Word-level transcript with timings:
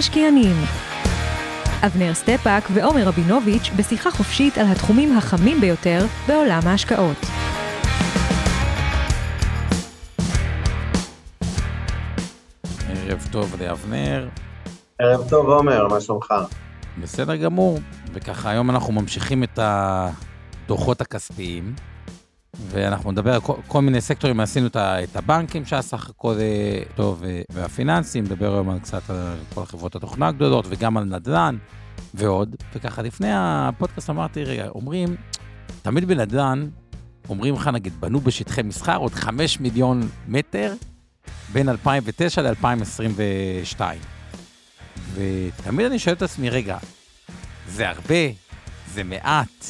המשקיענים 0.00 0.56
אבנר 1.86 2.14
סטפאק 2.14 2.64
ועומר 2.74 3.08
רבינוביץ' 3.08 3.70
בשיחה 3.76 4.10
חופשית 4.10 4.58
על 4.58 4.66
התחומים 4.66 5.16
החמים 5.16 5.60
ביותר 5.60 6.04
בעולם 6.28 6.60
ההשקעות. 6.64 7.16
ערב 12.88 13.28
טוב 13.32 13.56
לאבנר. 13.62 14.28
ערב 14.98 15.28
טוב 15.30 15.48
עומר, 15.48 15.88
מה 15.88 16.00
שלומך? 16.00 16.34
בסדר 17.02 17.36
גמור, 17.36 17.78
וככה 18.12 18.50
היום 18.50 18.70
אנחנו 18.70 18.92
ממשיכים 18.92 19.44
את 19.44 19.58
הדוחות 19.62 21.00
הכספיים, 21.00 21.74
ואנחנו 22.68 23.12
נדבר 23.12 23.34
על 23.34 23.40
כל, 23.40 23.54
כל 23.66 23.82
מיני 23.82 24.00
סקטורים, 24.00 24.40
עשינו 24.40 24.66
את 24.76 25.16
הבנקים 25.16 25.64
שהיה 25.64 25.82
סך 25.82 26.08
הכל 26.08 26.34
אה, 26.40 26.82
טוב, 26.94 27.24
אה, 27.24 27.42
והפיננסים, 27.52 28.24
נדבר 28.24 28.54
היום 28.54 28.70
על 28.70 28.78
קצת 28.78 29.10
על 29.10 29.36
כל 29.54 29.64
חברות 29.64 29.96
התוכנה 29.96 30.28
הגדולות, 30.28 30.64
וגם 30.68 30.96
על 30.96 31.04
נדל"ן 31.04 31.56
ועוד. 32.14 32.56
וככה 32.74 33.02
לפני 33.02 33.28
הפודקאסט 33.32 34.10
אמרתי, 34.10 34.44
רגע, 34.44 34.68
אומרים, 34.68 35.16
תמיד 35.82 36.04
בנדל"ן, 36.04 36.68
אומרים 37.28 37.54
לך 37.54 37.66
נגיד, 37.68 38.00
בנו 38.00 38.20
בשטחי 38.20 38.62
מסחר 38.62 38.96
עוד 38.96 39.12
5 39.12 39.60
מיליון 39.60 40.08
מטר 40.28 40.74
בין 41.52 41.68
2009 41.68 42.42
ל-2022. 42.42 43.80
ותמיד 45.14 45.86
אני 45.86 45.98
שואל 45.98 46.14
את 46.14 46.22
עצמי, 46.22 46.50
רגע, 46.50 46.78
זה 47.68 47.88
הרבה? 47.88 48.14
זה 48.94 49.04
מעט? 49.04 49.64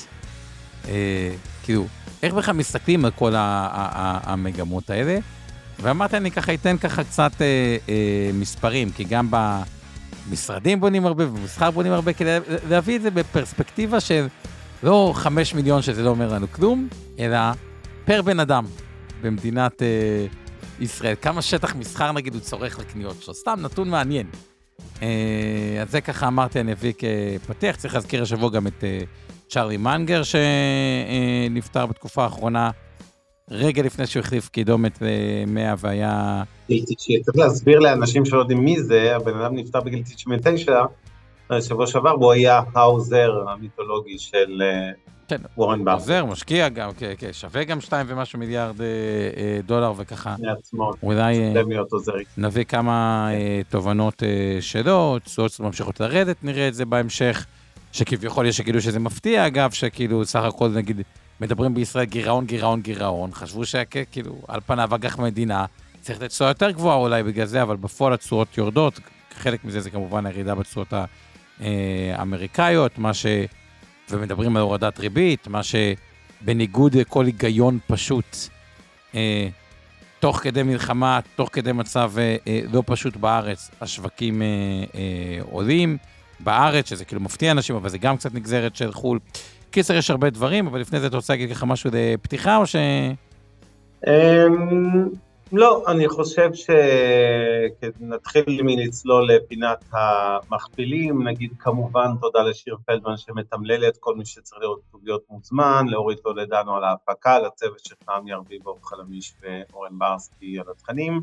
אה, 0.89 1.35
כאילו, 1.63 1.87
איך 2.23 2.35
בכלל 2.35 2.55
מסתכלים 2.55 3.05
על 3.05 3.11
כל 3.11 3.33
המגמות 3.37 4.91
האלה? 4.91 5.19
ואמרתי, 5.81 6.17
אני 6.17 6.31
ככה 6.31 6.55
אתן 6.55 6.77
ככה 6.79 7.05
קצת 7.05 7.33
אה, 7.41 7.77
אה, 7.89 8.31
מספרים, 8.35 8.91
כי 8.91 9.05
גם 9.05 9.31
במשרדים 9.31 10.81
בונים 10.81 11.07
הרבה 11.07 11.29
ובמסחר 11.29 11.71
בונים 11.71 11.93
הרבה, 11.93 12.13
כדי 12.13 12.39
להביא 12.69 12.97
את 12.97 13.03
זה 13.03 13.11
בפרספקטיבה 13.11 14.01
של 14.01 14.27
לא 14.83 15.13
חמש 15.17 15.55
מיליון, 15.55 15.83
שזה 15.83 16.03
לא 16.03 16.11
אומר 16.11 16.33
לנו 16.33 16.47
כלום, 16.53 16.89
אלא 17.19 17.39
פר 18.05 18.23
בן 18.23 18.41
אדם 18.41 18.65
במדינת 19.23 19.83
אה, 19.83 20.27
ישראל. 20.81 21.15
כמה 21.23 21.43
שטח 21.43 21.75
מסחר, 21.75 22.13
נגיד, 22.13 22.35
הוא 22.35 22.43
צורך 22.43 22.79
לקניות 22.79 23.23
שלו. 23.23 23.35
סתם 23.35 23.59
נתון 23.63 23.91
מעניין. 23.91 24.27
אה, 25.03 25.09
אז 25.83 25.91
זה 25.91 26.01
ככה 26.01 26.27
אמרתי, 26.29 26.61
אני 26.61 26.73
אביא 26.73 26.93
כפתח. 26.99 27.75
צריך 27.79 27.95
להזכיר 27.95 28.23
השבוע 28.23 28.51
גם 28.51 28.67
את... 28.67 28.85
אה, 28.85 29.01
צ'ארלי 29.51 29.77
מנגר 29.77 30.23
שנפטר 30.23 31.87
בתקופה 31.87 32.23
האחרונה, 32.23 32.71
רגע 33.51 33.83
לפני 33.83 34.07
שהוא 34.07 34.21
החליף 34.21 34.49
קידומת 34.49 35.03
ל-100 35.03 35.77
והיה... 35.79 36.43
צריך 37.23 37.37
להסביר 37.37 37.79
לאנשים 37.79 38.25
שלא 38.25 38.39
יודעים 38.39 38.65
מי 38.65 38.83
זה, 38.83 39.17
הבן 39.17 39.41
אדם 39.41 39.55
נפטר 39.57 39.81
בגיל 39.81 40.03
99, 40.03 40.83
שבוע 41.61 41.87
שעבר, 41.87 42.15
והוא 42.21 42.33
היה 42.33 42.61
האוזר 42.75 43.31
המיתולוגי 43.49 44.19
של 44.19 44.63
אה, 44.63 44.91
כן, 45.29 45.37
וורן 45.57 45.85
באפט. 45.85 46.01
עוזר, 46.01 46.25
משקיע 46.25 46.69
גם, 46.69 46.91
כן, 46.93 47.13
כן, 47.19 47.33
שווה 47.33 47.65
גם 47.65 47.81
שתיים 47.81 48.07
ומשהו 48.09 48.39
מיליארד 48.39 48.81
אה, 48.81 48.87
אה, 49.37 49.61
דולר 49.67 49.93
וככה. 49.97 50.35
מעצמו, 50.39 50.93
אולי 51.03 51.53
נביא 52.39 52.65
כמה 52.65 53.29
תובנות 53.69 54.23
שלו, 54.61 55.19
תשואות 55.25 55.61
ממשיכות 55.61 56.01
לרדת, 56.01 56.37
נראה 56.43 56.69
את 56.69 56.75
זה 56.75 56.85
בהמשך. 56.85 57.47
שכביכול 57.93 58.47
יש 58.47 58.57
שגידו 58.57 58.81
שזה 58.81 58.99
מפתיע, 58.99 59.47
אגב, 59.47 59.71
שכאילו 59.71 60.25
סך 60.25 60.43
הכל 60.43 60.69
נגיד 60.69 61.03
מדברים 61.41 61.75
בישראל 61.75 62.05
גירעון, 62.05 62.47
גירעון, 62.47 62.81
גירעון, 62.81 63.31
חשבו 63.33 63.67
שכאילו 63.67 64.43
על 64.49 64.61
פניו 64.67 64.95
אג"ח 64.95 65.19
מדינה, 65.19 65.65
צריך 66.01 66.23
לתשואה 66.23 66.51
יותר 66.51 66.71
גבוהה 66.71 66.97
אולי 66.97 67.23
בגלל 67.23 67.47
זה, 67.47 67.63
אבל 67.63 67.77
בפועל 67.77 68.13
התשואות 68.13 68.59
יורדות, 68.59 69.01
חלק 69.35 69.65
מזה 69.65 69.81
זה 69.81 69.91
כמובן 69.91 70.27
הירידה 70.27 70.55
בתשואות 70.55 70.93
האמריקאיות, 71.61 72.99
מה 72.99 73.15
ש... 73.15 73.27
ומדברים 74.11 74.57
על 74.57 74.63
הורדת 74.63 74.99
ריבית, 74.99 75.49
מה 75.49 75.61
שבניגוד 75.63 76.95
לכל 76.97 77.27
היגיון 77.27 77.79
פשוט, 77.87 78.37
אה, 79.15 79.49
תוך 80.21 80.37
כדי 80.37 80.63
מלחמה, 80.63 81.21
תוך 81.37 81.49
כדי 81.53 81.73
מצב 81.73 82.13
אה, 82.19 82.37
אה, 82.47 82.61
לא 82.73 82.83
פשוט 82.87 83.17
בארץ, 83.17 83.71
השווקים 83.81 84.43
אה, 84.43 84.47
אה, 84.95 85.43
עולים. 85.51 85.97
בארץ, 86.45 86.89
שזה 86.89 87.05
כאילו 87.05 87.21
מפתיע 87.21 87.53
אנשים, 87.53 87.77
אבל 87.77 87.89
זה 87.89 87.99
גם 87.99 88.17
קצת 88.17 88.35
נגזרת 88.35 88.77
של 88.77 88.93
חו"ל. 88.93 89.19
קיצר, 89.71 89.95
יש 89.95 90.11
הרבה 90.11 90.31
דברים, 90.31 90.67
אבל 90.67 90.81
לפני 90.81 91.01
זה 91.01 91.07
אתה 91.07 91.17
רוצה 91.17 91.33
להגיד 91.33 91.51
ככה 91.51 91.67
משהו 91.67 91.91
לפתיחה, 91.93 92.57
או 92.57 92.67
ש... 92.67 92.77
אמ, 94.07 95.09
לא, 95.53 95.85
אני 95.87 96.09
חושב 96.09 96.51
שנתחיל 97.81 98.63
מלצלול 98.63 99.33
לפינת 99.33 99.85
המכפילים, 99.93 101.29
נגיד 101.29 101.51
כמובן 101.59 102.07
תודה 102.21 102.43
לשיר 102.43 102.77
פלדמן 102.87 103.17
שמתמללת, 103.17 103.97
כל 103.97 104.17
מי 104.17 104.27
שצריך 104.27 104.63
לראות 104.63 104.81
כתוביות 104.89 105.23
מוזמן, 105.31 105.87
לאורית 105.89 106.19
טולדנו 106.21 106.77
על 106.77 106.85
ההפקה, 106.85 107.39
לצוות 107.39 107.81
של 107.85 107.95
חמי 108.07 108.33
ארביבו, 108.33 108.77
חלמיש 108.83 109.35
ואורן 109.43 109.99
ברסקי 109.99 110.59
על 110.59 110.65
התכנים. 110.71 111.23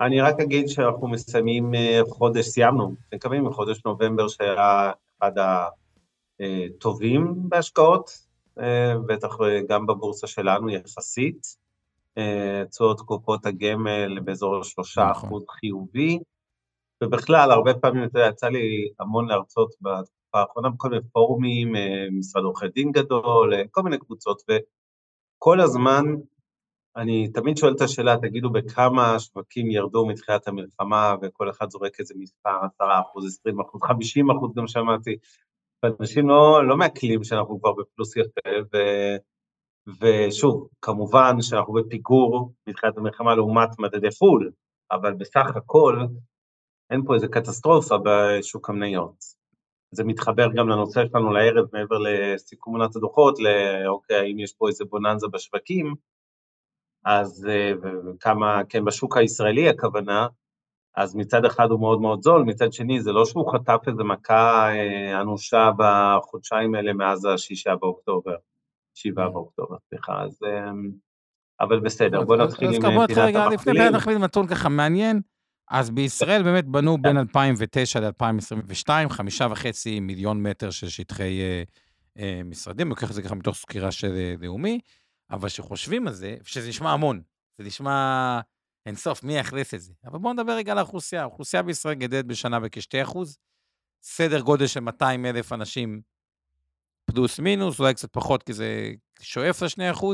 אני 0.00 0.20
רק 0.20 0.40
אגיד 0.40 0.68
שאנחנו 0.68 1.08
מסיימים 1.08 1.74
אה, 1.74 2.00
חודש, 2.08 2.46
סיימנו, 2.46 2.94
מקווים 3.14 3.44
מחודש 3.44 3.80
נובמבר 3.84 4.28
שהיה 4.28 4.92
אחד 5.18 5.32
הטובים 6.40 7.34
בהשקעות, 7.48 8.10
אה, 8.58 8.98
בטח 9.06 9.36
גם 9.68 9.86
בבורסה 9.86 10.26
שלנו 10.26 10.70
יחסית. 10.70 11.66
אה, 12.18 12.62
תשואות 12.70 13.00
קופות 13.00 13.46
הגמל 13.46 14.20
באזור 14.20 14.60
השלושה 14.60 15.10
נכון. 15.10 15.28
אחוז 15.28 15.44
חיובי, 15.50 16.18
ובכלל, 17.02 17.50
הרבה 17.50 17.74
פעמים, 17.74 18.04
אתה 18.04 18.18
יודע, 18.18 18.28
יצא 18.28 18.48
לי 18.48 18.88
המון 19.00 19.28
להרצות 19.28 19.74
בתקופה 19.80 20.40
האחרונה 20.40 20.70
בכל 20.70 20.88
מיני 20.88 21.02
פורומים, 21.12 21.72
משרד 22.18 22.44
עורכי 22.44 22.68
דין 22.68 22.92
גדול, 22.92 23.52
כל 23.70 23.82
מיני 23.82 23.98
קבוצות, 23.98 24.42
וכל 24.48 25.60
הזמן 25.60 26.04
אני 26.96 27.28
תמיד 27.28 27.56
שואל 27.56 27.72
את 27.72 27.80
השאלה, 27.80 28.16
תגידו 28.16 28.50
בכמה 28.50 29.14
השווקים 29.14 29.70
ירדו 29.70 30.06
מתחילת 30.06 30.48
המלחמה, 30.48 31.14
וכל 31.22 31.50
אחד 31.50 31.70
זורק 31.70 32.00
איזה 32.00 32.14
מספר, 32.18 32.50
10 32.80 32.84
אחוז, 33.00 33.26
20 33.26 33.60
אחוז, 33.60 33.82
50 33.82 34.30
אחוז 34.30 34.54
גם 34.54 34.66
שמעתי, 34.66 35.16
ואנשים 35.82 36.28
לא, 36.28 36.68
לא 36.68 36.76
מעכלים 36.76 37.24
שאנחנו 37.24 37.60
כבר 37.60 37.72
בפלוס 37.72 38.16
יפה, 38.16 38.50
ו, 38.72 38.76
ושוב, 40.00 40.68
כמובן 40.82 41.36
שאנחנו 41.40 41.72
בפיגור 41.72 42.52
מתחילת 42.66 42.98
המלחמה 42.98 43.34
לעומת 43.34 43.78
מדדי 43.78 44.10
פול, 44.10 44.50
אבל 44.90 45.14
בסך 45.14 45.46
הכל 45.56 46.00
אין 46.90 47.02
פה 47.06 47.14
איזה 47.14 47.28
קטסטרופה 47.28 47.96
בשוק 48.04 48.70
המניות. 48.70 49.36
זה 49.90 50.04
מתחבר 50.04 50.46
גם 50.56 50.68
לנושא 50.68 51.04
שלנו 51.12 51.32
לערב, 51.32 51.66
מעבר 51.72 51.98
לסיכום 51.98 52.76
עונת 52.76 52.96
הדוחות, 52.96 53.38
לאוקיי, 53.38 54.16
האם 54.16 54.38
יש 54.38 54.52
פה 54.58 54.68
איזה 54.68 54.84
בוננזה 54.84 55.26
בשווקים, 55.28 55.94
אז 57.06 57.48
אה, 57.50 57.72
כמה, 58.20 58.60
כן, 58.68 58.84
בשוק 58.84 59.16
הישראלי 59.16 59.68
הכוונה, 59.68 60.26
אז 60.96 61.16
מצד 61.16 61.44
אחד 61.44 61.70
הוא 61.70 61.80
מאוד 61.80 62.00
מאוד 62.00 62.22
זול, 62.22 62.42
מצד 62.42 62.72
שני 62.72 63.00
זה 63.00 63.12
לא 63.12 63.24
שהוא 63.24 63.52
חטף 63.52 63.80
איזה 63.86 64.04
מכה 64.04 64.68
אה, 64.74 65.20
אנושה 65.20 65.70
בחודשיים 65.78 66.74
האלה 66.74 66.92
מאז 66.92 67.24
השישה 67.24 67.76
באוקטובר, 67.76 68.34
שבעה 68.94 69.28
באוקטובר, 69.28 69.76
סליחה, 69.88 70.22
אז... 70.22 70.40
אה, 70.44 70.70
אבל 71.60 71.80
בסדר, 71.80 72.24
בוא 72.24 72.36
נתחיל 72.36 72.68
עם 72.68 72.80
פינת 72.80 72.84
המחלימים. 72.84 73.52
לפני 73.52 73.72
פינת 73.72 73.94
המחלימים 73.94 74.24
נתון 74.24 74.46
ככה 74.46 74.68
מעניין, 74.68 75.20
אז 75.70 75.90
בישראל 75.90 76.42
באמת 76.42 76.64
בנו 76.64 76.98
בין 76.98 77.18
2009 77.18 78.00
ל-2022, 78.00 78.88
חמישה 79.08 79.46
וחצי 79.50 80.00
מיליון 80.00 80.42
מטר 80.42 80.70
של 80.70 80.88
שטחי 80.88 81.40
משרדים, 82.44 82.88
לוקח 82.88 83.10
את 83.10 83.14
זה 83.14 83.22
ככה 83.22 83.34
מתוך 83.34 83.56
סקירה 83.56 83.90
של 83.90 84.34
לאומי. 84.40 84.80
אבל 85.30 85.48
כשחושבים 85.48 86.06
על 86.08 86.12
זה, 86.12 86.36
שזה 86.44 86.68
נשמע 86.68 86.92
המון, 86.92 87.22
זה 87.58 87.64
נשמע 87.64 88.40
אינסוף, 88.86 89.22
מי 89.22 89.36
יאכלס 89.36 89.74
את 89.74 89.80
זה? 89.80 89.92
אבל 90.04 90.18
בואו 90.18 90.32
נדבר 90.32 90.52
רגע 90.52 90.72
על 90.72 90.78
האוכלוסייה. 90.78 91.22
האוכלוסייה 91.22 91.62
בישראל 91.62 91.94
גדלת 91.94 92.26
בשנה 92.26 92.60
בכ-2%, 92.60 93.18
סדר 94.02 94.40
גודל 94.40 94.66
של 94.66 94.80
200 94.80 95.26
אלף 95.26 95.52
אנשים 95.52 96.00
פלוס 97.04 97.38
מינוס, 97.38 97.80
אולי 97.80 97.94
קצת 97.94 98.08
פחות 98.12 98.42
כי 98.42 98.52
זה 98.52 98.92
שואף 99.20 99.62
ל-2%, 99.62 100.04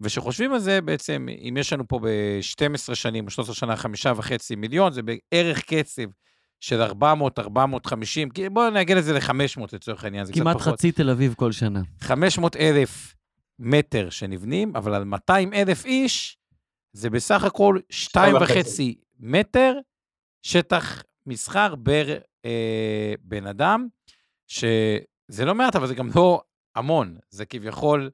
וכשחושבים 0.00 0.52
על 0.52 0.58
זה, 0.58 0.80
בעצם, 0.80 1.26
אם 1.48 1.56
יש 1.56 1.72
לנו 1.72 1.88
פה 1.88 1.98
ב-12 2.02 2.94
שנים, 2.94 3.24
או 3.24 3.30
13 3.30 3.54
שנה, 3.54 3.76
חמישה 3.76 4.12
וחצי 4.16 4.56
מיליון, 4.56 4.92
זה 4.92 5.00
בערך 5.02 5.62
קצב 5.62 6.02
של 6.60 6.82
400, 6.82 7.38
450, 7.38 8.28
בואו 8.52 8.70
נעגל 8.70 8.98
את 8.98 9.04
זה 9.04 9.12
ל-500 9.12 9.62
לצורך 9.72 10.04
העניין, 10.04 10.24
זה 10.24 10.32
קצת 10.32 10.40
כמעט 10.40 10.56
פחות. 10.56 10.74
חצי 10.74 10.92
תל 10.92 11.10
אביב 11.10 11.34
כל 11.34 11.52
שנה. 11.52 11.82
500 12.00 12.56
אלף 12.56 13.15
מטר 13.58 14.10
שנבנים, 14.10 14.76
אבל 14.76 14.94
על 14.94 15.04
200 15.04 15.52
אלף 15.52 15.84
איש, 15.84 16.38
זה 16.92 17.10
בסך 17.10 17.44
הכל 17.44 17.78
2.5 17.92 18.18
וחצי. 18.42 18.98
מטר 19.20 19.78
שטח 20.42 21.02
מסחר 21.26 21.74
בר 21.74 22.06
אה, 22.44 23.14
בן 23.20 23.46
אדם, 23.46 23.88
שזה 24.48 25.44
לא 25.44 25.54
מעט, 25.54 25.76
אבל 25.76 25.86
זה 25.86 25.94
גם 25.94 26.08
לא 26.16 26.42
המון, 26.76 27.16
זה 27.30 27.46
כביכול 27.46 28.10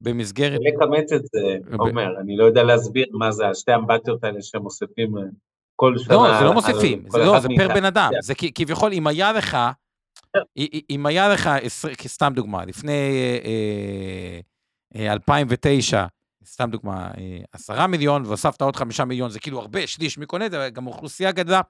במסגרת... 0.00 0.60
לכמת 0.60 1.12
את 1.12 1.26
זה, 1.26 1.74
עומר, 1.78 2.20
אני 2.20 2.36
לא 2.36 2.44
יודע 2.44 2.62
להסביר 2.62 3.06
מה 3.12 3.30
זה 3.30 3.48
השתי 3.48 3.74
אמבטיות 3.74 4.24
האלה 4.24 4.42
שמוסיפים 4.42 5.18
אה, 5.18 5.22
כל 5.76 5.98
שנה. 5.98 6.14
לא, 6.14 6.38
זה 6.38 6.44
לא 6.44 6.52
מוסיפים, 6.52 7.04
זה 7.08 7.18
לא, 7.18 7.40
זה 7.40 7.48
פר. 7.56 7.68
בן 7.74 7.84
אדם. 7.84 8.10
כן. 8.14 8.20
זה 8.20 8.34
כביכול, 8.54 8.92
אם 8.92 9.06
היה 9.06 9.32
לך, 9.32 9.56
אם 10.90 11.06
היה 11.06 11.28
לך, 11.28 11.50
סתם 12.06 12.32
דוגמה, 12.36 12.64
לפני 12.64 12.92
אה, 12.92 13.38
אה, 13.44 14.40
2009, 14.94 16.06
סתם 16.46 16.70
דוגמה, 16.70 17.10
אה, 17.18 17.38
עשרה 17.52 17.86
מיליון, 17.86 18.22
והוספת 18.26 18.62
עוד 18.62 18.76
חמישה 18.76 19.04
מיליון, 19.04 19.30
זה 19.30 19.40
כאילו 19.40 19.58
הרבה, 19.60 19.86
שליש, 19.86 20.18
מי 20.18 20.26
קונה 20.26 20.46
את 20.46 20.50
זה, 20.50 20.68
גם 20.72 20.86
אוכלוסייה 20.86 21.32
גדלה. 21.32 21.60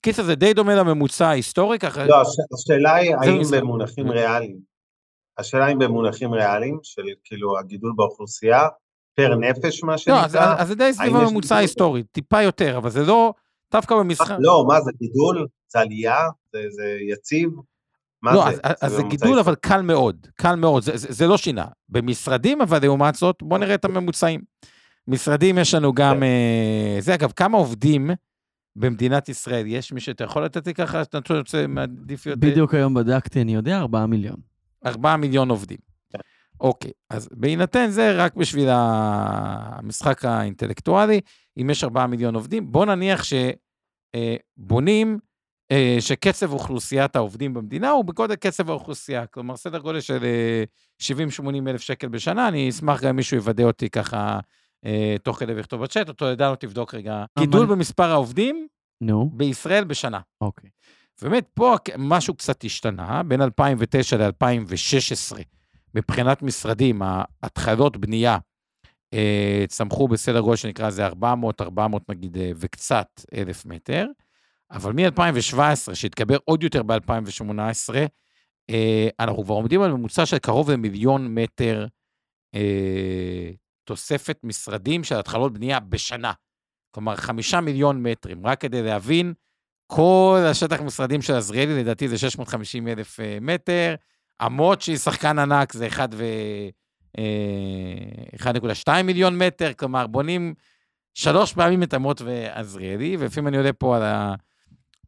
קיצר, 0.00 0.22
זה 0.22 0.34
די 0.34 0.54
דומה 0.54 0.74
לממוצע 0.74 1.28
ההיסטורי, 1.28 1.78
ככה... 1.78 2.04
לא, 2.06 2.20
הש- 2.20 2.26
השאלה 2.54 2.94
היא 2.94 3.14
האם. 3.16 3.42
במונחים. 3.52 4.10
ריאליים, 4.10 4.56
השאלה 5.38 5.68
אם 5.72 5.78
במונחים 5.78 6.32
ריאליים, 6.34 6.78
של 6.82 7.02
כאילו 7.24 7.58
הגידול 7.58 7.92
באוכלוסייה, 7.96 8.68
פר 9.14 9.34
נפש 9.34 9.82
מה 9.84 9.94
לא, 10.06 10.20
אז, 10.20 10.32
שנקרא, 10.32 10.54
אז 10.58 10.68
זה 10.68 10.74
די 10.74 10.92
סביב 10.92 11.16
הממוצע? 11.16 11.56
ההיסטורי, 11.56 12.02
טיפה 12.02 12.42
יותר, 12.42 12.76
אבל 12.76 12.90
זה 12.90 13.02
לא, 13.02 13.34
דווקא 13.72 13.94
במסחר... 13.94 14.36
לא, 14.40 14.64
מה 14.68 14.80
זה 14.80 14.90
גידול? 14.98 15.46
זה 15.68 15.78
עלייה? 15.80 16.28
זה 16.52 16.58
זה 16.70 16.96
יציב? 17.12 17.50
מה 18.22 18.34
לא, 18.34 18.50
זה? 18.50 18.60
אז, 18.62 18.74
אז 18.80 18.90
זה 18.92 19.02
בממוצע 19.02 19.16
גידול. 19.16 19.38
אבל 19.38 19.54
קל 19.54 19.82
מאוד, 19.82 20.26
קל 20.34 20.54
מאוד, 20.54 20.82
זה, 20.82 20.96
זה, 20.96 21.12
זה 21.12 21.26
לא 21.26 21.36
שינה. 21.36 21.66
במשרדים, 21.88 22.60
אבל 22.60 22.78
לעומת 22.82 23.14
זאת, 23.14 23.42
בואו 23.42 23.60
נראה 23.60 23.74
את 23.74 23.84
הממוצעים. 23.84 24.40
משרדים 25.08 25.58
יש 25.58 25.74
לנו 25.74 25.92
גם, 25.92 26.16
כן. 26.16 26.22
אה, 26.22 26.96
זה 27.00 27.14
אגב, 27.14 27.32
כמה 27.36 27.58
עובדים 27.58 28.10
במדינת 28.76 29.28
ישראל 29.28 29.66
יש? 29.66 29.92
מי 29.92 30.00
שאתה 30.00 30.24
יכול 30.24 30.44
לתת 30.44 30.66
לי 30.66 30.74
ככה, 30.74 31.02
אתה 31.02 31.18
רוצה, 31.30 31.66
מעדיף 31.66 32.26
יותר? 32.26 32.40
בדיוק 32.40 32.74
היום 32.74 32.94
בדקתי, 32.94 33.40
אני 33.42 33.54
יודע, 33.54 33.78
4 33.78 34.06
מיליון. 34.06 34.36
4 34.86 35.16
מיליון 35.16 35.50
עובדים. 35.50 35.78
כן. 36.12 36.18
אוקיי, 36.60 36.90
אז 37.10 37.28
בהינתן 37.32 37.90
זה, 37.90 38.12
רק 38.12 38.34
בשביל 38.34 38.68
המשחק 38.70 40.24
האינטלקטואלי, 40.24 41.20
אם 41.60 41.70
יש 41.70 41.84
4 41.84 42.06
מיליון 42.06 42.34
עובדים, 42.34 42.72
בוא 42.72 42.86
נניח 42.86 43.22
שבונים, 44.56 45.18
שקצב 46.00 46.52
אוכלוסיית 46.52 47.16
העובדים 47.16 47.54
במדינה 47.54 47.90
הוא 47.90 48.04
בגודל 48.04 48.34
קצב 48.34 48.70
האוכלוסייה, 48.70 49.26
כלומר 49.26 49.56
סדר 49.56 49.78
גודל 49.78 50.00
של 50.00 50.24
אה, 50.24 50.64
70-80 51.02 51.68
אלף 51.68 51.80
שקל 51.80 52.08
בשנה, 52.08 52.48
אני 52.48 52.70
אשמח 52.70 53.02
גם 53.02 53.08
אם 53.08 53.16
מישהו 53.16 53.36
יוודא 53.36 53.64
אותי 53.64 53.90
ככה 53.90 54.40
אה, 54.84 55.16
תוך 55.22 55.38
כדי 55.38 55.52
ויכתוב 55.52 55.82
בצ'אט, 55.82 56.08
אותו 56.08 56.24
ידענו 56.26 56.56
תבדוק 56.56 56.94
רגע. 56.94 57.24
גידול 57.38 57.66
במספר 57.66 58.10
העובדים 58.10 58.66
נו, 59.00 59.30
בישראל 59.32 59.84
בשנה. 59.84 60.20
אוקיי. 60.40 60.70
באמת, 61.22 61.46
פה 61.54 61.76
משהו 61.98 62.34
קצת 62.34 62.64
השתנה, 62.64 63.22
בין 63.22 63.42
2009 63.42 64.16
ל-2016, 64.16 65.36
מבחינת 65.94 66.42
משרדים, 66.42 67.02
ההתחלות 67.02 67.96
בנייה 67.96 68.38
אה, 69.14 69.64
צמחו 69.68 70.08
בסדר 70.08 70.40
גודל 70.40 70.56
שנקרא 70.56 70.88
לזה 70.88 71.06
400, 71.06 71.60
400 71.60 72.08
נגיד, 72.08 72.36
אה, 72.36 72.50
וקצת 72.56 73.20
אלף 73.34 73.66
מטר, 73.66 74.06
אבל 74.70 74.92
מ-2017, 74.92 75.94
שהתגבר 75.94 76.36
עוד 76.44 76.62
יותר 76.62 76.82
ב-2018, 76.82 77.94
אה, 78.70 79.08
אנחנו 79.20 79.44
כבר 79.44 79.54
עומדים 79.54 79.82
על 79.82 79.92
ממוצע 79.92 80.26
של 80.26 80.38
קרוב 80.38 80.70
למיליון 80.70 81.34
מטר 81.34 81.86
אה, 82.54 83.50
תוספת 83.84 84.38
משרדים 84.42 85.04
של 85.04 85.14
התחלות 85.18 85.52
בנייה 85.52 85.80
בשנה. 85.80 86.32
כלומר, 86.90 87.16
חמישה 87.16 87.60
מיליון 87.60 88.02
מטרים, 88.02 88.46
רק 88.46 88.60
כדי 88.60 88.82
להבין, 88.82 89.34
כל 89.86 90.38
השטח 90.50 90.80
משרדים 90.80 91.22
של 91.22 91.34
עזריאלי, 91.34 91.80
לדעתי 91.80 92.08
זה 92.08 92.18
650 92.18 92.88
אלף 92.88 93.20
אה, 93.20 93.38
מטר, 93.40 93.94
אמות 94.46 94.82
שהיא 94.82 94.96
שחקן 94.96 95.38
ענק 95.38 95.72
זה 95.72 95.86
1 95.86 96.08
ו... 96.12 96.24
אה, 97.18 98.52
1.2 98.52 99.02
מיליון 99.02 99.38
מטר, 99.38 99.72
כלומר, 99.72 100.06
בונים 100.06 100.54
שלוש 101.14 101.52
פעמים 101.52 101.82
את 101.82 101.94
אמות 101.94 102.22
ועזריאלי, 102.22 103.16
ולפעמים 103.16 103.48
אני 103.48 103.56
עולה 103.56 103.72
פה 103.72 103.96
על 103.96 104.02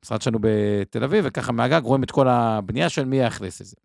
המשרד 0.03 0.23
שלנו 0.23 0.39
בתל 0.41 1.05
אביב, 1.05 1.25
וככה 1.29 1.53
מהגג 1.53 1.81
רואים 1.85 2.03
את 2.03 2.11
כל 2.11 2.29
הבנייה 2.29 2.89
של 2.89 3.05
מי 3.05 3.17
יאכלס 3.17 3.61
את 3.61 3.67
זה. 3.67 3.77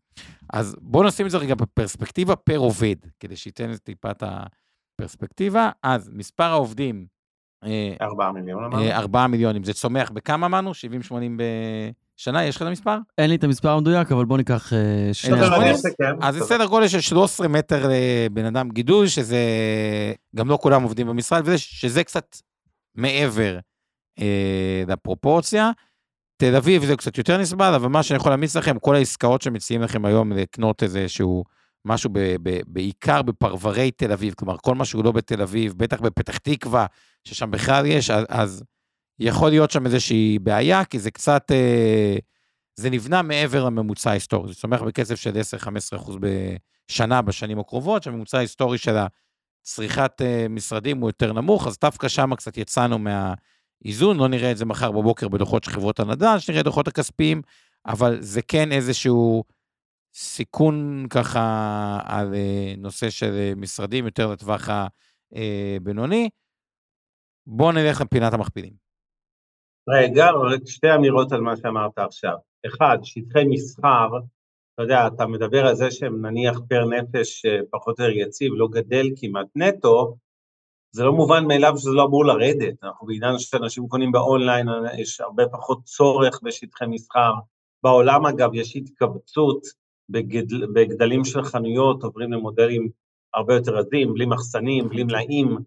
אז 0.54 0.76
בואו 0.82 1.08
נשים 1.08 1.26
את 1.26 1.32
זה 1.32 1.38
רגע 1.38 1.56
בפרספקטיבה 1.56 2.36
פר 2.36 2.58
עובד, 2.58 2.96
כדי 3.20 3.36
שייתן 3.36 3.72
את 3.74 3.80
טיפת 3.80 4.24
הפרספקטיבה. 4.24 5.70
אז 5.84 6.10
מספר 6.14 6.44
העובדים, 6.44 7.06
אה, 7.66 7.94
ארבעה 8.02 8.32
מיליון 8.32 8.64
אמרנו? 8.64 8.84
אה, 8.84 8.98
4 8.98 9.28
מיליונים, 9.28 9.64
זה 9.64 9.74
צומח 9.74 10.12
בכמה 10.12 10.46
אמרנו? 10.46 10.72
70-80 10.72 10.76
בשנה? 12.18 12.46
יש 12.46 12.56
לך 12.56 12.62
את 12.62 12.68
המספר? 12.68 12.98
אין 13.18 13.30
לי 13.30 13.36
את 13.36 13.44
המספר 13.44 13.70
המדויק, 13.70 14.12
אבל 14.12 14.26
בוא 14.26 14.38
ניקח 14.38 14.74
אה? 14.74 15.12
אני 15.58 15.72
אסכם. 15.72 16.16
אז 16.22 16.36
זה 16.36 16.42
בסדר. 16.42 16.58
סדר 16.58 16.66
גודל 16.66 16.88
של 16.88 17.02
13 17.02 17.48
מטר 17.48 17.90
לבן 17.90 18.46
אדם 18.46 18.70
גידול, 18.70 19.08
שזה 19.08 19.40
גם 20.36 20.50
לא 20.50 20.58
כולם 20.62 20.84
עובדים 20.84 21.08
במשרד, 21.08 21.42
וזה, 21.46 21.58
שזה 21.58 22.04
קצת 22.04 22.38
מעבר 22.96 23.60
אה, 24.20 24.84
לפרופורציה. 24.88 25.72
תל 26.44 26.56
אביב 26.56 26.86
זה 26.86 26.96
קצת 26.96 27.18
יותר 27.18 27.38
נסבל, 27.38 27.74
אבל 27.74 27.88
מה 27.88 28.04
שאני 28.04 28.18
יכול 28.18 28.32
להמיץ 28.32 28.56
לכם, 28.56 28.80
כל 28.80 28.96
העסקאות 28.96 29.42
שמציעים 29.42 29.82
לכם 29.82 30.06
היום 30.06 30.32
לקנות 30.32 30.84
איזשהו 30.84 31.44
משהו 31.86 32.10
ב, 32.14 32.20
ב, 32.44 32.60
בעיקר 32.68 33.22
בפרברי 33.22 33.92
תל 33.92 34.12
אביב, 34.12 34.34
כלומר 34.34 34.58
כל 34.58 34.76
מה 34.76 34.86
שהוא 34.86 35.04
לא 35.04 35.12
בתל 35.12 35.42
אביב, 35.42 35.74
בטח 35.78 36.02
בפתח 36.02 36.38
תקווה, 36.38 36.86
ששם 37.24 37.52
בכלל 37.52 37.86
יש, 37.86 38.10
אז, 38.10 38.26
אז 38.30 38.64
יכול 39.20 39.50
להיות 39.50 39.72
שם 39.72 39.86
איזושהי 39.86 40.40
בעיה, 40.40 40.86
כי 40.86 41.00
זה 41.00 41.12
קצת, 41.12 41.52
אה, 41.52 42.16
זה 42.76 42.90
נבנה 42.90 43.22
מעבר 43.22 43.66
לממוצע 43.66 44.10
ההיסטורי, 44.10 44.54
זה 44.54 44.60
צומח 44.60 44.82
בקצב 44.82 45.16
של 45.16 45.32
10-15% 45.98 46.12
בשנה 46.90 47.22
בשנים 47.22 47.60
הקרובות, 47.60 48.04
שהממוצע 48.04 48.38
ההיסטורי 48.38 48.78
של 48.78 48.96
הצריכת 49.62 50.22
אה, 50.22 50.46
משרדים 50.50 50.98
הוא 50.98 51.10
יותר 51.10 51.34
נמוך, 51.34 51.68
אז 51.68 51.78
דווקא 51.82 52.08
שם 52.08 52.36
קצת 52.36 52.58
יצאנו 52.58 53.00
מהאיזון, 53.84 54.18
לא 54.18 54.28
נראה 54.28 54.52
את 54.52 54.58
זה 54.58 54.66
מחר 54.66 54.92
בבוקר 54.92 55.28
בדוחות 55.28 55.64
של 55.64 55.72
חברות 55.72 56.00
הנדל"ן, 56.00 56.40
שנראה 56.40 56.64
דוחות 56.64 56.88
הכספיים, 56.88 57.42
אבל 57.86 58.22
זה 58.22 58.42
כן 58.42 58.72
איזשהו 58.72 59.44
סיכון 60.14 61.06
ככה 61.10 62.00
על 62.06 62.34
אה, 62.34 62.74
נושא 62.78 63.10
של 63.10 63.32
אה, 63.34 63.52
משרדים 63.56 64.06
יותר 64.06 64.32
לטווח 64.32 64.70
הבינוני. 65.32 66.30
בואו 67.48 67.72
נלך 67.72 68.02
לפינת 68.02 68.34
המכפילים. 68.34 68.74
רגע, 69.90 70.26
רק 70.32 70.62
שתי 70.66 70.96
אמירות 70.96 71.32
על 71.32 71.42
מה 71.42 71.58
שאמרת 71.58 71.98
עכשיו. 71.98 72.36
אחד, 72.66 72.98
שטחי 73.04 73.44
מסחר, 73.50 74.08
אתה 74.74 74.84
יודע, 74.84 75.08
אתה 75.08 75.28
מדבר 75.28 75.66
על 75.66 75.76
זה 75.76 75.92
שהם 75.92 76.26
נניח 76.26 76.60
פר 76.70 76.86
נפש 76.86 77.46
אה, 77.46 77.60
פחות 77.72 78.00
או 78.00 78.06
יותר 78.06 78.18
יציב, 78.18 78.54
לא 78.56 78.68
גדל 78.72 79.06
כמעט 79.22 79.48
נטו, 79.56 80.16
זה 80.96 81.04
לא 81.04 81.14
מובן 81.14 81.46
מאליו 81.48 81.78
שזה 81.78 81.92
לא 81.92 82.06
אמור 82.06 82.26
לרדת. 82.26 82.84
אנחנו 82.84 83.08
בעידן 83.08 83.40
שאנשים 83.40 83.88
קונים 83.88 84.12
באונליין, 84.12 84.68
יש 84.98 85.22
הרבה 85.22 85.44
פחות 85.52 85.84
צורך 85.84 86.40
בשטחי 86.44 86.86
מסחר. 86.88 87.32
בעולם, 87.84 88.26
אגב, 88.26 88.54
יש 88.54 88.76
התכווצות 88.76 89.62
בגדל, 90.10 90.66
בגדלים 90.74 91.26
של 91.26 91.44
חנויות, 91.44 92.04
עוברים 92.04 92.32
למודלים 92.32 92.90
הרבה 93.34 93.56
יותר 93.56 93.78
עזים, 93.78 94.14
בלי 94.14 94.26
מחסנים, 94.26 94.90
בלי 94.90 95.04
מלאים. 95.04 95.58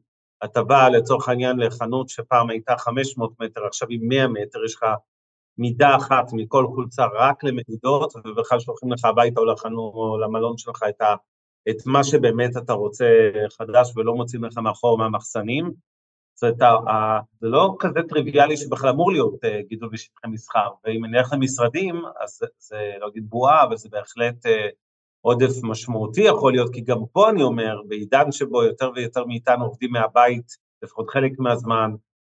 אתה 0.45 0.63
בא 0.63 0.89
לצורך 0.89 1.29
העניין 1.29 1.57
לחנות 1.57 2.09
שפעם 2.09 2.51
הייתה 2.51 2.79
500 2.79 3.41
מטר, 3.41 3.67
עכשיו 3.67 3.89
היא 3.89 4.01
100 4.03 4.29
מטר, 4.29 4.65
יש 4.65 4.75
לך 4.75 4.85
מידה 5.59 5.97
אחת 5.97 6.33
מכל 6.33 6.67
חולצה 6.67 7.05
רק 7.15 7.45
למדידות, 7.45 8.13
ובכלל 8.17 8.61
שולחים 8.61 8.93
לך 8.93 9.05
הביתה 9.05 9.41
או 9.41 9.45
לחנות 9.45 9.95
או 9.95 10.19
למלון 10.19 10.59
שלך 10.59 10.83
את, 10.89 11.01
ה, 11.01 11.15
את 11.71 11.77
מה 11.87 12.05
שבאמת 12.05 12.57
אתה 12.57 12.73
רוצה 12.73 13.07
חדש 13.59 13.93
ולא 13.97 14.15
מוצאים 14.15 14.45
לך 14.45 14.59
מאחור 14.59 14.99
מהמחסנים. 14.99 15.71
זאת 16.35 16.43
אומרת, 16.63 17.23
זה 17.41 17.47
לא 17.47 17.77
כזה 17.79 18.01
טריוויאלי 18.09 18.57
שבכלל 18.57 18.91
אמור 18.91 19.13
להיות 19.13 19.45
אה, 19.45 19.61
גידול 19.69 19.89
בשטחי 19.93 20.29
מסחר, 20.29 20.69
ואם 20.85 21.05
נלך 21.05 21.33
למשרדים, 21.33 22.03
אז 22.25 22.31
זה- 22.41 22.47
זה 22.59 22.93
לא 23.01 23.09
אגיד 23.09 23.31
בועה, 23.31 23.65
אבל 23.65 23.77
זה 23.77 23.89
בהחלט 23.89 24.47
אה, 24.47 24.69
עודף 25.21 25.53
משמעותי 25.63 26.21
יכול 26.21 26.53
להיות, 26.53 26.73
כי 26.75 26.81
גם 26.81 26.99
פה 27.13 27.31
אני 27.31 27.43
אומר, 27.43 27.81
בעידן 27.89 28.33
שבו 28.33 28.63
יותר 28.63 28.91
ויותר 28.95 29.25
מאיתנו 29.25 29.65
עובדים 29.65 29.93
מהבית, 29.93 30.53
לפחות 30.83 31.11
חלק 31.11 31.33
מהזמן, 31.39 31.91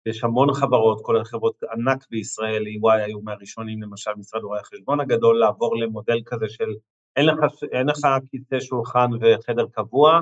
יש 0.05 0.23
המון 0.23 0.53
חברות, 0.53 1.01
כולל 1.01 1.23
חברות 1.23 1.55
ענק 1.73 2.05
בישראל, 2.11 2.63
EY 2.67 2.91
היו 3.05 3.21
מהראשונים, 3.21 3.81
למשל 3.81 4.11
משרד 4.17 4.43
רואי 4.43 4.59
החשבון 4.59 4.99
הגדול, 4.99 5.39
לעבור 5.39 5.77
למודל 5.77 6.19
כזה 6.25 6.45
של 6.49 6.69
אין 7.17 7.25
לך, 7.25 7.37
אין 7.71 7.87
לך 7.87 7.99
כיסא 8.31 8.59
שולחן 8.59 9.09
וחדר 9.21 9.65
קבוע, 9.71 10.21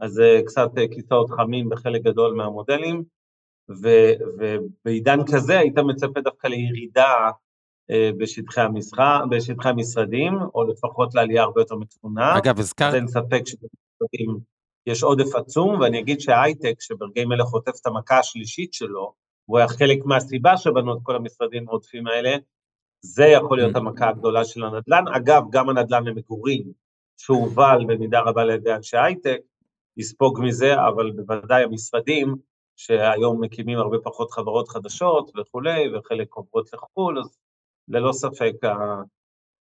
אז 0.00 0.10
זה 0.12 0.40
קצת 0.46 0.70
כיסאות 0.94 1.30
חמים 1.30 1.68
בחלק 1.68 2.02
גדול 2.02 2.34
מהמודלים, 2.34 3.02
ו- 3.82 4.12
ובעידן 4.38 5.18
כזה 5.32 5.58
היית 5.58 5.78
מצפה 5.78 6.20
דווקא 6.20 6.46
לירידה 6.46 7.30
בשטחי 8.18 8.60
המסחר, 8.60 9.26
בשטחי 9.30 9.68
המשרדים, 9.68 10.32
או 10.54 10.64
לפחות 10.64 11.14
לעלייה 11.14 11.42
הרבה 11.42 11.60
יותר 11.60 11.74
מתונה. 11.74 12.38
אגב, 12.38 12.58
הזכרת... 12.58 12.94
אין 12.94 13.06
ספק 13.06 13.42
שבמשרדים 13.46 14.38
יש 14.86 15.02
עודף 15.02 15.34
עצום, 15.34 15.80
ואני 15.80 16.00
אגיד 16.00 16.20
שההייטק, 16.20 16.74
שברגעים 16.80 17.32
אלה 17.32 17.44
חוטף 17.44 17.72
את 17.80 17.86
המכה 17.86 18.18
השלישית 18.18 18.74
שלו, 18.74 19.12
הוא 19.44 19.58
היה 19.58 19.68
חלק 19.68 19.98
מהסיבה 20.04 20.56
שבנו 20.56 20.94
את 20.94 20.98
כל 21.02 21.16
המשרדים 21.16 21.68
העודפים 21.68 22.06
האלה, 22.06 22.36
זה 23.00 23.24
יכול 23.24 23.58
להיות 23.58 23.76
המכה 23.76 24.08
הגדולה 24.08 24.44
של 24.44 24.64
הנדל"ן. 24.64 25.04
אגב, 25.16 25.42
גם 25.50 25.68
הנדל"ן 25.68 26.04
למגורים, 26.04 26.72
שהובל 27.16 27.84
במידה 27.88 28.20
רבה 28.20 28.42
על 28.42 28.50
ידי 28.50 28.74
אנשי 28.74 28.96
הייטק, 28.96 29.40
יספוג 29.96 30.40
מזה, 30.42 30.74
אבל 30.74 31.10
בוודאי 31.10 31.62
המשרדים, 31.62 32.36
שהיום 32.76 33.40
מקימים 33.40 33.78
הרבה 33.78 33.96
פחות 34.04 34.30
חברות 34.30 34.68
חדשות 34.68 35.30
וכולי, 35.40 35.96
וחלק 35.96 36.34
עוברות 36.34 36.72
לחו"ל, 36.72 37.18
אז 37.18 37.38
ללא 37.88 38.12
ספק 38.12 38.52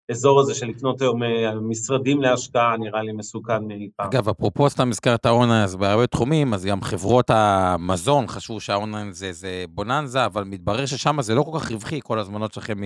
האזור 0.10 0.40
הזה 0.40 0.56
של 0.56 0.66
לקנות 0.66 1.02
היום 1.02 1.24
אה, 1.24 1.54
משרדים 1.62 2.22
להשקעה 2.22 2.78
נראה 2.78 3.02
לי 3.02 3.12
מסוכן 3.12 3.64
מאי 3.68 3.90
פעם. 3.96 4.08
אגב, 4.08 4.30
אפרופו 4.30 4.70
סתם 4.70 4.90
הזכרת 4.90 5.26
האונליין, 5.26 5.64
אז 5.64 5.76
בהרבה 5.76 6.08
תחומים, 6.08 6.54
אז 6.54 6.66
גם 6.66 6.82
חברות 6.82 7.30
המזון 7.30 8.28
חשבו 8.28 8.60
שהאונליין 8.60 9.12
זה, 9.12 9.32
זה 9.32 9.66
בוננזה, 9.70 10.26
אבל 10.26 10.44
מתברר 10.44 10.86
ששם 10.86 11.22
זה 11.22 11.36
לא 11.36 11.44
כל 11.44 11.60
כך 11.60 11.72
רווחי, 11.72 12.00
כל 12.04 12.20
הזמנות 12.20 12.54
שלכם 12.54 12.78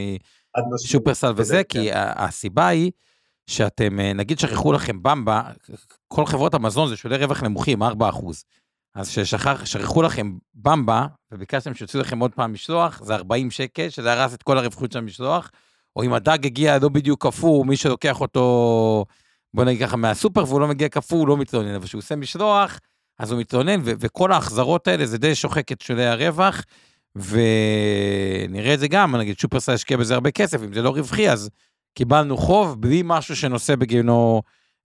משופרסל 0.73 1.33
וזה, 1.35 1.63
כי 1.63 1.91
כן. 1.91 2.11
הסיבה 2.15 2.67
היא 2.67 2.91
שאתם, 3.47 3.99
אה, 3.99 4.13
נגיד 4.13 4.39
שכחו 4.39 4.73
לכם 4.73 5.03
במבה, 5.03 5.41
כל 6.07 6.25
חברות 6.25 6.53
המזון 6.53 6.89
זה 6.89 6.97
שולי 6.97 7.17
רווח 7.17 7.43
נמוכים, 7.43 7.83
4 7.83 8.09
אז 8.95 9.09
כששכחו 9.09 10.01
לכם 10.01 10.37
במבה, 10.53 11.07
וביקשתם 11.31 11.73
שיוציאו 11.73 12.01
לכם 12.01 12.19
עוד 12.19 12.31
פעם 12.33 12.53
משלוח, 12.53 13.01
זה 13.03 13.15
40 13.15 13.51
שקל, 13.51 13.89
שזה 13.89 14.13
הרס 14.13 14.33
את 14.33 14.43
כל 14.43 14.57
הרווחיות 14.57 14.91
של 14.91 14.99
המשלוח, 14.99 15.51
או 15.95 16.03
אם 16.03 16.13
הדג 16.13 16.45
הגיע 16.45 16.79
לא 16.79 16.89
בדיוק 16.89 17.25
קפוא, 17.25 17.65
מי 17.65 17.77
שלוקח 17.77 18.21
אותו, 18.21 19.05
בוא 19.53 19.63
נגיד 19.63 19.87
ככה, 19.87 19.97
מהסופר, 19.97 20.43
והוא 20.47 20.61
לא 20.61 20.67
מגיע 20.67 20.89
קפוא, 20.89 21.17
הוא 21.17 21.27
לא 21.27 21.37
מתלונן, 21.37 21.75
אבל 21.75 21.85
כשהוא 21.85 21.99
עושה 21.99 22.15
משלוח, 22.15 22.79
אז 23.19 23.31
הוא 23.31 23.39
מתלונן, 23.39 23.79
ו- 23.83 23.93
וכל 23.99 24.31
ההחזרות 24.31 24.87
האלה 24.87 25.05
זה 25.05 25.17
די 25.17 25.35
שוחק 25.35 25.71
את 25.71 25.81
שולי 25.81 26.05
הרווח, 26.05 26.63
ונראה 27.15 28.73
את 28.73 28.79
זה 28.79 28.87
גם, 28.87 29.15
נגיד 29.15 29.39
שופרסל 29.39 29.71
השקיע 29.71 29.97
בזה 29.97 30.13
הרבה 30.13 30.31
כסף, 30.31 30.63
אם 30.63 30.73
זה 30.73 30.81
לא 30.81 30.89
רווחי, 30.89 31.29
אז 31.29 31.49
קיבלנו 31.97 32.37
חוב 32.37 32.81
בלי 32.81 33.01
משהו 33.05 33.35
שנושא 33.35 33.75
בגינו 33.75 34.41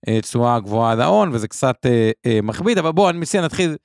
אה, 0.07 0.21
תשואה 0.21 0.59
גבוהה 0.59 0.91
על 0.91 1.01
ההון, 1.01 1.29
וזה 1.33 1.47
קצת 1.47 1.85
אה, 1.85 2.11
אה, 2.25 2.39
מכביד, 2.43 2.77
אבל 2.77 2.91
בואו, 2.91 3.09
אני 3.09 3.17
מציע 3.17 3.41
נתחיל 3.41 3.75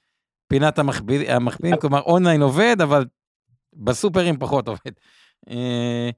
פינת 0.48 0.78
המכפילים, 0.78 1.76
כלומר 1.80 2.00
אונליין 2.00 2.42
עובד, 2.42 2.76
אבל 2.82 3.04
בסופרים 3.76 4.38
פחות 4.38 4.68
עובד. 4.68 4.92
אה, 5.50 6.10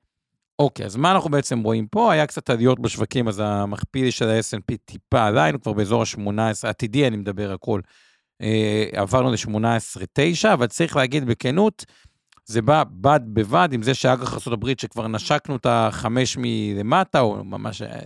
אוקיי, 0.58 0.86
אז 0.86 0.96
מה 0.96 1.12
אנחנו 1.12 1.30
בעצם 1.30 1.62
רואים 1.62 1.86
פה? 1.86 2.12
היה 2.12 2.26
קצת 2.26 2.50
עליות 2.50 2.80
בשווקים, 2.80 3.28
אז 3.28 3.42
המכפיל 3.44 4.10
של 4.10 4.28
ה 4.28 4.40
snp 4.40 4.76
טיפה 4.84 5.26
עלה, 5.26 5.44
היינו 5.44 5.60
כבר 5.60 5.72
באזור 5.72 6.02
ה-18, 6.02 6.68
עתידי 6.68 7.06
אני 7.06 7.16
מדבר 7.16 7.52
הכל. 7.52 7.80
אה, 8.42 8.88
עברנו 8.92 9.30
ל-18-9, 9.30 10.52
אבל 10.52 10.66
צריך 10.66 10.96
להגיד 10.96 11.24
בכנות, 11.24 11.84
זה 12.44 12.62
בא 12.62 12.84
בד 12.90 13.20
בבד 13.32 13.68
עם 13.72 13.82
זה 13.82 13.94
שאג"ח 13.94 14.48
ארה"ב 14.48 14.66
שכבר 14.80 15.08
נשקנו 15.08 15.56
את 15.56 15.66
החמש 15.68 16.36
מלמטה, 16.40 17.20
או 17.20 17.44
ממש 17.44 17.82
אה, 17.82 18.00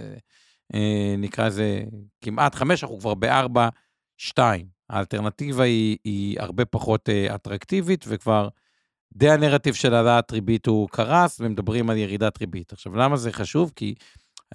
אה, 0.74 1.14
נקרא 1.18 1.46
לזה 1.46 1.82
כמעט 2.20 2.54
חמש, 2.54 2.82
אנחנו 2.82 2.98
כבר 2.98 3.14
בארבע, 3.14 3.68
שתיים. 4.18 4.66
האלטרנטיבה 4.90 5.64
היא, 5.64 5.96
היא 6.04 6.40
הרבה 6.40 6.64
פחות 6.64 7.08
אה, 7.08 7.34
אטרקטיבית, 7.34 8.04
וכבר 8.08 8.48
די 9.12 9.30
הנרטיב 9.30 9.74
של 9.74 9.94
העלאת 9.94 10.32
ריבית 10.32 10.66
הוא 10.66 10.88
קרס, 10.88 11.40
ומדברים 11.40 11.90
על 11.90 11.96
ירידת 11.96 12.40
ריבית. 12.40 12.72
עכשיו, 12.72 12.96
למה 12.96 13.16
זה 13.16 13.32
חשוב? 13.32 13.72
כי, 13.76 13.94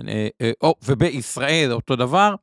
אה, 0.08 0.28
אה, 0.42 0.52
או, 0.62 0.76
ובישראל 0.84 1.74
אותו 1.74 1.96
דבר, 1.96 2.36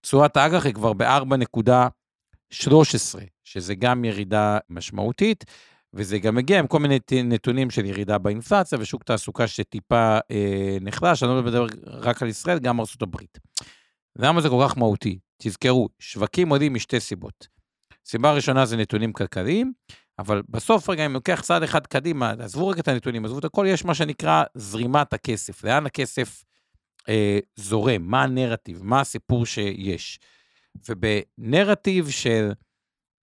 תשואת 0.00 0.36
האג"ח 0.36 0.66
היא 0.66 0.74
כבר 0.74 0.92
ב-4.13, 0.92 3.18
שזה 3.44 3.74
גם 3.74 4.04
ירידה 4.04 4.58
משמעותית, 4.70 5.44
וזה 5.94 6.18
גם 6.18 6.34
מגיע 6.34 6.58
עם 6.58 6.66
כל 6.66 6.78
מיני 6.78 6.98
נתונים 7.24 7.70
של 7.70 7.84
ירידה 7.84 8.18
באינפלציה 8.18 8.78
ושוק 8.80 9.02
תעסוקה 9.02 9.46
שטיפה 9.46 10.18
אה, 10.30 10.76
נחלש, 10.80 11.22
אני 11.22 11.30
לא 11.30 11.42
מדבר 11.42 11.66
רק 11.86 12.22
על 12.22 12.28
ישראל, 12.28 12.58
גם 12.58 12.80
ארצות 12.80 13.02
הברית. 13.02 13.38
למה 14.16 14.40
זה 14.40 14.48
כל 14.48 14.64
כך 14.68 14.78
מהותי? 14.78 15.18
תזכרו, 15.42 15.88
שווקים 15.98 16.48
עולים 16.48 16.74
משתי 16.74 17.00
סיבות. 17.00 17.48
סיבה 18.06 18.32
ראשונה 18.32 18.66
זה 18.66 18.76
נתונים 18.76 19.12
כלכליים, 19.12 19.72
אבל 20.18 20.42
בסוף 20.48 20.90
רגע, 20.90 21.06
אם 21.06 21.12
לוקח 21.12 21.40
צעד 21.40 21.62
אחד 21.62 21.86
קדימה, 21.86 22.30
עזבו 22.30 22.68
רגע 22.68 22.80
את 22.80 22.88
הנתונים, 22.88 23.24
עזבו 23.24 23.38
את 23.38 23.44
הכל, 23.44 23.66
יש 23.68 23.84
מה 23.84 23.94
שנקרא 23.94 24.44
זרימת 24.54 25.12
הכסף. 25.12 25.64
לאן 25.64 25.86
הכסף 25.86 26.44
אה, 27.08 27.38
זורם? 27.56 28.02
מה 28.02 28.22
הנרטיב? 28.22 28.82
מה 28.82 29.00
הסיפור 29.00 29.46
שיש? 29.46 30.18
ובנרטיב 30.88 32.08
של 32.08 32.52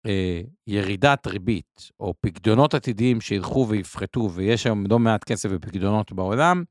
אה, 0.05 0.41
ירידת 0.67 1.27
ריבית, 1.27 1.91
או 1.99 2.13
פקדונות 2.21 2.73
עתידיים 2.73 3.21
שילכו 3.21 3.67
ויפחתו, 3.69 4.31
ויש 4.33 4.65
היום 4.65 4.83
לא 4.89 4.99
מעט 4.99 5.23
כסף 5.23 5.49
בפקדונות 5.49 6.11
בעולם, 6.11 6.63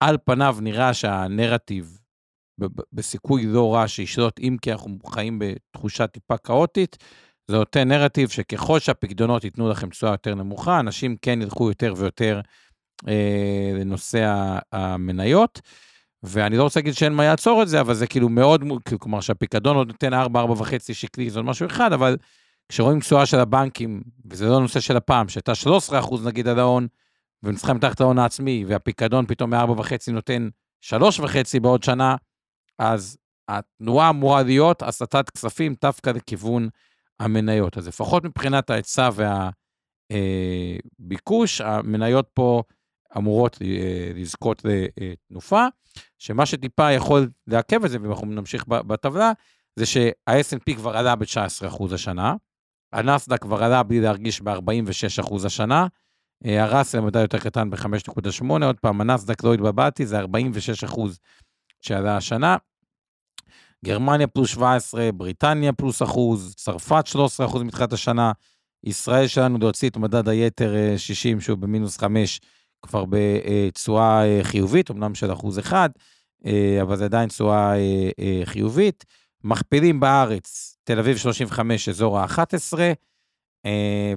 על 0.00 0.18
פניו 0.24 0.56
נראה 0.60 0.94
שהנרטיב 0.94 1.98
בסיכוי 2.92 3.46
לא 3.46 3.74
רע 3.74 3.88
שישלוט, 3.88 4.40
אם 4.40 4.56
כי 4.62 4.72
אנחנו 4.72 4.98
חיים 5.06 5.38
בתחושה 5.38 6.06
טיפה 6.06 6.36
כאוטית, 6.36 6.96
זה 7.48 7.56
נותן 7.56 7.88
נרטיב 7.88 8.28
שככל 8.28 8.78
שהפקדונות 8.78 9.44
ייתנו 9.44 9.68
לכם 9.68 9.90
תשואה 9.90 10.12
יותר 10.12 10.34
נמוכה, 10.34 10.80
אנשים 10.80 11.16
כן 11.22 11.42
ילכו 11.42 11.68
יותר 11.68 11.94
ויותר 11.96 12.40
אה, 13.08 13.72
לנושא 13.74 14.32
המניות. 14.72 15.60
ואני 16.22 16.56
לא 16.56 16.62
רוצה 16.62 16.80
להגיד 16.80 16.94
שאין 16.94 17.12
מה 17.12 17.24
לעצור 17.24 17.62
את 17.62 17.68
זה, 17.68 17.80
אבל 17.80 17.94
זה 17.94 18.06
כאילו 18.06 18.28
מאוד, 18.28 18.64
כלומר 19.00 19.20
שהפיקדון 19.20 19.76
עוד 19.76 19.88
נותן 19.88 20.14
4, 20.14 20.44
4.5 20.44 20.94
שקלי, 20.94 21.30
זה 21.30 21.38
עוד 21.38 21.46
משהו 21.46 21.66
אחד, 21.66 21.92
אבל 21.92 22.16
כשרואים 22.68 23.00
תשואה 23.00 23.26
של 23.26 23.38
הבנקים, 23.38 24.02
וזה 24.30 24.46
לא 24.48 24.60
נושא 24.60 24.80
של 24.80 24.96
הפעם, 24.96 25.28
שהייתה 25.28 25.54
13 25.54 25.98
אחוז 25.98 26.26
נגיד 26.26 26.48
על 26.48 26.58
ההון, 26.58 26.86
ונצחה 27.42 27.72
מתחת 27.72 28.00
להון 28.00 28.18
העצמי, 28.18 28.64
והפיקדון 28.68 29.26
פתאום 29.26 29.54
מ-4.5 29.54 30.12
נותן 30.12 30.48
3.5 30.84 31.60
בעוד 31.62 31.82
שנה, 31.82 32.16
אז 32.78 33.18
התנועה 33.48 34.10
אמורה 34.10 34.42
להיות 34.42 34.82
הסטת 34.82 35.30
כספים 35.30 35.74
דווקא 35.82 36.10
לכיוון 36.10 36.68
המניות. 37.20 37.78
אז 37.78 37.88
לפחות 37.88 38.24
מבחינת 38.24 38.70
ההיצע 38.70 39.10
והביקוש, 40.10 41.60
המניות 41.60 42.28
פה 42.34 42.62
אמורות 43.16 43.58
אה, 43.62 44.10
לזכות 44.14 44.62
לתנופה, 44.64 45.66
שמה 46.18 46.46
שטיפה 46.46 46.92
יכול 46.92 47.30
לעכב 47.46 47.84
את 47.84 47.90
זה, 47.90 47.98
ואנחנו 48.02 48.26
נמשיך 48.26 48.66
בטבלה, 48.66 49.32
זה 49.76 49.86
שה 49.86 50.10
snp 50.30 50.76
כבר 50.76 50.96
עלה 50.96 51.16
ב-19% 51.16 51.94
השנה, 51.94 52.34
הנסדק 52.92 53.42
כבר 53.42 53.64
עלה 53.64 53.82
בלי 53.82 54.00
להרגיש 54.00 54.40
ב-46% 54.40 55.46
השנה, 55.46 55.86
אה, 56.46 56.64
הראסל 56.64 57.00
מדע 57.00 57.20
יותר 57.20 57.38
קטן 57.38 57.70
ב-5.8, 57.70 58.64
עוד 58.64 58.80
פעם, 58.80 59.00
הנסדק 59.00 59.44
לא 59.44 59.54
התבלבלתי, 59.54 60.06
זה 60.06 60.20
46% 60.20 61.00
שעלה 61.80 62.16
השנה. 62.16 62.56
גרמניה 63.84 64.26
פלוס 64.26 64.50
17, 64.50 65.12
בריטניה 65.12 65.72
פלוס 65.72 66.02
אחוז, 66.02 66.54
צרפת 66.56 67.06
13 67.06 67.46
אחוז 67.46 67.62
מתחילת 67.62 67.92
השנה, 67.92 68.32
ישראל 68.84 69.26
שלנו 69.26 69.58
להוציא 69.58 69.90
את 69.90 69.96
מדד 69.96 70.28
היתר 70.28 70.74
60, 70.96 71.36
אה, 71.36 71.42
שהוא 71.42 71.58
במינוס 71.58 71.98
5, 71.98 72.40
כבר 72.82 73.04
בתשואה 73.08 74.24
אה, 74.24 74.40
חיובית, 74.42 74.90
אמנם 74.90 75.14
של 75.14 75.32
אחוז 75.32 75.58
אחד, 75.58 75.88
אה, 76.46 76.78
אבל 76.82 76.96
זה 76.96 77.04
עדיין 77.04 77.28
תשואה 77.28 77.72
חיובית. 78.44 79.04
מכפילים 79.44 80.00
בארץ, 80.00 80.76
תל 80.84 80.98
אביב 80.98 81.16
35, 81.16 81.88
אזור 81.88 82.18
ה-11, 82.18 82.78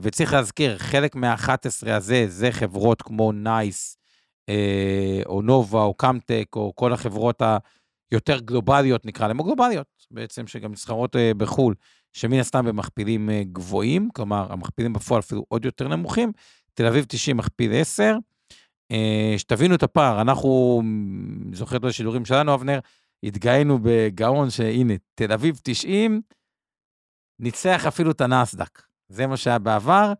וצריך 0.01 0.33
להזכיר, 0.33 0.77
חלק 0.77 1.15
מה-11 1.15 1.91
הזה, 1.91 2.25
זה 2.27 2.51
חברות 2.51 3.01
כמו 3.01 3.31
נייס, 3.31 3.97
או 5.25 5.41
נובה, 5.41 5.81
או 5.81 5.93
קמטק, 5.93 6.45
או 6.55 6.71
כל 6.75 6.93
החברות 6.93 7.41
ה... 7.41 7.57
יותר 8.11 8.39
גלובליות, 8.39 9.05
נקרא 9.05 9.27
להן, 9.27 9.39
או 9.39 9.43
גלובליות 9.43 9.87
בעצם, 10.11 10.47
שגם 10.47 10.71
נסחרות 10.71 11.15
אה, 11.15 11.19
בחו"ל, 11.37 11.75
שמן 12.13 12.39
הסתם 12.39 12.65
במכפילים 12.65 13.29
אה, 13.29 13.31
גבוהים, 13.53 14.09
כלומר, 14.13 14.53
המכפילים 14.53 14.93
בפועל 14.93 15.19
אפילו 15.19 15.45
עוד 15.47 15.65
יותר 15.65 15.87
נמוכים. 15.87 16.31
תל 16.73 16.85
אביב 16.85 17.05
90 17.07 17.37
מכפיל 17.37 17.71
10. 17.73 18.15
אה, 18.93 18.95
שתבינו 19.37 19.75
את 19.75 19.83
הפער, 19.83 20.21
אנחנו, 20.21 20.81
זוכר 21.53 21.77
את 21.77 21.83
השידורים 21.83 22.25
שלנו, 22.25 22.53
אבנר, 22.53 22.79
התגאינו 23.23 23.79
בגאון 23.81 24.49
שהנה, 24.49 24.93
תל 25.15 25.31
אביב 25.31 25.59
90, 25.63 26.21
ניצח 27.39 27.85
אפילו 27.87 28.11
את 28.11 28.21
הנסדק. 28.21 28.81
זה 29.09 29.27
מה 29.27 29.37
שהיה 29.37 29.59
בעבר. 29.59 30.13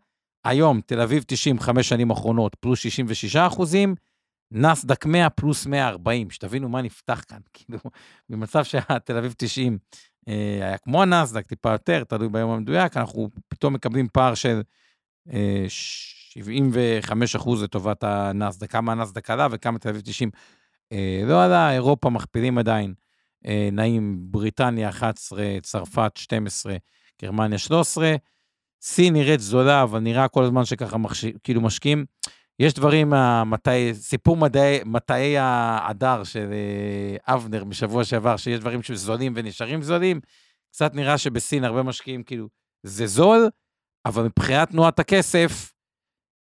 היום, 0.44 0.80
תל 0.86 1.00
אביב 1.00 1.24
90, 1.26 1.58
חמש 1.58 1.88
שנים 1.88 2.10
אחרונות, 2.10 2.54
פלוס 2.60 2.78
66 2.78 3.36
אחוזים. 3.36 3.94
נסדק 4.54 5.06
100 5.06 5.30
פלוס 5.30 5.66
140, 5.66 6.30
שתבינו 6.30 6.68
מה 6.68 6.82
נפתח 6.82 7.24
כאן, 7.28 7.38
כאילו, 7.54 7.78
במצב 8.28 8.64
שהתל 8.64 9.16
אביב 9.16 9.34
90 9.38 9.78
אה, 10.28 10.58
היה 10.62 10.78
כמו 10.78 11.02
הנסדק, 11.02 11.46
טיפה 11.46 11.72
יותר, 11.72 12.04
תלוי 12.04 12.28
ביום 12.28 12.50
המדויק, 12.50 12.96
אנחנו 12.96 13.28
פתאום 13.48 13.74
מקבלים 13.74 14.08
פער 14.12 14.34
של 14.34 14.62
אה, 15.32 15.64
75 15.68 17.36
אחוז 17.36 17.62
לטובת 17.62 18.04
הנסדק, 18.04 18.70
כמה 18.70 18.92
הנסדק 18.92 19.30
עלה 19.30 19.48
וכמה 19.50 19.78
תל 19.78 19.88
אביב 19.88 20.02
90 20.04 20.30
אה, 20.92 21.22
לא 21.26 21.44
עלה, 21.44 21.72
אירופה 21.72 22.10
מכפילים 22.10 22.58
עדיין, 22.58 22.94
אה, 23.46 23.68
נעים 23.72 24.18
בריטניה 24.30 24.88
11, 24.88 25.44
צרפת 25.62 26.12
12, 26.16 26.76
גרמניה 27.22 27.58
13, 27.58 28.14
סין 28.82 29.12
נראית 29.14 29.40
זולה, 29.40 29.82
אבל 29.82 30.00
נראה 30.00 30.28
כל 30.28 30.44
הזמן 30.44 30.64
שככה 30.64 30.98
מחש... 30.98 31.24
כאילו 31.44 31.60
משקיעים. 31.60 32.04
יש 32.62 32.74
דברים, 32.74 33.14
אה, 33.14 33.44
מתי, 33.44 33.94
סיפור 33.94 34.36
מדעי, 34.36 34.80
מטעי 34.84 35.38
ההדר 35.38 36.24
של 36.24 36.48
אה, 36.52 37.34
אבנר 37.34 37.64
משבוע 37.64 38.04
שעבר, 38.04 38.36
שיש 38.36 38.60
דברים 38.60 38.82
שזולים 38.82 39.32
ונשארים 39.36 39.82
זולים. 39.82 40.20
קצת 40.72 40.94
נראה 40.94 41.18
שבסין 41.18 41.64
הרבה 41.64 41.82
משקיעים, 41.82 42.22
כאילו, 42.22 42.48
זה 42.82 43.06
זול, 43.06 43.48
אבל 44.06 44.24
מבחינת 44.24 44.70
תנועת 44.70 44.98
הכסף, 44.98 45.72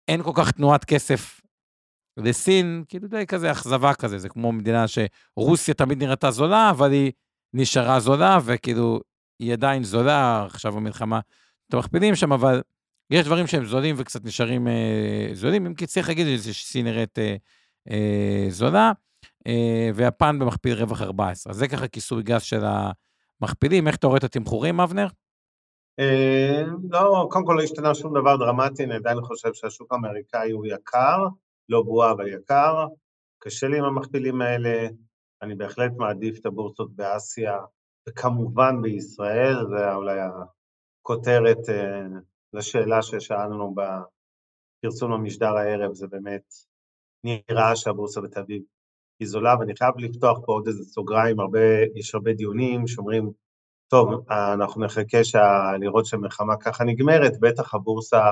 אין 0.08 0.22
כל 0.22 0.32
כך 0.34 0.50
תנועת 0.50 0.84
כסף 0.84 1.40
לסין, 2.16 2.84
כאילו 2.88 3.08
די 3.08 3.26
כזה 3.26 3.52
אכזבה 3.52 3.94
כזה, 3.94 4.18
זה 4.18 4.28
כמו 4.28 4.52
מדינה 4.52 4.84
שרוסיה 4.88 5.74
תמיד 5.74 6.02
נראתה 6.02 6.30
זולה, 6.30 6.70
אבל 6.70 6.92
היא 6.92 7.12
נשארה 7.54 8.00
זולה, 8.00 8.38
וכאילו, 8.44 9.00
היא 9.38 9.52
עדיין 9.52 9.84
זולה, 9.84 10.44
עכשיו 10.46 10.76
המלחמה, 10.76 11.20
אתם 11.68 11.78
מכפילים 11.78 12.14
שם, 12.14 12.32
אבל 12.32 12.62
יש 13.12 13.26
דברים 13.26 13.46
שהם 13.46 13.64
זולים 13.64 13.94
וקצת 13.98 14.24
נשארים 14.24 14.68
אה, 14.68 15.28
זולים, 15.32 15.66
אם 15.66 15.74
כי 15.74 15.86
צריך 15.86 16.08
להגיד 16.08 16.26
את 16.26 16.42
זה 16.42 16.54
שסין 16.54 16.86
נראית 16.86 17.18
אה, 17.18 17.36
אה, 17.90 18.46
זולה, 18.48 18.92
אה, 19.46 19.90
ויפן 19.94 20.38
במכפיל 20.38 20.74
רווח 20.74 21.02
14. 21.02 21.50
אז 21.50 21.56
זה 21.56 21.68
ככה 21.68 21.88
כיסוי 21.88 22.22
גס 22.22 22.42
של 22.42 22.60
המכפילים. 23.40 23.88
איך 23.88 23.96
אתה 23.96 24.06
רואה 24.06 24.18
את 24.18 24.24
התמחורים, 24.24 24.80
אבנר? 24.80 25.06
אה, 26.00 26.62
לא, 26.90 27.28
קודם 27.30 27.46
כל 27.46 27.54
לא 27.58 27.62
השתנה 27.62 27.94
שום 27.94 28.20
דבר 28.20 28.36
דרמטי, 28.36 28.84
אני 28.84 28.94
עדיין 28.94 29.20
חושב 29.20 29.54
שהשוק 29.54 29.92
האמריקאי 29.92 30.50
הוא 30.50 30.66
יקר, 30.66 31.18
לא 31.68 31.82
בועה 31.82 32.12
אבל 32.12 32.28
יקר, 32.28 32.86
קשה 33.38 33.68
לי 33.68 33.78
עם 33.78 33.84
המכפילים 33.84 34.42
האלה, 34.42 34.88
אני 35.42 35.54
בהחלט 35.54 35.92
מעדיף 35.96 36.38
את 36.38 36.46
הבורסות 36.46 36.96
באסיה, 36.96 37.58
וכמובן 38.08 38.82
בישראל, 38.82 39.56
זה 39.68 39.94
אולי 39.94 40.18
הכותרת 41.00 41.68
אה, 41.68 42.02
לשאלה 42.52 43.02
ששאלנו 43.02 43.74
בפרסום 43.74 45.12
המשדר 45.12 45.56
הערב, 45.56 45.94
זה 45.94 46.06
באמת 46.06 46.42
נראה 47.24 47.76
שהבורסה 47.76 48.20
בתל 48.20 48.40
אביב 48.40 48.62
היא 49.20 49.28
זולה, 49.28 49.54
ואני 49.60 49.76
חייב 49.76 49.94
לפתוח 49.98 50.38
פה 50.46 50.52
עוד 50.52 50.66
איזה 50.66 50.84
סוגריים, 50.84 51.40
הרבה, 51.40 51.60
יש 51.94 52.14
הרבה 52.14 52.32
דיונים 52.32 52.86
שאומרים, 52.86 53.30
טוב, 53.88 54.30
אנחנו 54.30 54.84
נחכה 54.84 55.24
שה... 55.24 55.72
לראות 55.80 56.06
שהמלחמה 56.06 56.56
ככה 56.56 56.84
נגמרת, 56.84 57.40
בטח 57.40 57.74
הבורסה 57.74 58.22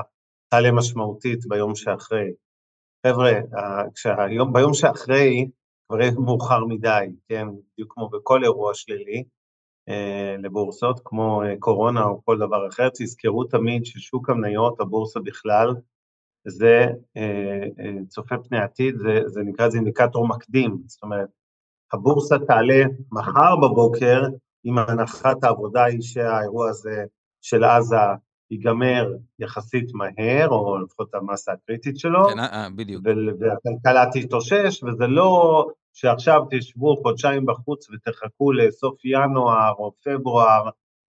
תעלה 0.49 0.71
משמעותית 0.71 1.39
ביום 1.47 1.75
שאחרי. 1.75 2.31
חבר'ה, 3.07 3.31
כשהיום, 3.95 4.53
ביום 4.53 4.73
שאחרי 4.73 5.49
כבר 5.87 6.01
יהיה 6.01 6.11
מאוחר 6.11 6.65
מדי, 6.65 7.05
כן, 7.29 7.47
בדיוק 7.73 7.93
כמו 7.93 8.09
בכל 8.09 8.43
אירוע 8.43 8.73
שלילי 8.73 9.17
אה, 9.17 9.23
לבורסות, 10.39 11.01
כמו 11.05 11.43
אה, 11.43 11.53
קורונה 11.59 12.03
או 12.03 12.21
כל 12.25 12.37
דבר 12.37 12.67
אחר, 12.67 12.89
תזכרו 12.89 13.43
תמיד 13.43 13.85
ששוק 13.85 14.29
המניות, 14.29 14.79
הבורסה 14.79 15.19
בכלל, 15.19 15.75
זה 16.47 16.85
אה, 17.17 17.63
אה, 17.79 18.05
צופה 18.07 18.35
פני 18.37 18.59
עתיד, 18.59 18.95
זה, 18.97 19.19
זה 19.25 19.41
נקרא 19.41 19.67
לזה 19.67 19.77
אינדיקטור 19.77 20.27
מקדים, 20.27 20.77
זאת 20.85 21.03
אומרת, 21.03 21.29
הבורסה 21.93 22.35
תעלה 22.47 22.83
מחר 23.11 23.55
בבוקר, 23.55 24.21
אם 24.65 24.77
הנחת 24.77 25.43
העבודה 25.43 25.83
היא 25.83 26.01
שהאירוע 26.01 26.69
הזה 26.69 27.03
של 27.41 27.63
עזה 27.63 27.95
ייגמר 28.51 29.13
יחסית 29.39 29.93
מהר, 29.93 30.49
או 30.49 30.77
לפחות 30.77 31.15
המסה 31.15 31.51
הקריטית 31.51 31.97
שלו, 31.97 32.27
כן, 32.29 32.39
אה, 32.39 32.67
בדיוק. 32.75 33.03
והכלכלה 33.39 34.05
תתאושש, 34.13 34.83
וזה 34.83 35.07
לא 35.07 35.65
שעכשיו 35.93 36.41
תשבו 36.51 36.97
חודשיים 36.97 37.45
בחוץ 37.45 37.87
ותחכו 37.89 38.51
לסוף 38.51 39.05
ינואר 39.05 39.73
או 39.77 39.93
פברואר 40.03 40.69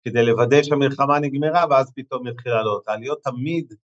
כדי 0.04 0.26
לוודא 0.26 0.62
שהמלחמה 0.62 1.18
נגמרה, 1.18 1.64
ואז 1.70 1.92
פתאום 1.94 2.26
יתחיל 2.26 2.52
לעלות. 2.52 2.88
העליות 2.88 3.22
תמיד 3.24 3.74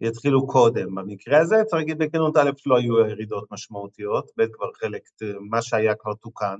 יתחילו 0.00 0.46
קודם. 0.46 0.94
במקרה 0.94 1.40
הזה, 1.40 1.56
צריך 1.66 1.74
להגיד 1.74 1.98
בכנות, 1.98 2.36
א', 2.36 2.50
לא 2.66 2.76
היו 2.76 2.98
ירידות 2.98 3.52
משמעותיות, 3.52 4.30
ב', 4.36 4.46
כבר 4.52 4.72
חלק, 4.74 5.02
מה 5.40 5.62
שהיה 5.62 5.94
כבר 5.94 6.14
תוקן, 6.14 6.58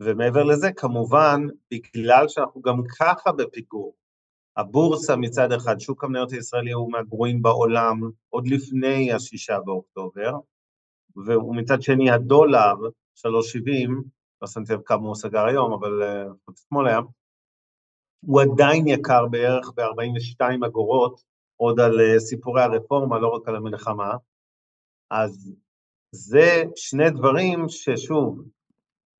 ומעבר 0.00 0.44
לזה, 0.44 0.72
כמובן, 0.72 1.46
בגלל 1.70 2.28
שאנחנו 2.28 2.62
גם 2.62 2.82
ככה 2.98 3.32
בפיגור, 3.32 3.94
הבורסה 4.56 5.16
מצד 5.16 5.52
אחד, 5.52 5.80
שוק 5.80 6.04
המניות 6.04 6.32
הישראלי 6.32 6.72
הוא 6.72 6.92
מהגרועים 6.92 7.42
בעולם 7.42 8.00
עוד 8.28 8.48
לפני 8.48 9.12
השישה 9.12 9.60
באוקטובר, 9.60 10.32
ומצד 11.26 11.82
שני 11.82 12.10
הדולר, 12.10 12.74
3.70, 13.18 13.90
לא 14.42 14.48
שמתי 14.48 14.72
לב 14.72 14.80
כמה 14.84 15.06
הוא 15.06 15.14
סגר 15.14 15.44
היום, 15.44 15.72
אבל 15.72 16.02
uh, 16.02 16.52
אתמול 16.52 16.88
היה, 16.88 17.00
הוא 18.20 18.40
עדיין 18.40 18.86
יקר 18.86 19.26
בערך 19.26 19.70
ב-42 19.76 20.66
אגורות, 20.66 21.22
עוד 21.56 21.80
על 21.80 22.00
uh, 22.00 22.18
סיפורי 22.18 22.62
הרפורמה, 22.62 23.18
לא 23.18 23.28
רק 23.28 23.48
על 23.48 23.56
המלחמה. 23.56 24.14
אז 25.10 25.52
זה 26.10 26.64
שני 26.76 27.10
דברים 27.10 27.68
ששוב, 27.68 28.42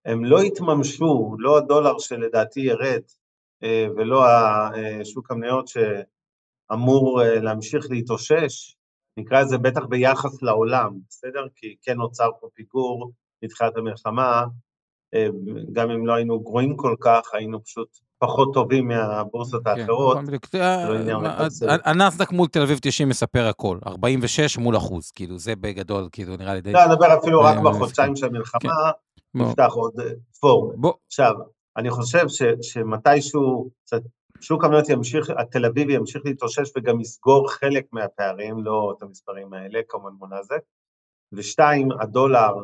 הם 0.04 0.24
לא 0.24 0.40
התממשו, 0.40 1.36
לא 1.38 1.58
הדולר 1.58 1.98
שלדעתי 1.98 2.60
ירד, 2.60 3.02
אה, 3.62 3.86
ולא 3.96 4.24
השוק 4.26 5.30
המניות 5.30 5.68
שאמור 5.68 7.22
אה, 7.22 7.40
להמשיך 7.40 7.86
להתאושש, 7.90 8.75
נקרא 9.16 9.40
לזה 9.40 9.58
בטח 9.58 9.84
ביחס 9.88 10.42
לעולם, 10.42 10.92
בסדר? 11.08 11.46
כי 11.56 11.76
כן 11.82 11.96
נוצר 11.96 12.30
פה 12.40 12.46
פיגור 12.54 13.12
מתחילת 13.44 13.76
המלחמה, 13.76 14.44
אה, 15.14 15.26
גם 15.72 15.90
אם 15.90 16.06
לא 16.06 16.14
היינו 16.14 16.40
גרועים 16.40 16.76
כל 16.76 16.94
כך, 17.00 17.30
היינו 17.32 17.64
פשוט 17.64 17.88
פחות 18.18 18.54
טובים 18.54 18.88
מהבורסות 18.88 19.64
כן, 19.64 19.70
האחרות. 19.70 20.16
לא 20.16 20.20
הנסדק 21.84 22.32
מול 22.32 22.48
תל 22.48 22.62
אביב 22.62 22.78
90 22.82 23.08
מספר 23.08 23.46
הכל, 23.46 23.78
46 23.86 24.58
מול 24.58 24.76
אחוז, 24.76 25.10
כאילו 25.10 25.38
זה 25.38 25.56
בגדול, 25.56 26.08
כאילו 26.12 26.36
נראה 26.36 26.54
לי 26.54 26.60
די... 26.60 26.72
לא, 26.72 26.84
אני 26.84 26.92
מדבר 26.92 27.18
אפילו 27.18 27.40
רק 27.40 27.58
בחודשיים 27.58 28.16
של 28.16 28.26
המלחמה, 28.26 28.60
כן. 28.60 29.38
נפתח 29.42 29.70
עוד 29.72 29.94
פורום. 30.40 30.72
עכשיו, 31.06 31.32
אני 31.76 31.90
חושב 31.90 32.26
שמתישהו 32.62 33.70
שוק 34.40 34.64
המניות 34.64 34.88
ימשיך, 34.88 35.30
התל 35.30 35.64
אביבי 35.64 35.92
ימשיך 35.92 36.22
להתאושש 36.24 36.70
וגם 36.76 37.00
יסגור 37.00 37.50
חלק 37.52 37.86
מהפערים, 37.92 38.64
לא 38.64 38.94
את 38.96 39.02
המספרים 39.02 39.52
האלה, 39.52 39.80
כמובן 39.88 40.12
מונזק. 40.18 40.60
ושתיים, 41.32 41.88
הדולר, 42.00 42.54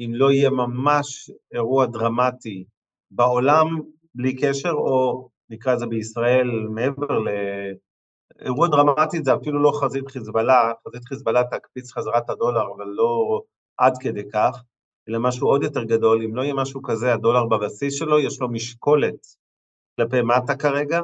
אם 0.00 0.10
לא 0.14 0.32
יהיה 0.32 0.50
ממש 0.50 1.30
אירוע 1.52 1.86
דרמטי 1.86 2.64
בעולם, 3.10 3.66
בלי 4.14 4.36
קשר, 4.36 4.72
או 4.72 5.28
נקרא 5.50 5.74
לזה 5.74 5.86
בישראל, 5.86 6.50
מעבר 6.70 7.18
ל... 7.18 7.28
אירוע 8.40 8.68
דרמטי 8.68 9.18
זה 9.24 9.34
אפילו 9.34 9.62
לא 9.62 9.72
חזית 9.80 10.08
חיזבאללה, 10.08 10.72
חזית 10.88 11.04
חיזבאללה 11.04 11.44
תקפיץ 11.44 11.92
חזרת 11.92 12.30
הדולר, 12.30 12.62
אבל 12.76 12.86
לא 12.86 13.42
עד 13.76 13.98
כדי 14.00 14.30
כך. 14.32 14.62
אלא 15.08 15.18
משהו 15.18 15.48
עוד 15.48 15.62
יותר 15.62 15.84
גדול, 15.84 16.22
אם 16.22 16.36
לא 16.36 16.42
יהיה 16.42 16.54
משהו 16.54 16.82
כזה, 16.82 17.14
הדולר 17.14 17.46
בבסיס 17.46 17.94
שלו, 17.94 18.18
יש 18.18 18.40
לו 18.40 18.48
משקולת 18.48 19.26
כלפי 19.98 20.22
מטה 20.22 20.56
כרגע, 20.56 21.00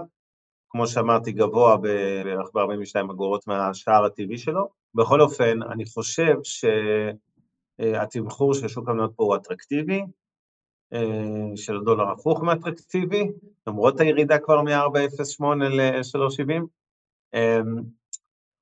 כמו 0.68 0.86
שאמרתי, 0.86 1.32
גבוה 1.32 1.76
בערך 1.76 2.48
ב-42 2.54 3.12
אגורות 3.12 3.46
מהשער 3.46 4.04
הטבעי 4.04 4.38
שלו. 4.38 4.68
בכל 4.94 5.20
אופן, 5.20 5.62
אני 5.62 5.84
חושב 5.86 6.34
שהתמחור 7.80 8.54
של 8.54 8.68
שוק 8.68 8.88
המניות 8.88 9.12
פה 9.16 9.24
הוא 9.24 9.36
אטרקטיבי, 9.36 10.02
אה, 10.92 11.56
של 11.56 11.80
דולר 11.84 12.10
הפוך 12.10 12.42
מאטרקטיבי, 12.42 13.28
למרות 13.66 14.00
הירידה 14.00 14.38
כבר 14.38 14.62
מ-4.08 14.62 15.44
ל-3.70. 15.64 16.62
אה, 17.34 17.60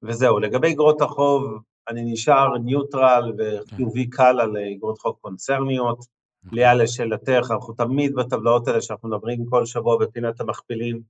וזהו, 0.03 0.39
לגבי 0.39 0.73
אגרות 0.73 1.01
החוב, 1.01 1.45
אני 1.89 2.13
נשאר 2.13 2.59
ניוטרל 2.59 3.33
וחיובי 3.39 4.11
קל 4.11 4.41
על 4.41 4.57
אגרות 4.77 4.99
חוב 4.99 5.17
קונצרניות. 5.21 6.22
אוקיי. 6.45 6.59
ליה, 6.59 6.75
לשאלתך, 6.75 7.51
אנחנו 7.51 7.75
תמיד 7.75 8.15
בטבלאות 8.15 8.69
האלה 8.69 8.81
שאנחנו 8.81 9.09
מדברים 9.09 9.47
כל 9.47 9.67
שבוע 9.67 9.99
בפינת 9.99 10.41
המכפילים, 10.41 11.01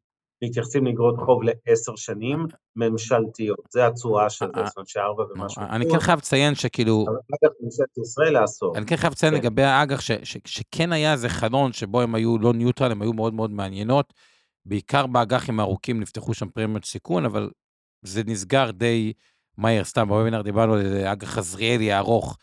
מתייחסים 0.44 0.86
לאגרות 0.86 1.16
חוב 1.18 1.40
לעשר 1.42 1.96
שנים 1.96 2.46
ממשלתיות, 2.76 3.58
זה 3.70 3.86
התשואה 3.86 4.30
של 4.30 4.46
זה, 4.56 4.64
זאת 4.66 4.76
אומרת 4.76 4.88
שארבע 4.88 5.22
ומשהו. 5.22 5.62
אני 5.62 5.90
כן 5.90 5.98
חייב 5.98 6.18
לציין 6.18 6.54
שכאילו... 6.54 7.04
אג"ח 7.08 7.52
ממשלת 7.60 7.98
ישראל 7.98 8.32
לעשור. 8.32 8.76
אני 8.76 8.86
כן 8.86 8.96
חייב 8.96 9.12
לציין 9.12 9.32
כן. 9.34 9.38
לגבי 9.38 9.62
האג"ח, 9.62 10.00
שכן 10.44 10.92
היה 10.92 11.12
איזה 11.12 11.28
חלון 11.28 11.72
שבו 11.72 12.00
הם 12.00 12.14
היו 12.14 12.38
לא 12.38 12.52
neutral, 12.52 12.92
הם 12.92 13.02
היו 13.02 13.12
מאוד 13.12 13.34
מאוד 13.34 13.50
מעניינות. 13.50 14.12
בעיקר 14.66 15.06
באג"חים 15.06 15.60
הארוכים 15.60 16.00
נפתחו 16.00 16.34
שם 16.34 16.48
פרמיות 16.48 16.84
סיכון, 16.84 17.24
אבל 17.24 17.50
זה 18.02 18.22
נסגר 18.26 18.70
די 18.70 19.12
מהר, 19.58 19.84
סתם, 19.84 20.08
בוובינר 20.08 20.42
דיברנו 20.42 20.74
על 20.74 21.06
אג"ח 21.06 21.28
חזריאלי 21.28 21.92
הארוך, 21.92 22.38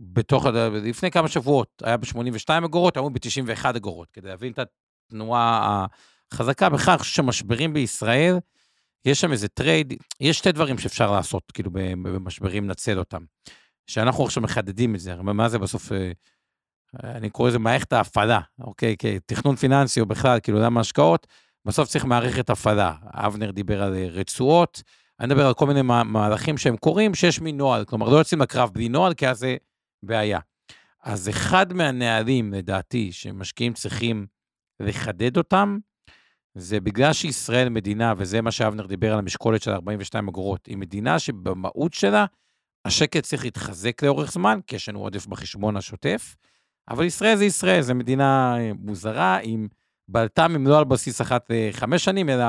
בתוך, 0.00 0.46
לפני 0.82 1.10
כמה 1.10 1.28
שבועות, 1.28 1.82
היה 1.84 1.96
ב-82 1.96 2.64
אגורות, 2.64 2.96
היום 2.96 3.12
ב-91 3.12 3.76
אגורות, 3.76 4.10
כדי 4.12 4.28
להבין 4.28 4.52
את 4.52 4.58
התנועה 4.58 5.86
החזקה. 6.32 6.68
חושב 6.98 7.12
שמשברים 7.12 7.72
בישראל, 7.72 8.36
יש 9.04 9.20
שם 9.20 9.32
איזה 9.32 9.48
trade, 9.48 9.92
יש 10.20 10.38
שתי 10.38 10.52
דברים 10.52 10.78
שאפשר 10.78 11.12
לעשות, 11.12 11.52
כאילו, 11.52 11.70
במשברים, 12.02 12.64
לנצל 12.64 12.98
אותם. 12.98 13.24
שאנחנו 13.86 14.24
עכשיו 14.24 14.42
מחדדים 14.42 14.94
את 14.94 15.00
זה, 15.00 15.14
מה 15.14 15.48
זה 15.48 15.58
בסוף, 15.58 15.92
אה, 15.92 16.12
אני 17.04 17.30
קורא 17.30 17.48
לזה 17.48 17.58
מערכת 17.58 17.92
ההפעלה, 17.92 18.40
אוקיי? 18.60 18.96
כתכנון 18.98 19.56
פיננסי 19.56 20.00
או 20.00 20.06
בכלל, 20.06 20.40
כאילו, 20.40 20.60
למה 20.60 20.80
השקעות, 20.80 21.26
בסוף 21.64 21.88
צריך 21.88 22.04
מערכת 22.04 22.50
הפעלה. 22.50 22.94
אבנר 23.04 23.50
דיבר 23.50 23.82
על 23.82 23.94
אה, 23.94 24.06
רצועות, 24.08 24.82
אני 25.20 25.26
מדבר 25.26 25.46
על 25.46 25.54
כל 25.54 25.66
מיני 25.66 25.82
מהלכים 25.82 26.58
שהם 26.58 26.76
קורים, 26.76 27.14
שיש 27.14 27.40
מין 27.40 27.56
נוהל, 27.56 27.84
כלומר, 27.84 28.08
לא 28.08 28.16
יוצאים 28.16 28.40
לקרב 28.40 28.70
בלי 28.72 28.88
נוהל, 28.88 29.14
כי 29.14 29.28
אז 29.28 29.38
זה 29.38 29.56
בעיה. 30.06 30.38
אז 31.02 31.28
אחד 31.28 31.72
מהנהלים, 31.72 32.52
לדעתי, 32.52 33.12
שמשקיעים 33.12 33.72
צריכים 33.72 34.26
לחדד 34.80 35.36
אותם, 35.36 35.78
זה 36.54 36.80
בגלל 36.80 37.12
שישראל 37.12 37.68
מדינה, 37.68 38.14
וזה 38.16 38.42
מה 38.42 38.50
שאבנר 38.50 38.86
דיבר 38.86 39.12
על 39.12 39.18
המשקולת 39.18 39.62
של 39.62 39.70
42 39.70 40.28
אגורות, 40.28 40.66
היא 40.66 40.76
מדינה 40.76 41.18
שבמהות 41.18 41.94
שלה, 41.94 42.26
השקט 42.84 43.22
צריך 43.22 43.44
להתחזק 43.44 44.02
לאורך 44.02 44.32
זמן, 44.32 44.60
כי 44.66 44.76
יש 44.76 44.88
לנו 44.88 45.00
עודף 45.00 45.26
בחשבון 45.26 45.76
השוטף, 45.76 46.36
אבל 46.88 47.04
ישראל 47.04 47.36
זה 47.36 47.44
ישראל, 47.44 47.80
זו 47.80 47.94
מדינה 47.94 48.56
אה, 48.58 48.70
מוזרה, 48.78 49.38
עם 49.42 49.68
בלת"מים 50.08 50.66
לא 50.66 50.78
על 50.78 50.84
בסיס 50.84 51.20
אחת 51.20 51.50
לחמש 51.50 52.04
שנים, 52.04 52.28
אלא 52.28 52.46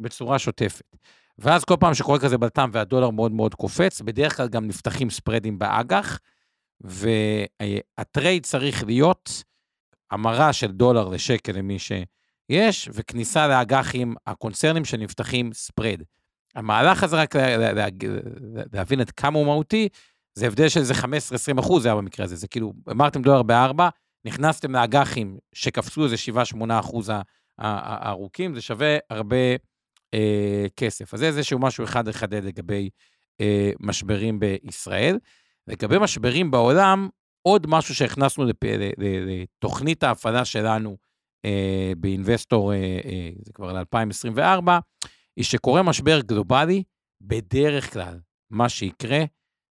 בצורה 0.00 0.38
שוטפת. 0.38 0.96
ואז 1.38 1.64
כל 1.64 1.74
פעם 1.80 1.94
שקורה 1.94 2.18
כזה 2.18 2.38
בלת"ם 2.38 2.70
והדולר 2.72 3.10
מאוד 3.10 3.32
מאוד 3.32 3.54
קופץ, 3.54 4.00
בדרך 4.00 4.36
כלל 4.36 4.48
גם 4.48 4.66
נפתחים 4.66 5.10
ספרדים 5.10 5.58
באג"ח, 5.58 6.18
והטרייד 6.80 8.46
צריך 8.46 8.84
להיות 8.84 9.42
המרה 10.10 10.52
של 10.52 10.72
דולר 10.72 11.08
לשקל 11.08 11.52
למי 11.52 11.76
שיש, 11.78 12.88
וכניסה 12.92 13.48
לאג"חים, 13.48 14.14
הקונצרנים 14.26 14.84
שנפתחים 14.84 15.52
ספרד. 15.52 16.02
המהלך 16.54 17.02
הזה, 17.02 17.16
רק 17.16 17.36
לה, 17.36 17.72
לה, 17.72 17.86
להבין 18.72 19.00
עד 19.00 19.10
כמה 19.10 19.38
הוא 19.38 19.46
מהותי, 19.46 19.88
זה 20.34 20.46
הבדל 20.46 20.68
של 20.68 20.80
איזה 20.80 20.94
15-20 20.94 21.60
אחוז, 21.60 21.86
היה 21.86 21.94
במקרה 21.94 22.24
הזה. 22.24 22.36
זה 22.36 22.48
כאילו, 22.48 22.72
אמרתם 22.90 23.22
דולר 23.22 23.42
בארבע, 23.42 23.88
נכנסתם 24.24 24.72
לאג"חים 24.72 25.38
שקפצו 25.52 26.04
איזה 26.04 26.16
7-8 26.54 26.80
אחוז 26.80 27.12
הארוכים, 27.58 28.54
זה 28.54 28.60
שווה 28.60 28.96
הרבה 29.10 29.36
אה, 30.14 30.66
כסף. 30.76 31.14
אז 31.14 31.20
זה 31.20 31.26
איזשהו 31.26 31.58
משהו 31.58 31.84
אחד 31.84 32.08
לחדד 32.08 32.44
לגבי 32.44 32.90
אה, 33.40 33.70
משברים 33.80 34.40
בישראל. 34.40 35.18
לגבי 35.68 35.98
משברים 35.98 36.50
בעולם, 36.50 37.08
עוד 37.42 37.66
משהו 37.68 37.94
שהכנסנו 37.94 38.44
לתוכנית 38.98 40.02
ההפעלה 40.02 40.44
שלנו 40.44 40.96
אה, 41.44 41.92
באינבסטור, 41.96 42.72
אה, 42.72 43.00
אה, 43.04 43.30
זה 43.44 43.52
כבר 43.52 43.72
ל-2024, 43.72 44.70
היא 45.36 45.44
שקורה 45.44 45.82
משבר 45.82 46.20
גלובלי, 46.20 46.82
בדרך 47.20 47.92
כלל 47.92 48.20
מה 48.50 48.68
שיקרה 48.68 49.24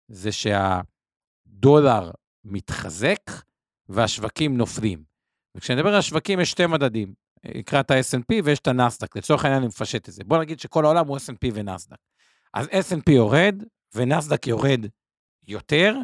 זה 0.07 0.29
שהדולר 0.31 2.11
מתחזק 2.43 3.31
והשווקים 3.89 4.57
נופלים. 4.57 5.03
וכשאני 5.57 5.77
מדבר 5.77 5.89
על 5.89 5.99
השווקים 5.99 6.39
יש 6.39 6.51
שתי 6.51 6.65
מדדים, 6.65 7.13
נקרא 7.55 7.79
את 7.79 7.91
ה-S&P 7.91 8.41
ויש 8.43 8.59
את 8.59 8.67
הנסדק, 8.67 9.15
לצורך 9.15 9.45
העניין 9.45 9.61
אני 9.61 9.67
מפשט 9.67 10.09
את 10.09 10.13
זה. 10.13 10.23
בוא 10.23 10.37
נגיד 10.37 10.59
שכל 10.59 10.85
העולם 10.85 11.07
הוא 11.07 11.17
S&P 11.17 11.49
ונסדק. 11.53 11.97
אז 12.53 12.67
S&P 12.67 13.11
יורד 13.11 13.63
ונסדק 13.95 14.47
יורד 14.47 14.85
יותר, 15.47 15.95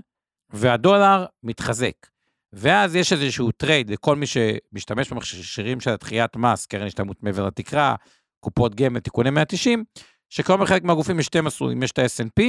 והדולר 0.50 1.26
מתחזק. 1.44 2.08
ואז 2.54 2.96
יש 2.96 3.14
איזשהו 3.14 3.52
trade 3.52 3.90
לכל 3.90 4.16
מי 4.16 4.26
שמשתמש 4.28 5.10
במכשירים 5.14 5.80
של 5.80 5.92
דחיית 5.92 6.36
מס, 6.36 6.66
קרן 6.66 6.88
השתלמות 6.88 7.24
מעבר 7.24 7.46
לתקרה, 7.46 7.96
קופות 8.40 8.76
גמל, 8.76 9.00
תיקוני 9.00 9.30
190, 9.30 9.84
שכל 10.30 10.66
חלק 10.66 10.84
מהגופים 10.84 11.20
יש 11.20 11.26
שתי 11.26 11.42
מסלולים, 11.42 11.84
יש 11.84 11.92
את 11.92 12.00
ה-S&P 12.00 12.44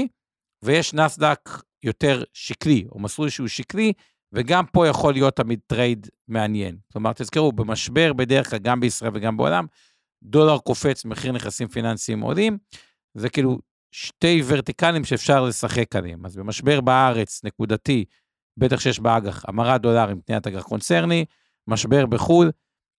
ויש 0.65 0.95
נסדק 0.95 1.51
יותר 1.83 2.23
שקלי, 2.33 2.85
או 2.93 2.99
מסלול 2.99 3.29
שהוא 3.29 3.49
שקלי, 3.49 3.93
וגם 4.33 4.67
פה 4.67 4.89
יכול 4.89 5.13
להיות 5.13 5.37
תמיד 5.37 5.61
trade 5.67 6.07
מעניין. 6.29 6.77
כלומר, 6.93 7.13
תזכרו, 7.13 7.53
במשבר 7.53 8.13
בדרך 8.13 8.51
כלל, 8.51 8.59
גם 8.59 8.81
בישראל 8.81 9.11
וגם 9.15 9.37
בעולם, 9.37 9.67
דולר 10.23 10.59
קופץ, 10.59 11.05
מחיר 11.05 11.33
נכסים 11.33 11.69
פיננסיים 11.69 12.21
עולים, 12.21 12.59
זה 13.15 13.29
כאילו 13.29 13.59
שתי 13.91 14.43
ורטיקלים 14.47 15.05
שאפשר 15.05 15.45
לשחק 15.45 15.97
עליהם. 15.97 16.27
אז 16.27 16.37
במשבר 16.37 16.81
בארץ, 16.81 17.45
נקודתי, 17.45 18.05
בטח 18.57 18.81
שיש 18.81 19.01
באג"ח, 19.01 19.45
המרת 19.49 19.81
דולרים, 19.81 20.21
תניית 20.21 20.47
אג"ח 20.47 20.63
קונצרני, 20.63 21.25
משבר 21.67 22.07
בחו"ל, 22.07 22.51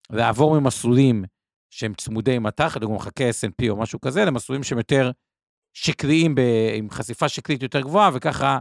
לעבור 0.10 0.60
ממסלולים 0.60 1.24
שהם 1.70 1.94
צמודי 1.94 2.40
מטח, 2.40 2.78
לדוגמה 2.78 2.96
מחכה 2.96 3.30
S&P 3.30 3.70
או 3.70 3.76
משהו 3.76 4.02
כזה, 4.02 4.26
למסלולים 4.26 4.64
שהם 4.64 4.78
יותר 4.78 5.12
שקליים, 5.74 6.36
ב, 6.36 6.42
עם 6.76 6.90
חשיפה 6.90 7.30
שקלית 7.30 7.64
יותר 7.64 7.82
גבוהה, 7.82 8.10
וככה 8.14 8.60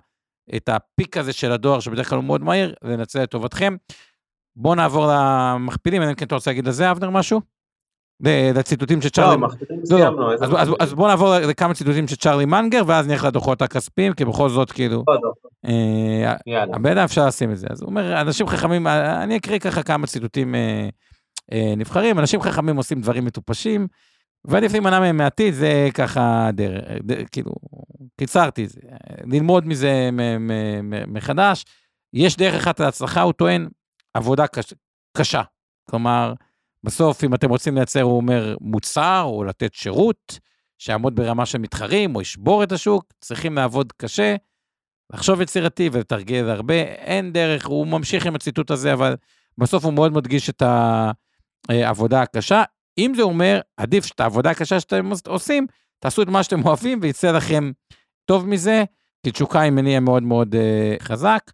את 0.57 0.69
הפיק 0.69 1.17
הזה 1.17 1.33
של 1.33 1.53
הדואר, 1.53 1.81
שבדרך 1.81 2.09
כלל 2.09 2.19
הוא 2.19 2.25
מאוד 2.25 2.41
מהיר, 2.41 2.75
לנצל 2.83 3.23
לטובתכם. 3.23 3.77
בואו 4.57 4.75
נעבור 4.75 5.07
למכפילים, 5.13 6.03
אלא 6.03 6.11
אם 6.11 6.15
כן 6.15 6.27
אתה 6.27 6.35
רוצה 6.35 6.51
להגיד 6.51 6.69
לזה, 6.69 6.91
אבנר, 6.91 7.11
משהו? 7.11 7.41
לציטוטים 8.55 9.03
של 9.03 9.09
צ'ארלי... 9.09 9.41
לא, 9.41 9.47
מכפילים 9.49 9.83
לא, 9.91 9.99
לא. 9.99 10.05
סיימנו. 10.05 10.33
אז, 10.81 10.95
בואו 10.95 11.09
נעבור 11.09 11.35
לכמה 11.39 11.75
ציטוטים 11.75 12.09
של 12.09 12.17
צ'ארלי 12.17 12.45
מנגר, 12.45 12.83
ואז 12.87 13.09
נלך 13.09 13.25
לדוחות 13.25 13.63
הכספיים, 13.63 14.13
כי 14.13 14.25
בכל 14.25 14.49
זאת, 14.49 14.73
כאילו... 14.73 15.05
אה, 15.67 16.35
אדם 16.93 17.05
אפשר 17.05 17.27
לשים 17.27 17.51
את 17.51 17.59
זה. 17.59 17.67
אז 17.71 17.83
הוא 17.83 17.89
אומר, 17.89 18.21
אנשים 18.21 18.47
חכמים, 18.47 18.87
אני 18.87 19.37
אקריא 19.37 19.59
ככה 19.59 19.83
כמה 19.83 20.07
ציטוטים 20.07 20.55
אה, 20.55 20.89
אה, 21.53 21.75
נבחרים, 21.77 22.19
אנשים 22.19 22.41
חכמים 22.41 22.77
עושים 22.77 23.01
דברים 23.01 23.25
מטופשים, 23.25 23.87
ועדיף 24.45 24.73
להימנע 24.73 25.01
מהם 25.01 25.17
מעתיד, 25.17 25.55
זה 25.55 25.89
ככה 25.95 26.51
דרך, 26.53 27.29
כאילו, 27.33 27.53
קיצרתי 28.21 28.65
את 28.65 28.71
זה. 28.71 28.81
ללמוד 29.25 29.67
מזה 29.67 30.11
מחדש. 31.07 31.65
יש 32.15 32.37
דרך 32.37 32.55
אחת 32.55 32.81
להצלחה, 32.81 33.23
הוא 33.23 33.33
טוען, 33.33 33.69
עבודה 34.15 34.47
קש, 34.47 34.75
קשה. 35.17 35.43
כלומר, 35.91 36.33
בסוף, 36.85 37.25
אם 37.25 37.35
אתם 37.35 37.51
רוצים 37.51 37.75
לייצר, 37.75 38.03
הוא 38.03 38.17
אומר, 38.17 38.57
מוצר 38.61 39.23
או 39.25 39.45
לתת 39.45 39.75
שירות, 39.75 40.39
שיעמוד 40.79 41.17
ברמה 41.17 41.47
של 41.47 41.59
מתחרים 41.59 42.17
או 42.17 42.21
ישבור 42.21 42.63
את 42.63 42.73
השוק, 42.73 43.05
צריכים 43.21 43.57
לעבוד 43.57 43.93
קשה, 43.97 44.37
לחשוב 45.13 45.41
יצירתי 45.41 45.89
ולתרגל 45.93 46.49
הרבה. 46.49 46.75
אין 46.83 47.33
דרך, 47.33 47.67
הוא 47.67 47.87
ממשיך 47.87 48.27
עם 48.27 48.35
הציטוט 48.35 48.71
הזה, 48.71 48.93
אבל 48.93 49.17
בסוף 49.59 49.85
הוא 49.85 49.93
מאוד 49.93 50.13
מדגיש 50.13 50.51
את 50.51 50.63
העבודה 51.69 52.23
הקשה. 52.23 52.63
אם 52.99 53.13
זה 53.17 53.23
אומר, 53.23 53.61
עדיף 53.77 54.07
שאת 54.07 54.21
העבודה 54.21 54.51
הקשה 54.51 54.81
שאתם 54.81 55.11
עושים, 55.27 55.67
תעשו 55.99 56.23
את 56.23 56.29
מה 56.29 56.43
שאתם 56.43 56.67
אוהבים 56.67 56.99
ויצא 57.03 57.33
לכם 57.33 57.71
טוב 58.25 58.47
מזה, 58.47 58.85
כי 59.23 59.31
תשוקה 59.31 59.61
היא 59.61 59.73
מניע 59.73 60.01
מאוד 60.01 60.23
מאוד 60.23 60.55
uh, 60.55 61.03
חזק. 61.03 61.51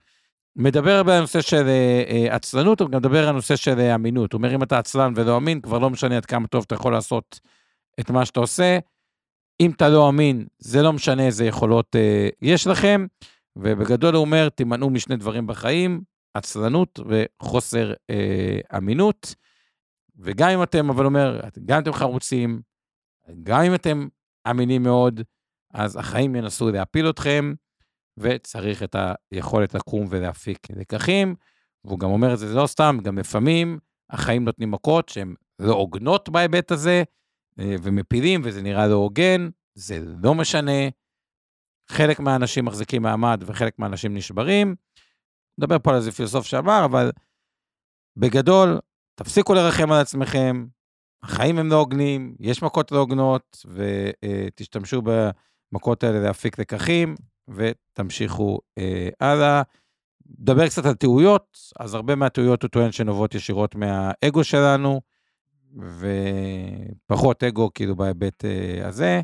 מדבר 0.57 0.91
הרבה 0.91 1.13
על 1.13 1.19
הנושא 1.19 1.41
של 1.41 1.67
uh, 1.67 2.33
עצלנות, 2.35 2.81
הוא 2.81 2.91
גם 2.91 2.99
מדבר 2.99 3.23
על 3.23 3.29
הנושא 3.29 3.57
של 3.57 3.79
uh, 3.79 3.95
אמינות. 3.95 4.33
הוא 4.33 4.39
אומר, 4.39 4.55
אם 4.55 4.63
אתה 4.63 4.79
עצלן 4.79 5.13
ולא 5.17 5.37
אמין, 5.37 5.61
כבר 5.61 5.79
לא 5.79 5.91
משנה 5.91 6.17
עד 6.17 6.27
כמה 6.27 6.47
טוב 6.47 6.65
אתה 6.67 6.75
יכול 6.75 6.93
לעשות 6.93 7.41
את 8.01 8.11
מה 8.11 8.25
שאתה 8.25 8.41
עושה. 8.41 8.79
אם 9.61 9.71
אתה 9.71 9.89
לא 9.89 10.09
אמין, 10.09 10.47
זה 10.59 10.83
לא 10.83 10.93
משנה 10.93 11.27
איזה 11.27 11.45
יכולות 11.45 11.97
uh, 11.97 12.35
יש 12.43 12.67
לכם. 12.67 13.07
ובגדול 13.57 14.15
הוא 14.15 14.21
אומר, 14.21 14.49
תימנעו 14.49 14.91
משני 14.91 15.17
דברים 15.17 15.47
בחיים, 15.47 16.01
עצלנות 16.35 17.01
וחוסר 17.09 17.93
uh, 17.93 18.77
אמינות. 18.77 19.35
וגם 20.19 20.51
אם 20.51 20.63
אתם, 20.63 20.91
אבל 20.91 21.05
אומר, 21.05 21.41
גם 21.65 21.77
אם 21.77 21.83
אתם 21.83 21.93
חרוצים, 21.93 22.61
גם 23.43 23.63
אם 23.63 23.75
אתם 23.75 24.09
אמינים 24.51 24.83
מאוד, 24.83 25.21
אז 25.75 25.97
החיים 25.97 26.37
ינסו 26.37 26.71
להפיל 26.71 27.11
אתכם, 27.11 27.55
וצריך 28.19 28.83
את 28.83 28.97
היכולת 29.33 29.75
לקום 29.75 30.07
ולהפיק 30.11 30.59
לקחים. 30.71 31.35
והוא 31.85 31.99
גם 31.99 32.11
אומר 32.11 32.35
את 32.35 32.39
זה, 32.39 32.49
זה 32.49 32.55
לא 32.55 32.67
סתם, 32.67 32.99
גם 33.03 33.19
לפעמים 33.19 33.79
החיים 34.11 34.45
נותנים 34.45 34.71
מכות 34.71 35.09
שהן 35.09 35.35
לא 35.59 35.73
הוגנות 35.73 36.29
בהיבט 36.29 36.71
הזה, 36.71 37.03
אה, 37.59 37.75
ומפילים, 37.83 38.41
וזה 38.45 38.63
נראה 38.63 38.87
לא 38.87 38.95
הוגן, 38.95 39.49
זה 39.75 39.99
לא 40.23 40.35
משנה. 40.35 40.89
חלק 41.91 42.21
מהאנשים 42.21 42.65
מחזיקים 42.65 43.03
מעמד 43.03 43.43
וחלק 43.47 43.79
מהאנשים 43.79 44.15
נשברים. 44.15 44.75
נדבר 45.59 45.79
פה 45.79 45.91
על 45.91 45.97
איזה 45.97 46.13
פילוסוף 46.13 46.47
שאמר, 46.47 46.85
אבל 46.85 47.11
בגדול, 48.17 48.79
תפסיקו 49.15 49.55
לרחם 49.55 49.93
על 49.93 50.01
עצמכם, 50.01 50.67
החיים 51.23 51.59
הם 51.59 51.69
לא 51.69 51.77
הוגנים, 51.77 52.37
יש 52.41 52.63
מכות 52.63 52.93
לא 52.93 52.99
הוגנות, 52.99 53.65
ותשתמשו 53.75 55.03
במכות 55.03 56.05
האלה 56.05 56.21
להפיק 56.21 56.59
לקחים, 56.59 57.15
ותמשיכו 57.49 58.59
אה, 58.79 59.09
הלאה. 59.21 59.63
נדבר 60.41 60.69
קצת 60.69 60.87
על 60.87 60.95
טעויות, 60.95 61.59
אז 61.81 61.95
הרבה 61.95 62.15
מהטעויות 62.15 62.63
הוא 62.63 62.69
טוען 62.69 62.93
שנובעות 62.93 63.35
ישירות 63.35 63.75
מהאגו 63.75 64.45
שלנו, 64.45 65.01
ופחות 67.07 67.45
אגו 67.45 67.71
כאילו 67.75 67.97
בהיבט 67.97 68.45
אה, 68.45 68.89
הזה. 68.89 69.21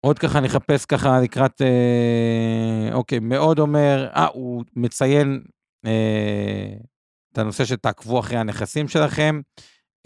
עוד 0.00 0.18
ככה 0.18 0.40
נחפש 0.40 0.84
ככה 0.84 1.20
לקראת, 1.20 1.62
אה, 1.62 2.94
אוקיי, 2.94 3.18
מאוד 3.18 3.58
אומר, 3.58 4.08
אה, 4.16 4.26
הוא 4.26 4.64
מציין 4.76 5.42
אה, 5.86 6.74
את 7.32 7.38
הנושא 7.38 7.64
שתעקבו 7.64 8.20
אחרי 8.20 8.38
הנכסים 8.38 8.88
שלכם. 8.88 9.40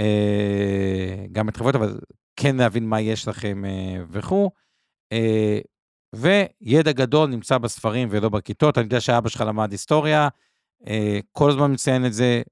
אה, 0.01 1.27
גם 1.33 1.49
את 1.49 1.57
חברות, 1.57 1.75
אבל 1.75 1.99
כן 2.37 2.57
להבין 2.57 2.89
מה 2.89 3.01
יש 3.01 3.29
לכם 3.29 3.65
אה, 3.65 4.03
וכו'. 4.11 4.51
אה, 5.13 5.59
וידע 6.15 6.93
גדול 6.93 7.31
נמצא 7.31 7.59
בספרים 7.59 8.09
ולא 8.11 8.29
בכיתות. 8.29 8.79
אני 8.79 8.85
יודע 8.85 9.01
שאבא 9.01 9.29
שלך 9.29 9.41
למד 9.41 9.73
היסטוריה, 9.73 10.29
אה, 10.87 11.19
כל 11.33 11.51
הזמן 11.51 11.73
מציין 11.73 12.07
את 12.07 12.13
זה, 12.13 12.43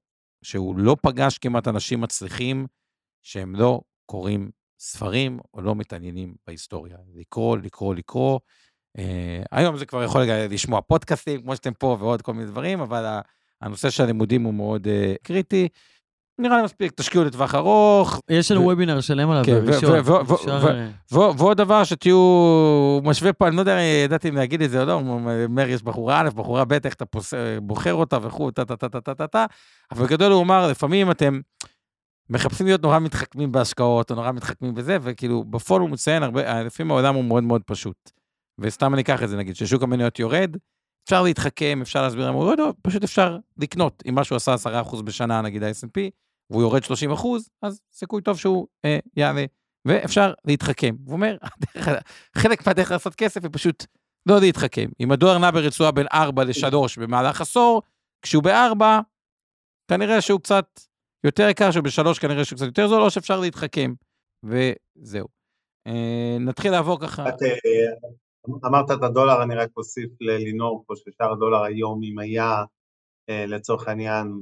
שהוא 0.41 0.77
לא 0.77 0.95
פגש 1.01 1.37
כמעט 1.37 1.67
אנשים 1.67 2.01
מצליחים 2.01 2.67
שהם 3.23 3.55
לא 3.55 3.81
קוראים 4.05 4.49
ספרים 4.79 5.39
או 5.53 5.61
לא 5.61 5.75
מתעניינים 5.75 6.35
בהיסטוריה. 6.47 6.97
לקרוא, 7.15 7.57
לקרוא, 7.57 7.95
לקרוא. 7.95 8.39
אה, 8.97 9.43
היום 9.51 9.77
זה 9.77 9.85
כבר 9.85 10.03
יכול 10.03 10.21
לשמוע 10.49 10.81
פודקאסטים, 10.81 11.41
כמו 11.41 11.55
שאתם 11.55 11.73
פה, 11.73 11.97
ועוד 11.99 12.21
כל 12.21 12.33
מיני 12.33 12.45
דברים, 12.45 12.79
אבל 12.79 13.19
הנושא 13.61 13.89
של 13.89 14.03
הלימודים 14.03 14.43
הוא 14.43 14.53
מאוד 14.53 14.87
אה, 14.87 15.13
קריטי. 15.23 15.67
נראה 16.39 16.57
לי 16.57 16.63
מספיק, 16.63 16.91
תשקיעו 16.91 17.23
לטווח 17.23 17.55
ארוך. 17.55 18.19
יש 18.29 18.51
לנו 18.51 18.61
וובינר 18.63 19.01
שלם 19.01 19.29
עליו 19.29 19.43
בראשון. 19.65 19.89
אה, 19.89 20.89
ועוד 21.37 21.57
דבר 21.57 21.83
שתהיו, 21.83 22.19
משווה 23.03 23.33
פה, 23.33 23.47
אני 23.47 23.55
לא 23.55 23.61
יודע, 23.61 23.79
ידעתי 23.81 24.29
אם 24.29 24.35
להגיד 24.35 24.61
את 24.61 24.69
זה 24.69 24.81
או 24.81 24.85
לא, 24.85 24.93
אומר, 24.93 25.67
יש 25.69 25.83
בחורה 25.83 26.19
א', 26.21 26.29
בחורה 26.35 26.65
ב', 26.65 26.73
איך 26.73 26.93
אתה 26.93 27.05
פוס- 27.05 27.33
בוחר 27.61 27.93
אותה 27.93 28.17
וכו', 28.21 28.51
טה 28.51 28.65
טה 28.65 28.75
טה 28.75 28.89
טה 28.89 29.01
טה 29.01 29.15
טה 29.15 29.27
טה, 29.27 29.45
אבל 29.91 30.05
בגדול 30.05 30.31
הוא 30.31 30.41
אמר, 30.43 30.67
לפעמים 30.67 31.11
אתם 31.11 31.39
מחפשים 32.29 32.65
להיות 32.65 32.81
נורא 32.83 32.99
מתחכמים 32.99 33.51
בהשקעות, 33.51 34.11
או 34.11 34.15
נורא 34.15 34.31
מתחכמים 34.31 34.73
בזה, 34.73 34.97
וכאילו, 35.01 35.43
בפועל 35.43 35.81
הוא 35.81 35.89
מציין 35.89 36.23
הרבה, 36.23 36.63
לפעמים 36.63 36.91
העולם 36.91 37.15
הוא 37.15 37.23
מאוד 37.23 37.43
מאוד 37.43 37.61
פשוט. 37.65 38.11
וסתם 38.59 38.93
אני 38.93 39.01
אקח 39.01 39.23
את 39.23 39.29
זה, 39.29 39.37
נגיד, 39.37 39.55
ששוק 39.55 39.83
המניות 39.83 40.19
יורד, 40.19 40.55
אפשר 41.05 41.21
להתחכם, 41.23 41.79
אפשר 41.81 42.01
להסביר 42.01 42.27
למה 42.27 42.35
הוא 42.37 42.43
יורד, 42.45 42.59
או 42.59 42.65
פשוט 42.81 43.03
אפשר 43.03 43.37
לקנות. 43.57 44.03
אם 44.09 44.15
משהו 44.15 44.35
עשה 44.35 44.53
10% 44.53 45.01
בשנה, 45.01 45.41
נגיד 45.41 45.63
ה-S&P, 45.63 45.99
והוא 46.49 46.61
יורד 46.61 46.83
30 46.83 47.11
אחוז, 47.11 47.49
אז 47.61 47.81
סיכוי 47.91 48.21
טוב 48.21 48.37
שהוא 48.37 48.67
אה, 48.85 48.99
יעלה, 49.15 49.45
ואפשר 49.85 50.33
להתחכם. 50.45 50.95
הוא 51.05 51.13
אומר, 51.13 51.37
חלק 52.37 52.67
מהדרך 52.67 52.91
לעשות 52.91 53.15
כסף 53.15 53.43
היא 53.43 53.49
פשוט 53.53 53.85
לא 54.25 54.39
להתחכם. 54.39 54.89
אם 54.99 55.11
הדולר 55.11 55.37
נע 55.37 55.51
ברצועה 55.51 55.91
בין 55.91 56.07
4 56.13 56.43
ל-3 56.43 56.75
במהלך 57.01 57.41
עשור, 57.41 57.81
כשהוא 58.21 58.43
ב-4, 58.43 58.83
כנראה 59.87 60.21
שהוא 60.21 60.39
קצת 60.39 60.79
יותר 61.23 61.49
יקר, 61.49 61.71
שהוא 61.71 61.83
ב-3 61.83 62.19
כנראה 62.21 62.45
שהוא 62.45 62.57
קצת 62.57 62.65
יותר 62.65 62.87
זול, 62.87 63.01
או 63.01 63.09
שאפשר 63.09 63.39
להתחכם, 63.39 63.93
וזהו. 64.43 65.27
אה, 65.87 66.37
נתחיל 66.39 66.71
לעבור 66.71 66.99
ככה. 66.99 67.23
אה, 67.25 67.29
אמרת 68.65 68.91
את 68.91 69.03
הדולר, 69.03 69.43
אני 69.43 69.55
רק 69.55 69.69
אוסיף 69.77 70.09
ללינור 70.21 70.83
פה 70.87 70.93
ששער 70.95 71.31
הדולר 71.31 71.63
היום, 71.63 72.01
אם 72.03 72.19
היה 72.19 72.63
אה, 73.29 73.45
לצורך 73.45 73.87
העניין, 73.87 74.41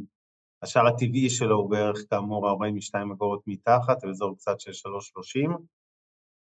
השער 0.63 0.87
הטבעי 0.87 1.29
שלו 1.29 1.55
הוא 1.55 1.69
בערך 1.69 1.97
כאמור 2.09 2.49
42 2.49 3.11
אגורות 3.11 3.41
מתחת, 3.47 4.05
באזור 4.05 4.35
קצת 4.37 4.59
של 4.59 4.71
3.30. 4.71 5.57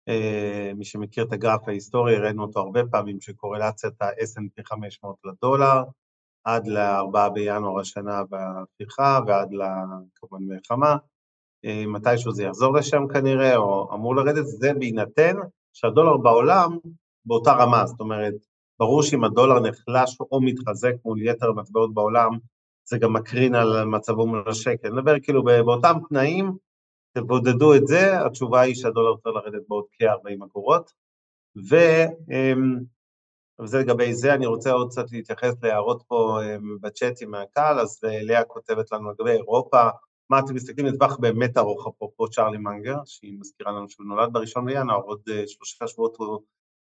אה, 0.09 0.73
מי 0.75 0.85
שמכיר 0.85 1.25
את 1.25 1.33
הגרף 1.33 1.69
ההיסטורי, 1.69 2.17
הראינו 2.17 2.43
אותו 2.43 2.61
הרבה 2.61 2.81
פעמים, 2.91 3.21
שקורלציית 3.21 4.03
ה-S&P 4.03 4.63
500 4.65 5.17
לדולר, 5.25 5.83
עד 6.45 6.67
ל-4 6.67 7.29
בינואר 7.35 7.81
השנה 7.81 8.23
בהפיכה 8.25 9.21
ועד 9.27 9.49
כמובן 10.15 10.45
מלחמה. 10.45 10.97
אה, 11.65 11.85
מתישהו 11.87 12.33
זה 12.33 12.45
יחזור 12.45 12.75
לשם 12.75 13.03
כנראה, 13.13 13.57
או 13.57 13.95
אמור 13.95 14.17
לרדת, 14.17 14.47
זה 14.47 14.73
בהינתן 14.79 15.37
שהדולר 15.73 16.17
בעולם 16.17 16.79
באותה 17.25 17.53
רמה, 17.53 17.87
זאת 17.87 18.01
אומרת, 18.01 18.35
ברור 18.79 19.03
שאם 19.03 19.25
הדולר 19.25 19.61
נחלש 19.61 20.19
או 20.21 20.41
מתחזק 20.41 20.93
מול 21.05 21.23
יתר 21.23 21.49
המטבעות 21.49 21.95
בעולם, 21.95 22.39
זה 22.93 22.99
גם 22.99 23.13
מקרין 23.13 23.55
על 23.55 23.85
מצבו 23.85 24.27
מול 24.27 24.45
השקל. 24.47 24.89
נדבר 24.89 25.21
כאילו 25.21 25.43
באותם 25.45 25.95
תנאים, 26.09 26.53
תבודדו 27.13 27.75
את 27.75 27.87
זה, 27.87 28.27
התשובה 28.27 28.61
היא 28.61 28.75
שהדולר 28.75 29.17
צריך 29.17 29.37
לרדת 29.37 29.63
בעוד 29.69 29.85
כ-40 29.93 30.45
אגורות. 30.45 30.93
אמ, 31.57 32.79
וזה 33.61 33.79
לגבי 33.79 34.15
זה, 34.15 34.35
אני 34.35 34.47
רוצה 34.47 34.73
עוד 34.73 34.91
קצת 34.91 35.13
להתייחס 35.13 35.55
להערות 35.63 36.03
פה 36.09 36.39
אמ, 36.43 36.79
בצ'אטים 36.81 37.31
מהקהל, 37.31 37.81
אז 37.81 38.01
אה, 38.05 38.23
לאה 38.23 38.45
כותבת 38.45 38.93
לנו 38.93 39.11
לגבי 39.11 39.31
אירופה, 39.31 39.89
מה 40.31 40.39
אתם 40.39 40.55
מסתכלים 40.55 40.87
לטווח 40.87 41.17
באמת 41.17 41.59
ארוך, 41.59 41.87
אפרופו 41.87 42.29
צ'ארלי 42.29 42.59
מנגר, 42.59 42.97
שהיא 43.05 43.39
מזכירה 43.41 43.73
לנו 43.73 43.89
שהוא 43.89 44.07
נולד 44.07 44.33
בראשון 44.33 44.65
בינואר, 44.67 45.01
עוד 45.01 45.21
אה, 45.31 45.43
שלושה 45.47 45.89
שבועות 45.89 46.17
הוא 46.17 46.41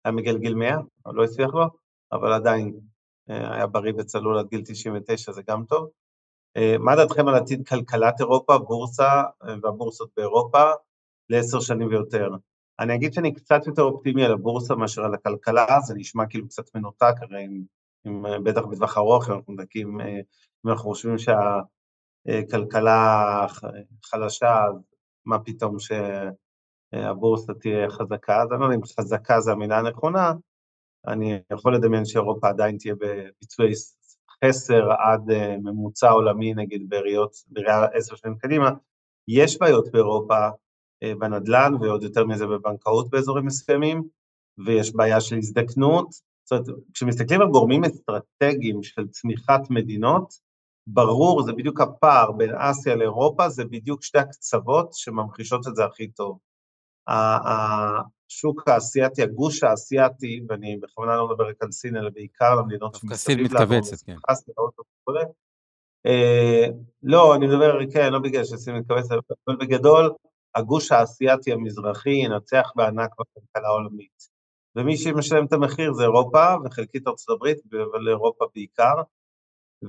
היה 0.05 0.13
מגלגיל 0.13 0.55
100, 0.55 0.77
לא 1.07 1.25
הצליח 1.25 1.55
לו, 1.55 1.65
אבל 2.13 2.33
עדיין 2.33 2.81
היה 3.29 3.67
בריא 3.67 3.93
וצלול 3.99 4.39
עד 4.39 4.49
גיל 4.49 4.63
99, 4.65 5.33
זה 5.33 5.43
גם 5.49 5.65
טוב. 5.65 5.91
אה, 6.57 6.77
מה 6.79 6.97
דעתכם 6.97 7.29
על 7.29 7.35
עתיד 7.35 7.69
כלכלת 7.69 8.21
אירופה, 8.21 8.59
בורסה 8.59 9.23
אה, 9.45 9.55
והבורסות 9.63 10.11
באירופה 10.17 10.71
לעשר 11.31 11.61
שנים 11.61 11.89
ויותר? 11.89 12.31
אני 12.81 12.95
אגיד 12.95 13.13
שאני 13.13 13.35
קצת 13.35 13.67
יותר 13.67 13.83
אופטימי 13.83 14.25
על 14.25 14.33
הבורסה 14.33 14.75
מאשר 14.75 15.05
על 15.05 15.15
הכלכלה, 15.15 15.81
זה 15.81 15.95
נשמע 15.95 16.27
כאילו 16.27 16.49
קצת 16.49 16.75
מנותק, 16.75 17.15
הרי 17.21 17.45
אם, 17.45 17.63
אם 18.07 18.45
בטח 18.45 18.61
בטווח 18.61 18.99
ארוך, 18.99 19.29
אם 19.29 19.35
אנחנו 19.35 19.53
מדקים, 19.53 20.01
אם 20.01 20.71
אנחנו 20.71 20.91
חושבים 20.91 21.17
שהכלכלה 22.29 23.47
חלשה, 24.05 24.65
מה 25.25 25.39
פתאום 25.39 25.77
שהבורסה 26.93 27.55
תהיה 27.55 27.91
חזקה, 27.91 28.43
אז 28.43 28.53
אני 28.53 28.61
לא 28.61 28.65
יודע 28.65 28.77
אם 28.77 28.85
חזקה 29.01 29.41
זה 29.41 29.53
המילה 29.53 29.79
הנכונה, 29.79 30.33
אני 31.09 31.39
יכול 31.53 31.75
לדמיין 31.75 32.05
שאירופה 32.05 32.49
עדיין 32.49 32.77
תהיה 32.79 32.95
בביצועי 32.95 33.73
חסר 34.45 34.93
עד 34.93 35.31
אה, 35.31 35.57
ממוצע 35.63 36.11
עולמי, 36.11 36.55
נגיד 36.55 36.87
בראייה 36.89 37.85
עשר 37.93 38.17
שנים 38.17 38.37
קדימה. 38.37 38.71
יש 39.29 39.59
בעיות 39.59 39.93
באירופה 39.93 40.49
אה, 41.03 41.13
בנדל"ן 41.19 41.73
ועוד 41.81 42.03
יותר 42.03 42.25
מזה 42.25 42.47
בבנקאות 42.47 43.11
באזורים 43.11 43.47
מסוימים, 43.47 44.03
ויש 44.67 44.95
בעיה 44.95 45.21
של 45.21 45.37
הזדקנות. 45.37 46.09
זאת 46.45 46.69
אומרת, 46.69 46.81
כשמסתכלים 46.95 47.41
על 47.41 47.49
גורמים 47.49 47.85
אסטרטגיים 47.85 48.83
של 48.83 49.09
צמיחת 49.09 49.61
מדינות, 49.71 50.35
ברור, 50.87 51.43
זה 51.43 51.53
בדיוק 51.53 51.81
הפער 51.81 52.33
בין 52.33 52.51
אסיה 52.55 52.95
לאירופה, 52.95 53.49
זה 53.49 53.65
בדיוק 53.65 54.03
שתי 54.03 54.19
הקצוות 54.19 54.95
שממחישות 54.95 55.69
את 55.69 55.75
זה 55.75 55.85
הכי 55.85 56.09
טוב. 56.09 56.39
השוק 58.35 58.69
האסייתי, 58.69 59.23
הגוש 59.23 59.63
האסייתי, 59.63 60.41
ואני 60.49 60.77
בכוונה 60.77 61.17
לא 61.17 61.29
מדבר 61.29 61.49
רק 61.49 61.63
על 61.63 61.71
סין, 61.73 61.97
אלא 61.97 62.11
בעיקר 62.11 62.55
למדינות 62.55 62.95
שמסביב 62.95 63.39
לה. 63.39 63.45
דווקא 63.45 63.57
סין 63.57 63.71
מתכווצת, 63.71 64.07
כן. 64.07 64.17
אה, 66.07 66.67
לא, 67.03 67.35
אני 67.35 67.47
מדבר, 67.47 67.79
כן, 67.93 68.13
לא 68.13 68.19
בגלל 68.19 68.45
שסין 68.45 68.77
מתכווצת, 68.77 69.11
אבל 69.49 69.57
בגדול, 69.57 70.13
הגוש 70.55 70.93
האסייתי 70.93 71.53
המזרחי 71.53 72.11
ינצח 72.11 72.73
בענק 72.77 73.11
בכלכלה 73.11 73.69
העולמית. 73.69 74.35
ומי 74.77 74.97
שמשלם 74.97 75.47
את 75.47 75.53
המחיר 75.53 75.93
זה 75.93 76.03
אירופה, 76.03 76.55
וחלקית 76.65 77.09
ארצות 77.09 77.37
הברית, 77.37 77.59
אבל 77.93 78.09
אירופה 78.09 78.45
בעיקר. 78.55 78.95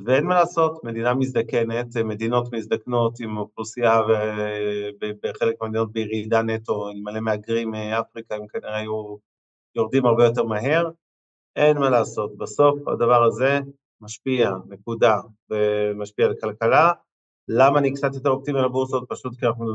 ואין 0.05 0.25
מה 0.25 0.36
לעשות, 0.36 0.84
מדינה 0.84 1.13
מזדקנת, 1.13 1.97
מדינות 1.97 2.53
מזדקנות 2.53 3.19
עם 3.19 3.38
אוכלוסייה 3.38 4.01
ובחלק 5.01 5.55
מהמדינות 5.62 5.91
בירידה 5.91 6.41
נטו, 6.41 6.89
עם 6.89 7.03
מלא 7.03 7.19
מהגרים 7.19 7.71
מאפריקה, 7.71 8.36
הם 8.36 8.47
כנראה 8.47 8.77
היו 8.77 9.17
יורדים 9.75 10.05
הרבה 10.05 10.25
יותר 10.25 10.43
מהר, 10.43 10.89
אין 11.55 11.77
מה 11.77 11.89
לעשות, 11.89 12.38
בסוף 12.38 12.88
הדבר 12.88 13.23
הזה 13.23 13.60
משפיע, 14.01 14.51
נקודה, 14.69 15.15
ומשפיע 15.49 16.25
על 16.25 16.34
כלכלה. 16.41 16.91
למה 17.47 17.79
אני 17.79 17.93
קצת 17.93 18.13
יותר 18.13 18.29
אופטימי 18.29 18.60
על 18.60 18.65
הבורסות? 18.65 19.05
פשוט 19.10 19.39
כי 19.39 19.45
אנחנו 19.45 19.65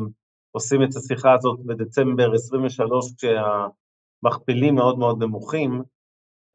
עושים 0.53 0.83
את 0.83 0.97
השיחה 0.97 1.35
הזאת 1.35 1.61
בדצמבר 1.67 2.35
23, 2.35 3.13
כשהמכפילים 3.17 4.75
מאוד 4.75 4.99
מאוד 4.99 5.23
נמוכים, 5.23 5.83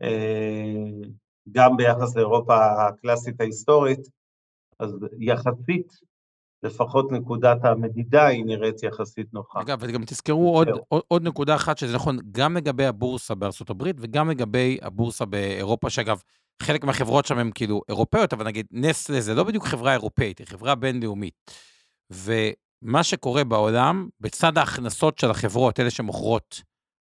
אה, 0.02 1.10
גם 1.52 1.78
ביחס 1.78 2.16
לאירופה 2.16 2.88
הקלאסית 2.88 3.42
ההיסטורית, 3.42 4.00
אז 4.80 4.96
יחסית, 5.20 5.94
לפחות 6.64 7.12
נקודת 7.12 7.58
המדידה 7.66 8.26
היא 8.28 8.46
נראית 8.46 8.84
יחסית 8.84 9.34
נוחה. 9.34 9.62
אגב, 9.62 9.78
וגם 9.82 10.06
תזכרו 10.06 10.56
עוד, 10.56 10.68
עוד, 10.90 11.02
עוד 11.08 11.24
נקודה 11.24 11.56
אחת, 11.56 11.78
שזה 11.78 11.96
נכון 11.96 12.20
גם 12.32 12.58
לגבי 12.58 12.86
הבורסה 12.86 13.36
בארצות 13.36 13.70
הברית 13.70 13.96
וגם 14.00 14.30
לגבי 14.30 14.78
הבורסה 14.82 15.26
באירופה, 15.26 15.90
שאגב, 15.90 16.22
חלק 16.62 16.84
מהחברות 16.84 17.26
שם 17.26 17.38
הן 17.38 17.52
כאילו 17.56 17.82
אירופאיות, 17.90 18.34
אבל 18.34 18.46
נגיד 18.46 18.66
נסלה 18.72 19.22
זה 19.22 19.34
לא 19.34 19.44
בדיוק 19.44 19.66
חברה 19.66 19.94
אירופאית, 19.94 20.40
היא 20.40 20.48
חברה 20.48 20.76
בינלאומית. 20.76 21.52
ומה 22.12 23.04
שקורה 23.04 23.44
בעולם, 23.44 24.10
בצד 24.20 24.58
ההכנסות 24.58 25.18
של 25.18 25.32
החברות, 25.32 25.80
אלה 25.80 25.90
שמוכרות 25.90 26.62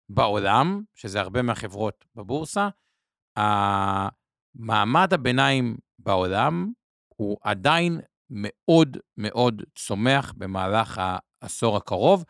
בעולם, 0.09 0.83
שזה 0.95 1.21
הרבה 1.21 1.43
מהחברות 1.43 2.05
בבורסה, 2.15 2.69
מעמד 4.55 5.15
הביניים 5.15 5.77
בעולם 5.99 6.73
הוא 7.17 7.37
עדיין 7.43 8.01
מאוד 8.31 8.97
מאוד 9.17 9.63
צומח 9.79 10.35
במהלך 10.37 11.01
העשור 11.43 11.77
הקרוב. 11.77 12.25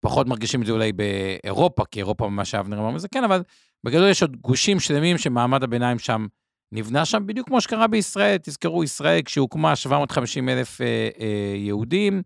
פחות 0.00 0.26
מרגישים 0.26 0.60
את 0.60 0.66
זה 0.66 0.72
אולי 0.72 0.92
באירופה, 0.92 1.84
כי 1.90 1.98
אירופה 1.98 2.28
ממש 2.28 2.54
אבנר 2.54 2.78
אמר 2.78 2.90
מזה, 2.90 3.08
כן, 3.08 3.24
אבל 3.24 3.42
בגדול 3.84 4.08
יש 4.08 4.22
עוד 4.22 4.36
גושים 4.36 4.80
שלמים 4.80 5.18
שמעמד 5.18 5.62
הביניים 5.62 5.98
שם 5.98 6.26
נבנה 6.72 7.04
שם, 7.04 7.26
בדיוק 7.26 7.48
כמו 7.48 7.60
שקרה 7.60 7.86
בישראל. 7.86 8.36
תזכרו, 8.42 8.84
ישראל 8.84 9.22
כשהוקמה 9.22 9.76
750 9.76 10.48
אלף 10.48 10.80
אה, 10.80 11.08
אה, 11.20 11.56
יהודים, 11.56 12.22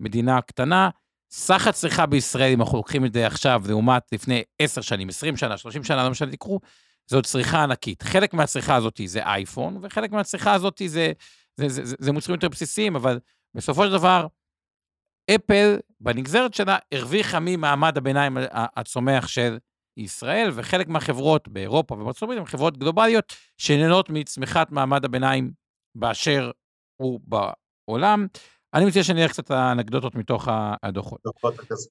מדינה 0.00 0.40
קטנה. 0.40 0.90
סך 1.32 1.66
הצריכה 1.66 2.06
בישראל, 2.06 2.52
אם 2.52 2.60
אנחנו 2.60 2.78
לוקחים 2.78 3.04
את 3.04 3.12
זה 3.12 3.26
עכשיו, 3.26 3.62
לעומת 3.68 4.02
לפני 4.12 4.42
10 4.58 4.80
שנים, 4.80 5.08
20 5.08 5.36
שנה, 5.36 5.56
30 5.56 5.84
שנה, 5.84 6.04
לא 6.04 6.10
משנה 6.10 6.32
תקחו, 6.32 6.60
זאת 7.10 7.26
צריכה 7.26 7.62
ענקית. 7.62 8.02
חלק 8.02 8.34
מהצריכה 8.34 8.76
הזאת 8.76 9.00
זה 9.04 9.22
אייפון, 9.22 9.78
וחלק 9.82 10.12
מהצריכה 10.12 10.54
הזאת 10.54 10.82
זה, 10.86 11.12
זה, 11.56 11.68
זה, 11.68 11.84
זה, 11.84 11.96
זה 11.98 12.12
מוצרים 12.12 12.34
יותר 12.34 12.48
בסיסיים, 12.48 12.96
אבל 12.96 13.18
בסופו 13.54 13.84
של 13.84 13.92
דבר, 13.92 14.26
אפל, 15.34 15.78
בנגזרת 16.00 16.54
שלה, 16.54 16.78
הרוויחה 16.92 17.38
ממעמד 17.40 17.96
הביניים 17.96 18.36
הצומח 18.52 19.26
של 19.26 19.58
ישראל, 19.96 20.50
וחלק 20.54 20.88
מהחברות 20.88 21.48
באירופה 21.48 21.94
ובארצות 21.94 22.22
הברית 22.22 22.38
הן 22.38 22.44
חברות 22.44 22.78
גלובליות 22.78 23.32
שנהנות 23.58 24.10
מצמיחת 24.10 24.72
מעמד 24.72 25.04
הביניים 25.04 25.52
באשר 25.94 26.50
הוא 26.96 27.20
בעולם. 27.24 28.26
אני 28.74 28.84
מציע 28.84 29.04
שנראה 29.04 29.28
קצת 29.28 29.50
האנקדוטות 29.50 30.14
מתוך 30.14 30.48
הדוחות. 30.82 31.20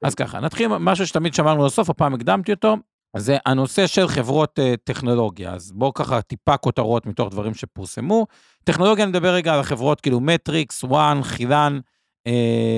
אז 0.04 0.16
ככה, 0.16 0.40
נתחיל 0.40 0.68
משהו 0.68 1.08
שתמיד 1.08 1.34
שמרנו 1.34 1.66
לסוף, 1.66 1.90
הפעם 1.90 2.14
הקדמתי 2.14 2.54
אותו, 2.54 2.76
זה 3.18 3.38
הנושא 3.46 3.88
של 3.88 4.08
חברות 4.08 4.60
אה, 4.60 4.78
טכנולוגיה. 4.84 5.54
אז 5.54 5.72
בואו 5.72 5.94
ככה 5.94 6.22
טיפה 6.22 6.58
כותרות 6.58 7.06
מתוך 7.06 7.30
דברים 7.30 7.54
שפורסמו. 7.54 8.28
טכנולוגיה, 8.64 9.04
אני 9.04 9.10
מדבר 9.12 9.34
רגע 9.34 9.54
על 9.54 9.60
החברות 9.60 10.02
כאילו 10.02 10.20
מטריקס, 10.20 10.84
וואן, 10.84 11.20
חילן, 11.24 11.80
אה, 12.28 12.32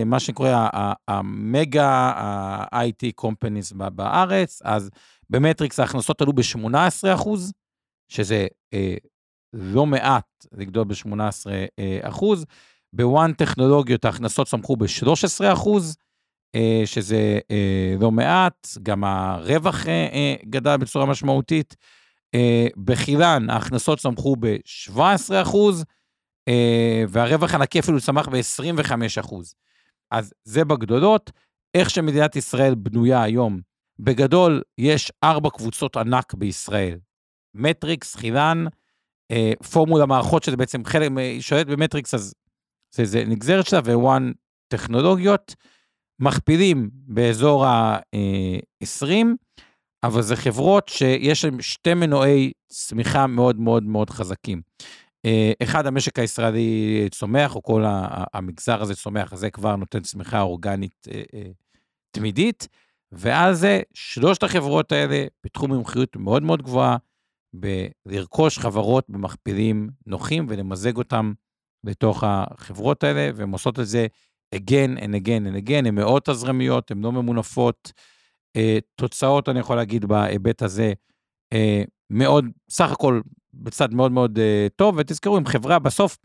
מה 0.05 0.19
שקורה 0.19 0.67
המגה 1.07 1.89
ה-IT 2.15 3.25
companies 3.25 3.75
בארץ, 3.75 4.61
אז 4.63 4.89
במטריקס 5.31 5.79
ההכנסות 5.79 6.21
עלו 6.21 6.33
ב-18 6.33 7.13
אחוז, 7.13 7.51
שזה 8.11 8.47
אה, 8.73 8.95
לא 9.53 9.85
מעט 9.85 10.45
לגדול 10.51 10.83
ב-18 10.83 11.49
אה, 11.79 11.99
אחוז. 12.01 12.45
בוואן 12.93 13.33
טכנולוגיות 13.33 14.05
ההכנסות 14.05 14.47
צמחו 14.47 14.75
ב-13 14.75 15.53
אחוז, 15.53 15.89
אה, 15.89 16.01
שזה 16.85 17.39
אה, 17.51 17.95
לא 17.99 18.11
מעט, 18.11 18.67
גם 18.83 19.03
הרווח 19.03 19.87
אה, 19.87 20.07
אה, 20.13 20.35
גדל 20.45 20.77
בצורה 20.77 21.05
משמעותית. 21.05 21.75
אה, 22.35 22.67
בחילן 22.83 23.49
ההכנסות 23.49 23.99
צמחו 23.99 24.35
ב-17 24.39 25.41
אחוז, 25.41 25.85
אה, 26.47 27.03
והרווח 27.09 27.53
הנקי 27.53 27.79
אפילו 27.79 28.01
צמח 28.01 28.27
ב-25 28.27 28.91
אחוז. 29.19 29.53
אז 30.11 30.33
זה 30.43 30.65
בגדולות. 30.65 31.31
איך 31.73 31.89
שמדינת 31.89 32.35
ישראל 32.35 32.75
בנויה 32.75 33.23
היום 33.23 33.59
בגדול, 33.99 34.61
יש 34.77 35.11
ארבע 35.23 35.49
קבוצות 35.49 35.97
ענק 35.97 36.33
בישראל. 36.33 36.97
מטריקס, 37.53 38.15
חילן, 38.15 38.65
אה, 39.31 39.51
פורמולה 39.71 40.05
מערכות, 40.05 40.43
שזה 40.43 40.57
בעצם 40.57 40.85
חלק, 40.85 41.11
היא 41.17 41.41
שולטת 41.41 41.67
במטריקס, 41.67 42.13
אז 42.13 42.33
זה, 42.95 43.05
זה 43.05 43.23
נגזרת 43.27 43.65
שלה, 43.65 43.79
ווואן 43.79 44.31
טכנולוגיות, 44.67 45.55
מכפילים 46.21 46.89
באזור 46.93 47.65
ה-20, 47.65 49.12
אה, 49.12 49.21
אבל 50.03 50.21
זה 50.21 50.36
חברות 50.36 50.89
שיש 50.89 51.45
להן 51.45 51.62
שתי 51.62 51.93
מנועי 51.93 52.51
צמיחה 52.67 53.27
מאוד 53.27 53.60
מאוד 53.60 53.84
מאוד 53.84 54.10
חזקים. 54.10 54.62
אה, 55.25 55.51
אחד, 55.63 55.86
המשק 55.88 56.19
הישראלי 56.19 57.07
צומח, 57.12 57.55
או 57.55 57.63
כל 57.63 57.84
המגזר 58.34 58.81
הזה 58.81 58.95
צומח, 58.95 59.36
זה 59.36 59.49
כבר 59.49 59.75
נותן 59.75 59.99
צמיחה 59.99 60.41
אורגנית 60.41 61.07
תמידית. 62.12 62.67
ועל 63.12 63.53
זה, 63.53 63.81
שלושת 63.93 64.43
החברות 64.43 64.91
האלה 64.91 65.25
פיתחו 65.41 65.67
מומחיות 65.67 66.15
מאוד 66.15 66.43
מאוד 66.43 66.62
גבוהה 66.62 66.97
בלרכוש 67.53 68.60
חברות 68.60 69.10
במכפילים 69.10 69.89
נוחים 70.05 70.45
ולמזג 70.49 70.97
אותם 70.97 71.34
לתוך 71.84 72.23
החברות 72.27 73.03
האלה, 73.03 73.29
והן 73.36 73.51
עושות 73.51 73.79
את 73.79 73.88
זה 73.88 74.07
again 74.55 74.97
and 74.97 75.13
again 75.25 75.45
and 75.47 75.67
again, 75.67 75.87
הן 75.87 75.95
מאוד 75.95 76.21
תזרמיות, 76.21 76.91
הן 76.91 77.01
לא 77.01 77.11
ממונפות. 77.11 77.91
Uh, 78.57 78.81
תוצאות, 78.95 79.49
אני 79.49 79.59
יכול 79.59 79.75
להגיד, 79.75 80.05
בהיבט 80.05 80.61
הזה, 80.61 80.93
uh, 81.53 81.57
מאוד, 82.09 82.45
סך 82.69 82.91
הכל 82.91 83.21
בצד 83.53 83.93
מאוד 83.93 84.11
מאוד 84.11 84.37
uh, 84.37 84.69
טוב, 84.75 84.95
ותזכרו, 84.97 85.37
אם 85.37 85.45
חברה 85.45 85.79
בסוף, 85.79 86.17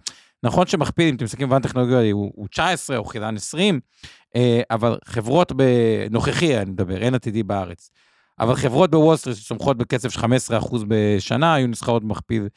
נכון 0.43 0.67
שמכפיל, 0.67 1.09
אם 1.09 1.15
אתם 1.15 1.25
מסתכלים 1.25 1.49
במובן 1.49 1.63
טכנולוגיה, 1.63 2.13
הוא, 2.13 2.33
הוא 2.35 2.49
19 2.49 2.97
או 2.97 3.05
חילן 3.05 3.37
20, 3.37 3.81
אה, 4.37 4.61
אבל 4.71 4.99
חברות 5.05 5.53
בנוכחי, 5.53 6.59
אני 6.59 6.71
מדבר, 6.71 6.97
אין 6.97 7.15
עתידי 7.15 7.43
בארץ, 7.43 7.91
אבל 8.41 8.55
חברות 8.55 8.91
בוול 8.91 9.17
סטריט 9.17 9.37
שצומחות 9.37 9.77
בקצב 9.77 10.11
של 10.11 10.21
15% 10.21 10.25
בשנה, 10.89 11.55
היו 11.55 11.67
נסחרות 11.67 12.03
במכפיל 12.05 12.49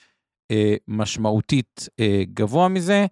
אה, 0.52 0.76
משמעותית 0.88 1.90
אה, 2.00 2.24
גבוה 2.34 2.68
מזה. 2.68 3.06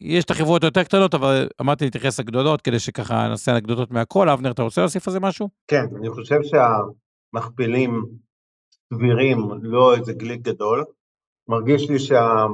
יש 0.00 0.24
את 0.24 0.30
החברות 0.30 0.62
היותר 0.62 0.84
קטנות, 0.84 1.14
אבל 1.14 1.48
אמרתי 1.60 1.84
להתייחס 1.84 2.20
לגדולות, 2.20 2.62
כדי 2.62 2.78
שככה 2.78 3.28
נעשה 3.28 3.52
אנקדוטות 3.52 3.90
מהכל. 3.90 4.28
אבנר, 4.28 4.50
אתה 4.50 4.62
רוצה 4.62 4.80
להוסיף 4.80 5.08
על 5.08 5.12
זה 5.12 5.20
משהו? 5.20 5.48
כן, 5.68 5.84
אני 5.96 6.10
חושב 6.10 6.38
שהמכפילים 6.42 8.04
סבירים, 8.94 9.38
לא 9.62 9.94
איזה 9.94 10.12
גליק 10.12 10.40
גדול. 10.40 10.84
מרגיש 11.48 11.90
לי 11.90 11.98
שה... 11.98 12.46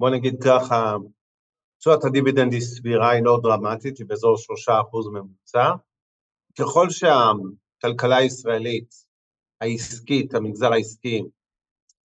בוא 0.00 0.10
נגיד 0.10 0.42
ככה, 0.44 0.96
תשואת 1.78 2.04
הדיבידנד 2.04 2.52
היא 2.52 2.60
סבירה, 2.60 3.10
היא 3.10 3.24
לא 3.24 3.40
דרמטית, 3.42 3.98
היא 3.98 4.06
באזור 4.06 4.36
3% 4.68 5.10
ממוצע. 5.12 5.70
ככל 6.58 6.86
שהכלכלה 6.90 8.16
הישראלית, 8.16 8.94
העסקית, 9.60 10.34
המגזר 10.34 10.72
העסקי, 10.72 11.18
אה, 11.18 11.24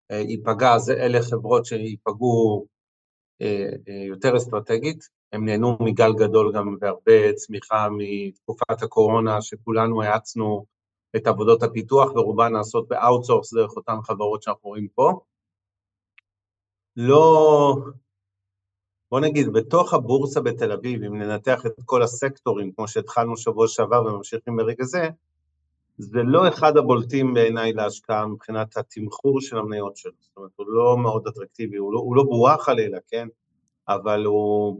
ייפגע, 0.10 0.74
אז 0.74 0.90
אלה 0.90 1.22
חברות 1.22 1.66
שייפגעו 1.66 2.66
אה, 3.42 3.70
אה, 3.88 4.04
יותר 4.08 4.38
אסטרטגית, 4.38 5.10
הם 5.34 5.46
נהנו 5.46 5.78
מגל 5.80 6.14
גדול 6.14 6.54
גם 6.56 6.76
והרבה 6.82 7.34
צמיחה 7.34 7.88
מתקופת 7.98 8.84
הקורונה, 8.84 9.42
שכולנו 9.42 10.04
האצנו 10.04 10.66
את 11.16 11.28
עבודות 11.28 11.64
הפיתוח, 11.64 12.12
ורובן 12.12 12.54
נעשות 12.54 12.88
ב 12.88 12.94
outsource 12.94 13.54
דרך 13.54 13.72
אותן 13.76 14.02
חברות 14.04 14.44
שאנחנו 14.44 14.70
רואים 14.70 14.88
פה. 14.96 15.20
לא, 16.96 17.76
בוא 19.12 19.20
נגיד, 19.20 19.48
בתוך 19.54 19.94
הבורסה 19.94 20.42
בתל 20.42 20.72
אביב, 20.72 21.04
אם 21.04 21.18
ננתח 21.18 21.66
את 21.66 21.72
כל 21.86 22.04
הסקטורים, 22.04 22.72
כמו 22.72 22.88
שהתחלנו 22.88 23.38
שבוע 23.38 23.68
שעבר 23.68 24.06
וממשיכים 24.06 24.56
ברגע 24.56 24.84
זה, 24.84 25.10
זה 26.00 26.24
לא 26.24 26.48
אחד 26.48 26.78
הבולטים 26.78 27.34
בעיניי 27.34 27.74
להשקעה 27.74 28.28
מבחינת 28.28 28.78
התמחור 28.78 29.42
של 29.42 29.58
המניות 29.58 29.98
שלו. 29.98 30.12
זאת 30.20 30.38
אומרת, 30.38 30.52
הוא 30.56 30.66
לא 30.70 30.98
מאוד 30.98 31.28
אטרקטיבי, 31.28 31.78
הוא 31.78 31.94
לא, 31.94 32.00
הוא 32.00 32.16
לא 32.16 32.24
בועה 32.24 32.58
חלילה, 32.58 32.98
כן? 33.08 33.28
אבל 33.88 34.26
הוא, 34.26 34.80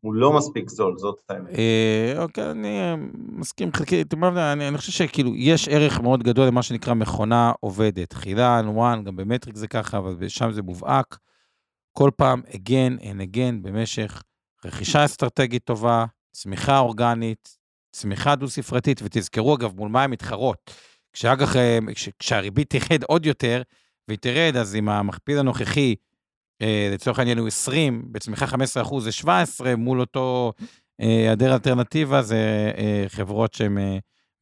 הוא 0.00 0.14
לא 0.14 0.32
מספיק 0.32 0.70
זול, 0.70 0.98
זאת 0.98 1.20
האמת. 1.28 1.58
אה, 1.58 2.22
אוקיי, 2.22 2.50
אני 2.50 2.80
אה, 2.80 2.94
מסכים 3.14 3.72
חלקית, 3.72 4.14
אני 4.14 4.78
חושב 4.78 4.92
שכאילו, 4.92 5.32
יש 5.34 5.68
ערך 5.68 6.00
מאוד 6.00 6.22
גדול 6.22 6.46
למה 6.46 6.62
שנקרא 6.62 6.94
מכונה 6.94 7.52
עובדת. 7.60 8.12
חילן, 8.12 8.68
וואן, 8.68 9.04
גם 9.04 9.16
במטריק 9.16 9.56
זה 9.56 9.68
ככה, 9.68 9.98
אבל 9.98 10.28
שם 10.28 10.52
זה 10.52 10.62
מובהק. 10.62 11.18
כל 11.92 12.10
פעם 12.16 12.42
again 12.48 13.00
and 13.00 13.34
again 13.34 13.54
במשך 13.62 14.22
רכישה 14.64 15.04
אסטרטגית 15.04 15.64
טובה, 15.64 16.04
צמיחה 16.32 16.78
אורגנית, 16.78 17.56
צמיחה 17.96 18.36
דו-ספרתית, 18.36 19.00
ותזכרו 19.04 19.54
אגב, 19.54 19.76
מול 19.76 19.88
מה 19.88 20.04
הן 20.04 20.10
מתחרות. 20.10 20.70
כשאגח, 21.12 21.56
אה, 21.56 21.78
כשהריבית 22.18 22.76
תרד 22.76 23.02
עוד 23.02 23.26
יותר, 23.26 23.62
והיא 24.08 24.18
תרד, 24.18 24.56
אז 24.56 24.74
עם 24.74 24.88
המכפיל 24.88 25.38
הנוכחי, 25.38 25.94
אה, 26.62 26.90
לצורך 26.92 27.18
העניין 27.18 27.38
הוא 27.38 27.48
20, 27.48 28.12
בצמיחה 28.12 28.46
15% 28.46 29.04
זה 29.04 29.12
17, 29.12 29.76
מול 29.76 30.00
אותו 30.00 30.52
היעדר 30.98 31.54
אלטרנטיבה, 31.54 32.22
זה 32.22 32.70
חברות 33.08 33.54
שהן 33.54 33.78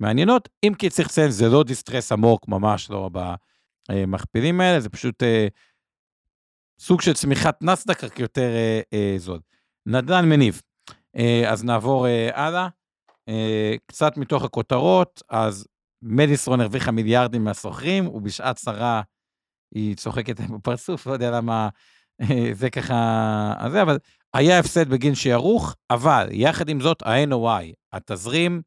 מעניינות. 0.00 0.48
אם 0.66 0.74
כי 0.78 0.90
צריך 0.90 1.08
לציין, 1.08 1.30
זה 1.30 1.48
לא 1.48 1.62
דיסטרס 1.62 2.12
עמוק, 2.12 2.48
ממש 2.48 2.90
לא 2.90 3.10
במכפילים 3.90 4.60
האלה, 4.60 4.80
זה 4.80 4.88
פשוט 4.88 5.22
סוג 6.78 7.00
של 7.00 7.12
צמיחת 7.12 7.62
נסדק, 7.62 8.04
רק 8.04 8.18
יותר 8.18 8.50
אה, 8.54 8.80
אה, 8.92 9.14
זול. 9.18 9.40
נדל"ן 9.86 10.28
מניב. 10.28 10.60
אה, 11.16 11.42
אז 11.50 11.64
נעבור 11.64 12.06
אה, 12.06 12.28
הלאה. 12.34 12.68
אה, 13.28 13.74
קצת 13.86 14.16
מתוך 14.16 14.44
הכותרות, 14.44 15.22
אז 15.28 15.66
מדיסרון 16.02 16.60
הרוויחה 16.60 16.90
מיליארדים 16.90 17.44
מהסוחרים, 17.44 18.08
ובשעת 18.08 18.56
צרה 18.56 19.02
היא 19.74 19.96
צוחקת 19.96 20.40
בפרצוף, 20.40 21.06
לא 21.06 21.12
יודע 21.12 21.30
למה 21.30 21.68
אה, 22.20 22.50
זה 22.52 22.70
ככה, 22.70 23.68
זה, 23.70 23.82
אבל 23.82 23.98
היה 24.34 24.58
הפסד 24.58 24.88
בגין 24.88 25.14
שערוך, 25.14 25.74
אבל 25.90 26.28
יחד 26.30 26.68
עם 26.68 26.80
זאת, 26.80 27.02
ה-NOI, 27.02 27.72
התזרים, 27.92 28.62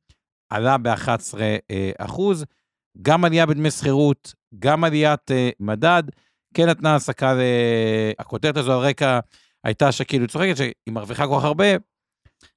עלה 0.50 0.78
ב-11 0.78 1.40
אה, 1.72 1.92
אחוז, 1.98 2.46
גם 3.02 3.26
עלייה 3.26 3.46
בדמי 3.46 3.72
שכירות, 3.72 4.34
גם 4.60 4.84
עליית 4.84 5.32
מדד, 5.60 6.04
כן 6.54 6.70
נתנה 6.70 6.94
העסקה, 6.94 7.34
הכותרת 8.20 8.58
הזו 8.58 8.74
על 8.74 8.80
רקע 8.80 9.20
הייתה 9.64 9.92
שכאילו 9.92 10.28
צוחקת 10.28 10.58
שהיא 10.58 10.74
מרוויחה 10.90 11.28
כל 11.28 11.36
כך 11.40 11.44
הרבה. 11.44 11.66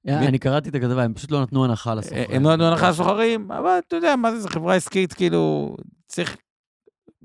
אני 0.07 0.39
קראתי 0.39 0.69
את 0.69 0.75
הכתבה, 0.75 1.03
הם 1.03 1.15
פשוט 1.15 1.31
לא 1.31 1.43
נתנו 1.43 1.65
הנחה 1.65 1.95
לסוחרים. 1.95 2.27
הם 2.31 2.43
לא 2.43 2.53
נתנו 2.53 2.65
הנחה 2.65 2.91
לסוחרים, 2.91 3.53
אבל 3.53 3.79
אתה 3.89 3.97
יודע, 3.97 4.17
מה 4.17 4.33
זה, 4.33 4.41
זו 4.41 4.49
חברה 4.49 4.75
עסקית, 4.75 5.13
כאילו, 5.13 5.77
צריך... 6.07 6.37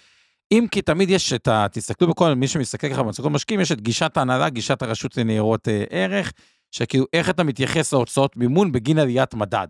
אם 0.52 0.66
כי 0.70 0.82
תמיד 0.82 1.10
יש 1.10 1.32
את 1.32 1.48
ה... 1.48 1.66
תסתכלו 1.72 2.08
בכל, 2.08 2.34
מי 2.34 2.48
שמסתכל 2.48 2.88
ככה 2.88 3.02
במצגות 3.02 3.32
משקיעים, 3.32 3.60
יש 3.60 3.72
את 3.72 3.80
גישת 3.80 4.16
ההנהלה, 4.16 4.48
גישת 4.48 4.82
הרשות 4.82 5.16
לניירות 5.16 5.68
אה, 5.68 5.84
ערך, 5.90 6.32
שכאילו, 6.70 7.04
איך 7.12 7.30
אתה 7.30 7.44
מתייחס 7.44 7.92
להוצאות 7.92 8.36
מימון 8.36 8.72
בגין 8.72 8.98
עליית 8.98 9.34
מדד, 9.34 9.68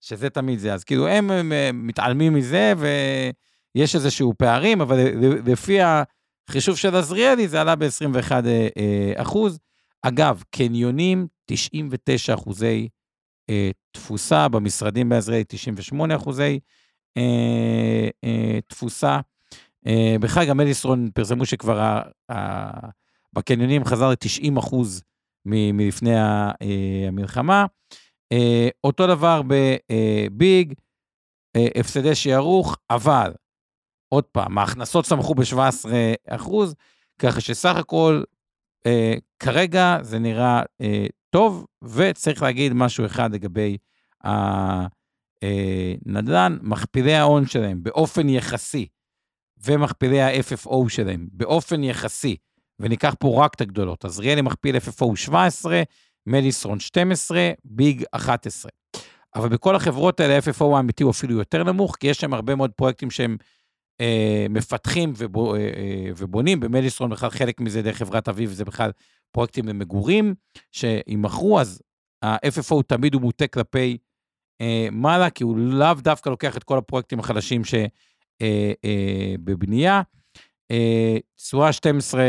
שזה 0.00 0.30
תמיד 0.30 0.58
זה. 0.58 0.74
אז 0.74 0.84
כאילו, 0.84 1.08
הם, 1.08 1.30
הם, 1.30 1.52
הם 1.52 1.86
מתעלמים 1.86 2.34
מזה, 2.34 2.74
ויש 2.76 3.94
איזשהו 3.94 4.34
פערים, 4.38 4.80
אבל 4.80 4.96
לפי 5.46 5.78
החישוב 5.82 6.76
של 6.76 6.96
עזריאלי, 6.96 7.48
זה 7.48 7.60
עלה 7.60 7.76
ב-21 7.76 8.32
אה, 8.32 8.68
אה, 8.76 9.12
אחוז. 9.16 9.58
אגב, 10.02 10.42
קניונים, 10.50 11.26
99 11.46 12.34
אחוזי 12.34 12.88
אה, 13.50 13.70
תפוסה, 13.92 14.48
במשרדים 14.48 15.08
בעזריאלי 15.08 15.44
98 15.44 16.16
אחוזי 16.16 16.60
אה, 17.16 18.08
אה, 18.24 18.58
תפוסה. 18.68 19.20
אה, 19.86 20.16
בכלל, 20.20 20.44
גם 20.44 20.60
פרסמו 21.14 21.46
שכבר 21.46 21.80
ה, 21.80 22.02
ה, 22.32 22.70
בקניונים 23.32 23.84
חזר 23.84 24.08
ל-90 24.10 24.58
אחוז 24.58 25.02
מלפני 25.46 26.16
ה, 26.16 26.50
אה, 26.62 27.04
המלחמה. 27.08 27.66
אה, 28.32 28.68
אותו 28.84 29.06
דבר 29.06 29.42
בביג, 29.46 30.74
הפסדי 31.74 32.14
שערוך, 32.14 32.76
אבל, 32.90 33.32
עוד 34.08 34.24
פעם, 34.24 34.58
ההכנסות 34.58 35.04
צמחו 35.04 35.34
ב-17 35.34 35.88
אחוז, 36.28 36.74
ככה 37.18 37.40
שסך 37.40 37.76
הכל 37.76 38.22
אה, 38.86 39.14
כרגע 39.38 39.98
זה 40.02 40.18
נראה 40.18 40.62
אה, 40.80 41.06
טוב, 41.30 41.66
וצריך 41.82 42.42
להגיד 42.42 42.72
משהו 42.72 43.06
אחד 43.06 43.32
לגבי 43.34 43.76
הנדל"ן, 46.06 46.58
מכפילי 46.62 47.14
ההון 47.14 47.46
שלהם 47.46 47.82
באופן 47.82 48.28
יחסי, 48.28 48.86
ומכפילי 49.64 50.20
ה-FFO 50.20 50.88
שלהם 50.88 51.28
באופן 51.32 51.84
יחסי, 51.84 52.36
וניקח 52.80 53.14
פה 53.18 53.44
רק 53.44 53.54
את 53.54 53.60
הגדולות, 53.60 54.04
אז 54.04 54.20
ריאלי 54.20 54.42
מכפיל 54.42 54.76
FFO 54.76 55.16
17, 55.16 55.82
מדיסרון 56.26 56.80
12, 56.80 57.50
ביג 57.64 58.04
11. 58.10 58.70
אבל 59.34 59.48
בכל 59.48 59.76
החברות 59.76 60.20
האלה, 60.20 60.38
FFO 60.38 60.76
האמיתי 60.76 61.02
הוא 61.02 61.10
אפילו 61.10 61.38
יותר 61.38 61.64
נמוך, 61.64 61.96
כי 62.00 62.06
יש 62.06 62.16
שם 62.16 62.34
הרבה 62.34 62.54
מאוד 62.54 62.70
פרויקטים 62.70 63.10
שהם 63.10 63.36
אה, 64.00 64.46
מפתחים 64.50 65.12
ובו, 65.16 65.54
אה, 65.54 65.60
אה, 65.60 66.10
ובונים, 66.16 66.60
במדיסון 66.60 67.10
בכלל 67.10 67.30
חלק 67.30 67.60
מזה 67.60 67.82
דרך 67.82 67.96
חברת 67.96 68.28
אביב, 68.28 68.50
זה 68.50 68.64
בכלל 68.64 68.90
פרויקטים 69.30 69.68
למגורים, 69.68 70.34
שימכרו, 70.72 71.60
אז 71.60 71.82
ה-FFO 72.22 72.82
תמיד 72.86 73.14
הוא 73.14 73.22
מוטה 73.22 73.46
כלפי 73.46 73.98
אה, 74.60 74.88
מעלה, 74.92 75.30
כי 75.30 75.44
הוא 75.44 75.58
לאו 75.58 75.94
דווקא 75.94 76.28
לוקח 76.28 76.56
את 76.56 76.64
כל 76.64 76.78
הפרויקטים 76.78 77.20
החדשים 77.20 77.62
שבבנייה. 77.64 77.88
אה, 78.42 78.72
תשואה 81.36 81.66
אה, 81.66 81.72
12, 81.72 82.22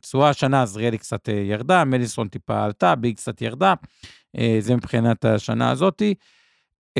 תשואה 0.00 0.24
אה, 0.24 0.30
השנה, 0.30 0.62
עזריאלי 0.62 0.98
קצת 0.98 1.28
אה, 1.28 1.34
ירדה, 1.34 1.84
מדיסון 1.84 2.28
טיפה 2.28 2.64
עלתה, 2.64 2.94
ביג 2.94 3.16
קצת 3.16 3.42
ירדה, 3.42 3.74
אה, 4.38 4.56
זה 4.60 4.76
מבחינת 4.76 5.24
השנה 5.24 5.70
הזאתי. 5.70 6.14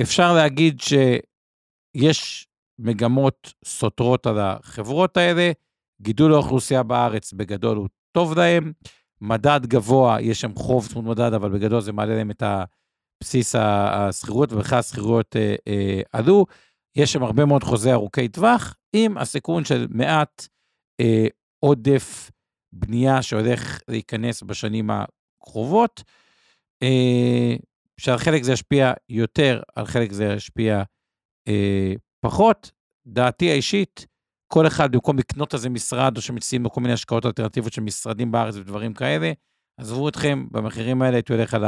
אפשר 0.02 0.34
להגיד 0.34 0.80
שיש 0.80 2.46
מגמות 2.78 3.52
סותרות 3.64 4.26
על 4.26 4.38
החברות 4.38 5.16
האלה. 5.16 5.52
גידול 6.02 6.34
האוכלוסייה 6.34 6.82
בארץ 6.82 7.32
בגדול 7.32 7.76
הוא 7.76 7.88
טוב 8.12 8.38
להם. 8.38 8.72
מדד 9.20 9.60
גבוה, 9.66 10.20
יש 10.20 10.40
שם 10.40 10.54
חוב 10.54 10.88
צמוד 10.88 11.04
מדד, 11.04 11.32
אבל 11.34 11.50
בגדול 11.50 11.80
זה 11.80 11.92
מעלה 11.92 12.16
להם 12.16 12.30
את 12.30 12.42
בסיס 13.22 13.54
השכירות, 13.58 14.52
ובכלל 14.52 14.78
השכירויות 14.78 15.36
אה, 15.36 15.54
אה, 15.68 16.00
עלו. 16.12 16.46
יש 16.96 17.12
שם 17.12 17.22
הרבה 17.22 17.44
מאוד 17.44 17.64
חוזי 17.64 17.92
ארוכי 17.92 18.28
טווח, 18.28 18.74
עם 18.92 19.18
הסיכון 19.18 19.64
של 19.64 19.86
מעט 19.90 20.46
אה, 21.00 21.26
עודף 21.60 22.30
בנייה 22.72 23.22
שהולך 23.22 23.80
להיכנס 23.88 24.42
בשנים 24.42 24.90
הקרובות. 24.90 26.02
אה, 26.82 27.56
שעל 28.00 28.18
חלק 28.18 28.42
זה 28.42 28.52
ישפיע 28.52 28.92
יותר, 29.08 29.62
על 29.76 29.86
חלק 29.86 30.12
זה 30.12 30.24
ישפיע 30.24 30.82
אה, 31.48 31.92
פחות, 32.20 32.70
דעתי 33.06 33.50
האישית, 33.50 34.06
כל 34.52 34.66
אחד 34.66 34.92
במקום 34.92 35.18
לקנות 35.18 35.54
איזה 35.54 35.68
משרד, 35.68 36.16
או 36.16 36.22
שמציעים 36.22 36.62
לו 36.62 36.70
כל 36.70 36.80
מיני 36.80 36.92
השקעות 36.92 37.26
אלטרנטיביות 37.26 37.72
של 37.72 37.82
משרדים 37.82 38.32
בארץ 38.32 38.56
ודברים 38.56 38.94
כאלה, 38.94 39.32
עזבו 39.80 40.08
אתכם, 40.08 40.46
במחירים 40.50 41.02
האלה 41.02 41.16
הייתי 41.16 41.32
הולך 41.32 41.54
על 41.54 41.64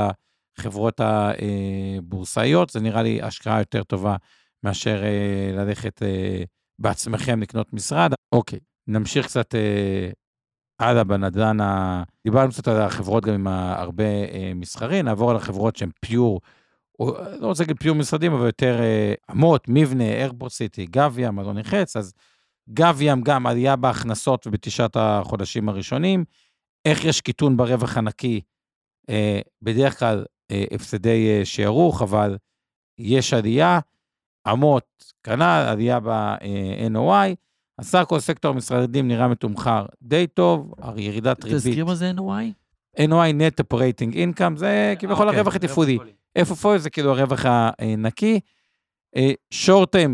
החברות 0.59 1.01
הבורסאיות, 1.01 2.71
זה 2.71 2.81
נראה 2.81 3.03
לי 3.03 3.23
השקעה 3.23 3.59
יותר 3.59 3.83
טובה 3.83 4.17
מאשר 4.65 5.03
אה, 5.05 5.51
ללכת 5.53 6.03
אה, 6.03 6.43
בעצמכם 6.79 7.43
לקנות 7.43 7.73
משרד. 7.73 8.13
אוקיי, 8.33 8.59
נמשיך 8.87 9.27
קצת 9.27 9.55
אה, 9.55 10.11
הלאה 10.81 11.05
בנדל"ן. 11.05 11.59
דיברנו 12.25 12.51
קצת 12.51 12.69
על 12.69 12.81
החברות 12.81 13.25
גם 13.25 13.35
עם 13.35 13.47
הרבה 13.47 14.05
מסחרי, 14.55 15.03
נעבור 15.03 15.31
על 15.31 15.37
החברות 15.37 15.77
שהן 15.77 15.91
פיור. 16.01 16.41
או 17.01 17.17
לא 17.39 17.47
רוצה 17.47 17.63
להגיד 17.63 17.77
פיור 17.81 17.97
משרדים, 17.97 18.33
אבל 18.33 18.47
יותר 18.47 18.81
אה, 18.81 19.15
אמות, 19.31 19.65
מבנה, 19.69 20.05
איירפורט 20.05 20.53
סיטי, 20.53 20.87
גב 20.87 21.19
ים, 21.19 21.35
מלון 21.35 21.59
נחץ, 21.59 21.97
אז 21.97 22.13
גב 22.71 22.99
ים 23.01 23.21
גם 23.21 23.47
עלייה 23.47 23.77
בהכנסות 23.77 24.47
ובתשעת 24.47 24.97
החודשים 24.97 25.69
הראשונים. 25.69 26.25
איך 26.85 27.05
יש 27.05 27.21
קיטון 27.21 27.57
ברווח 27.57 27.97
הנקי? 27.97 28.41
אה, 29.11 29.41
בדרך 29.63 29.99
כלל 29.99 30.25
אה, 30.51 30.65
הפסדי 30.71 31.29
אה, 31.31 31.45
שערוך, 31.45 32.03
אבל 32.03 32.37
יש 32.99 33.35
עלייה. 33.35 33.79
אמות, 34.53 35.13
כנ"ל, 35.23 35.65
עלייה 35.69 36.01
ב-NOI. 36.01 37.35
הסך 37.79 37.99
הכל 37.99 38.21
סקטור 38.21 38.51
המשרדים 38.51 39.09
נראה 39.09 39.29
מתומחר 39.29 39.87
די 40.03 40.27
טוב, 40.27 40.75
ירידת 40.97 41.45
ריבית. 41.45 41.59
תזכיר 41.59 41.85
מה 41.85 41.95
זה 41.95 42.13
NOI? 42.17 42.61
NOI, 43.01 43.33
Net 43.33 43.65
Operating 43.65 44.15
Income, 44.15 44.57
זה 44.57 44.95
כביכול 44.99 45.27
אוקיי, 45.27 45.41
הרווח 45.41 45.55
התפעולי. 45.55 45.99
FFO 46.39 46.79
זה 46.79 46.91
כאילו 46.91 47.11
הרווח 47.11 47.45
הנקי. 47.47 48.41
שורט 49.51 49.97
אה, 49.97 50.05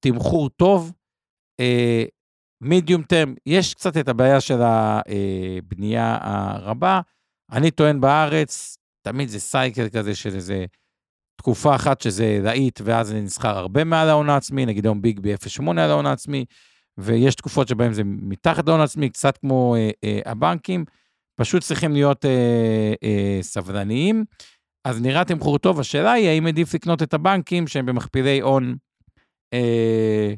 תמחור 0.00 0.48
טוב. 0.48 0.92
מידיום 2.60 3.00
אה, 3.00 3.06
טרם, 3.06 3.34
יש 3.46 3.74
קצת 3.74 3.96
את 3.96 4.08
הבעיה 4.08 4.40
של 4.40 4.58
הבנייה 4.62 6.18
הרבה. 6.22 7.00
אני 7.52 7.70
טוען 7.70 8.00
בארץ, 8.00 8.78
תמיד 9.02 9.28
זה 9.28 9.40
סייקל 9.40 9.88
כזה 9.88 10.14
של 10.14 10.34
איזה 10.34 10.64
תקופה 11.38 11.74
אחת 11.74 12.00
שזה 12.00 12.40
להיט, 12.42 12.80
ואז 12.84 13.08
זה 13.08 13.20
נסחר 13.20 13.58
הרבה 13.58 13.84
מעל 13.84 14.08
ההון 14.08 14.30
העצמי, 14.30 14.66
נגיד 14.66 14.84
היום 14.84 15.02
ביג 15.02 15.20
ב-0.8 15.20 15.70
על 15.70 15.78
ההון 15.78 16.06
העצמי, 16.06 16.44
ויש 16.98 17.34
תקופות 17.34 17.68
שבהן 17.68 17.92
זה 17.92 18.02
מתחת 18.04 18.68
להון 18.68 18.80
העצמי, 18.80 19.10
קצת 19.10 19.36
כמו 19.36 19.74
אה, 19.76 19.90
אה, 20.04 20.20
הבנקים. 20.26 20.84
פשוט 21.40 21.62
צריכים 21.62 21.92
להיות 21.92 22.24
אה, 22.24 22.94
אה, 23.02 23.38
סבלניים. 23.42 24.24
אז 24.84 25.00
נראה 25.00 25.24
תמחור 25.24 25.58
טוב, 25.58 25.80
השאלה 25.80 26.12
היא 26.12 26.28
האם 26.28 26.46
עדיף 26.46 26.74
לקנות 26.74 27.02
את 27.02 27.14
הבנקים 27.14 27.66
שהם 27.66 27.86
במכפילי 27.86 28.40
הון 28.40 28.76
אה, 29.54 30.34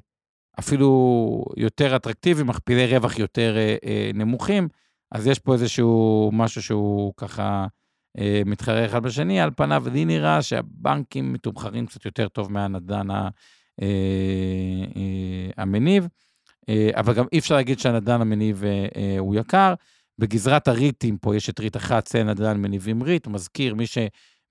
אפילו 0.59 1.45
יותר 1.57 1.97
אטרקטיביים, 1.97 2.47
מכפילי 2.47 2.87
רווח 2.87 3.19
יותר 3.19 3.57
אה, 3.57 3.77
אה, 3.85 4.11
נמוכים, 4.15 4.69
אז 5.13 5.27
יש 5.27 5.39
פה 5.39 5.53
איזשהו 5.53 6.31
משהו 6.33 6.63
שהוא 6.63 7.13
ככה 7.17 7.67
מתחרה 8.47 8.87
אחד 8.87 9.03
בשני, 9.03 9.41
על 9.41 9.51
פניו 9.57 9.85
לי 9.93 10.05
נראה 10.05 10.43
שהבנקים 10.43 11.33
מתומחרים 11.33 11.87
קצת 11.87 12.05
יותר 12.05 12.29
טוב 12.29 12.53
מהנדל"ן 12.53 13.11
אה, 13.11 13.29
אה, 14.97 15.51
המניב, 15.57 16.09
אה, 16.69 16.91
אבל 16.95 17.15
גם 17.15 17.25
אי 17.33 17.39
אפשר 17.39 17.55
להגיד 17.55 17.79
שהנדל"ן 17.79 18.21
המניב 18.21 18.65
אה, 18.65 18.87
אה, 18.97 19.19
הוא 19.19 19.35
יקר. 19.35 19.75
בגזרת 20.19 20.69
הריטים 20.69 21.19
פה 21.19 21.37
יש 21.37 21.51
את 21.51 21.61
ריט 21.61 21.77
אחת, 21.77 22.05
סלע 22.05 22.23
נדל"ן 22.23 22.63
מניבים 22.63 23.03
ריט, 23.03 23.27
מזכיר, 23.27 23.75
מי 23.75 23.87
ש... 23.87 23.99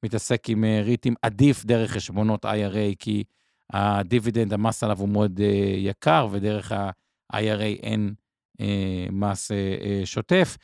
מתעסק 0.04 0.50
עם 0.50 0.64
אה, 0.64 0.82
ריטים 0.84 1.14
עדיף 1.22 1.66
דרך 1.66 1.92
חשבונות 1.92 2.46
IRA, 2.46 2.96
כי 3.00 3.24
הדיבידנד, 3.70 4.54
המס 4.54 4.84
עליו 4.84 5.00
הוא 5.00 5.10
מאוד 5.10 5.40
יקר, 5.78 6.28
ודרך 6.32 6.72
ה-IRA 6.72 7.80
אין 7.84 8.14
מס 9.12 9.52
שוטף. 10.06 10.58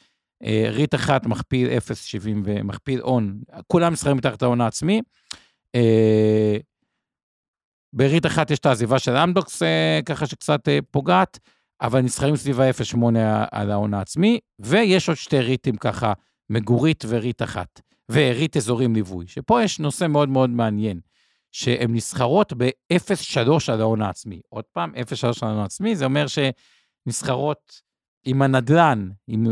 Uh, 0.44 0.48
ריט 0.70 0.96
אחת 0.96 1.26
מכפיל 1.26 1.68
0.70 1.68 2.28
ומכפיל 2.44 3.00
הון, 3.02 3.40
כולם 3.68 3.94
נסחרים 3.94 4.18
מתחת 4.18 4.42
ההון 4.42 4.62
העצמי. 4.62 5.02
Uh, 5.78 6.62
בריט 7.94 8.26
אחת 8.26 8.52
יש 8.52 8.60
את 8.60 8.66
העזיבה 8.66 9.00
של 9.00 9.16
אמדוקס, 9.16 9.62
uh, 9.62 9.66
ככה 10.06 10.28
שקצת 10.28 10.62
פוגעת, 10.92 11.40
אבל 11.82 12.02
נסחרים 12.02 12.36
סביב 12.36 12.60
ה-0.8 12.62 12.98
על 13.52 13.72
ההון 13.72 13.94
העצמי, 13.94 14.40
ויש 14.60 15.10
עוד 15.10 15.18
שתי 15.18 15.40
ריטים 15.40 15.76
ככה, 15.76 16.14
מגורית 16.50 17.04
וריט 17.08 17.42
אחת. 17.42 17.82
והריט 18.10 18.58
אזורים 18.58 18.96
ליווי, 18.96 19.28
שפה 19.28 19.64
יש 19.64 19.80
נושא 19.80 20.08
מאוד 20.08 20.30
מאוד 20.30 20.50
מעניין, 20.50 21.00
שהן 21.52 21.96
נסחרות 21.96 22.54
ב-0.3 22.58 23.74
על 23.74 23.82
ההון 23.82 24.02
העצמי. 24.02 24.42
עוד 24.50 24.64
פעם, 24.72 24.94
0.3 24.96 25.28
על 25.42 25.50
ההון 25.50 25.62
העצמי, 25.62 25.96
זה 25.96 26.06
אומר 26.06 26.26
נסחרות 27.06 27.82
עם 28.26 28.42
הנדל"ן, 28.42 29.10
אם 29.30 29.44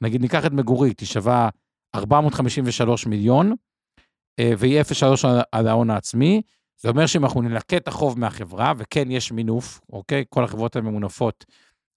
נגיד 0.00 0.20
ניקח 0.20 0.46
את 0.46 0.52
מגורית, 0.52 1.00
היא 1.00 1.08
שווה 1.08 1.48
453 1.94 3.06
מיליון, 3.06 3.54
אה, 4.38 4.52
והיא 4.58 4.80
0.3 4.80 5.26
על 5.52 5.68
ההון 5.68 5.90
העצמי, 5.90 6.42
זה 6.80 6.88
אומר 6.88 7.06
שאם 7.06 7.24
אנחנו 7.24 7.42
נלקט 7.42 7.74
את 7.74 7.88
החוב 7.88 8.18
מהחברה, 8.18 8.72
וכן 8.76 9.10
יש 9.10 9.32
מינוף, 9.32 9.80
אוקיי? 9.92 10.24
כל 10.28 10.44
החברות 10.44 10.76
האלה 10.76 10.90
ממונפות, 10.90 11.44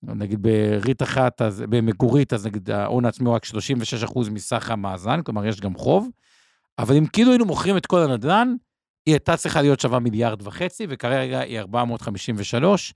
נגיד 0.03 0.41
ברית 0.41 1.01
אחת, 1.01 1.41
אז 1.41 1.63
במגורית, 1.69 2.33
אז 2.33 2.45
נגיד 2.45 2.69
ההון 2.69 3.05
העצמי 3.05 3.27
הוא 3.27 3.35
רק 3.35 3.45
36% 3.45 4.29
מסך 4.31 4.71
המאזן, 4.71 5.21
כלומר 5.21 5.45
יש 5.45 5.61
גם 5.61 5.75
חוב, 5.75 6.09
אבל 6.79 6.95
אם 6.95 7.05
כאילו 7.05 7.31
היינו 7.31 7.45
מוכרים 7.45 7.77
את 7.77 7.85
כל 7.85 7.99
הנדל"ן, 7.99 8.55
היא 9.05 9.13
הייתה 9.13 9.37
צריכה 9.37 9.61
להיות 9.61 9.79
שווה 9.79 9.99
מיליארד 9.99 10.47
וחצי, 10.47 10.85
וכרגע 10.89 11.39
היא 11.39 11.59
453. 11.59 12.93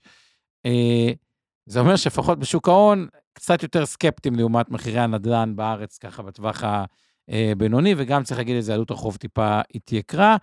זה 1.66 1.80
אומר 1.80 1.96
שלפחות 1.96 2.38
בשוק 2.38 2.68
ההון, 2.68 3.08
קצת 3.32 3.62
יותר 3.62 3.86
סקפטיים 3.86 4.34
לעומת 4.34 4.70
מחירי 4.70 5.00
הנדל"ן 5.00 5.56
בארץ, 5.56 5.98
ככה 5.98 6.22
בטווח 6.22 6.62
הבינוני, 7.28 7.94
וגם 7.96 8.22
צריך 8.22 8.38
להגיד 8.38 8.56
איזה 8.56 8.74
עלות 8.74 8.90
החוב 8.90 9.16
טיפה 9.16 9.60
התייקרה. 9.74 10.36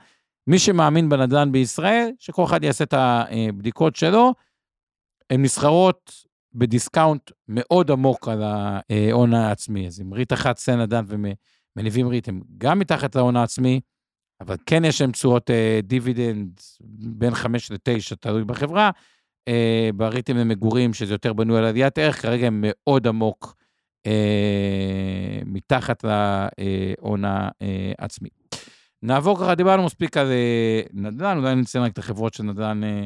מי 0.47 0.59
שמאמין 0.59 1.09
בנדל"ן 1.09 1.51
בישראל, 1.51 2.09
שכל 2.19 2.43
אחד 2.43 2.63
יעשה 2.63 2.83
את 2.83 2.93
הבדיקות 2.97 3.95
שלו, 3.95 4.33
הן 5.29 5.41
נסחרות 5.41 6.25
ב 6.53 6.62
discount 6.62 7.31
מאוד 7.47 7.91
עמוק 7.91 8.27
על 8.27 8.43
ההון 8.43 9.33
העצמי. 9.33 9.87
אז 9.87 10.01
אם 10.01 10.13
ריט 10.13 10.33
אחת 10.33 10.57
סלע 10.57 10.79
נדל"ן 10.79 11.05
ומניבים 11.07 12.07
ריט 12.07 12.29
הם 12.29 12.41
גם 12.57 12.79
מתחת 12.79 13.15
להון 13.15 13.35
העצמי, 13.35 13.81
אבל 14.41 14.55
כן 14.65 14.85
יש 14.85 15.01
להם 15.01 15.11
תשואות 15.11 15.49
דיבידנד 15.83 16.59
בין 16.89 17.35
5 17.35 17.71
ל-9, 17.71 18.15
תלוי 18.19 18.43
בחברה. 18.43 18.91
אה, 19.47 19.89
בריטים 19.95 20.37
למגורים, 20.37 20.93
שזה 20.93 21.13
יותר 21.13 21.33
בנוי 21.33 21.57
על 21.57 21.65
עליית 21.65 21.97
ערך, 21.97 22.21
כרגע 22.21 22.47
הם 22.47 22.63
מאוד 22.67 23.07
עמוק 23.07 23.55
אה, 24.05 25.39
מתחת 25.45 26.05
להון 26.05 27.23
העצמי. 27.25 28.29
נעבור 29.03 29.39
ככה, 29.39 29.55
דיברנו 29.55 29.85
מספיק 29.85 30.17
על 30.17 30.31
אה, 30.31 30.81
נדל"ן, 30.93 31.37
אולי 31.37 31.55
נציין 31.55 31.83
רק 31.83 31.91
את 31.91 31.97
החברות 31.97 32.33
של 32.33 32.43
נדל"ן. 32.43 32.83
אה, 32.83 33.05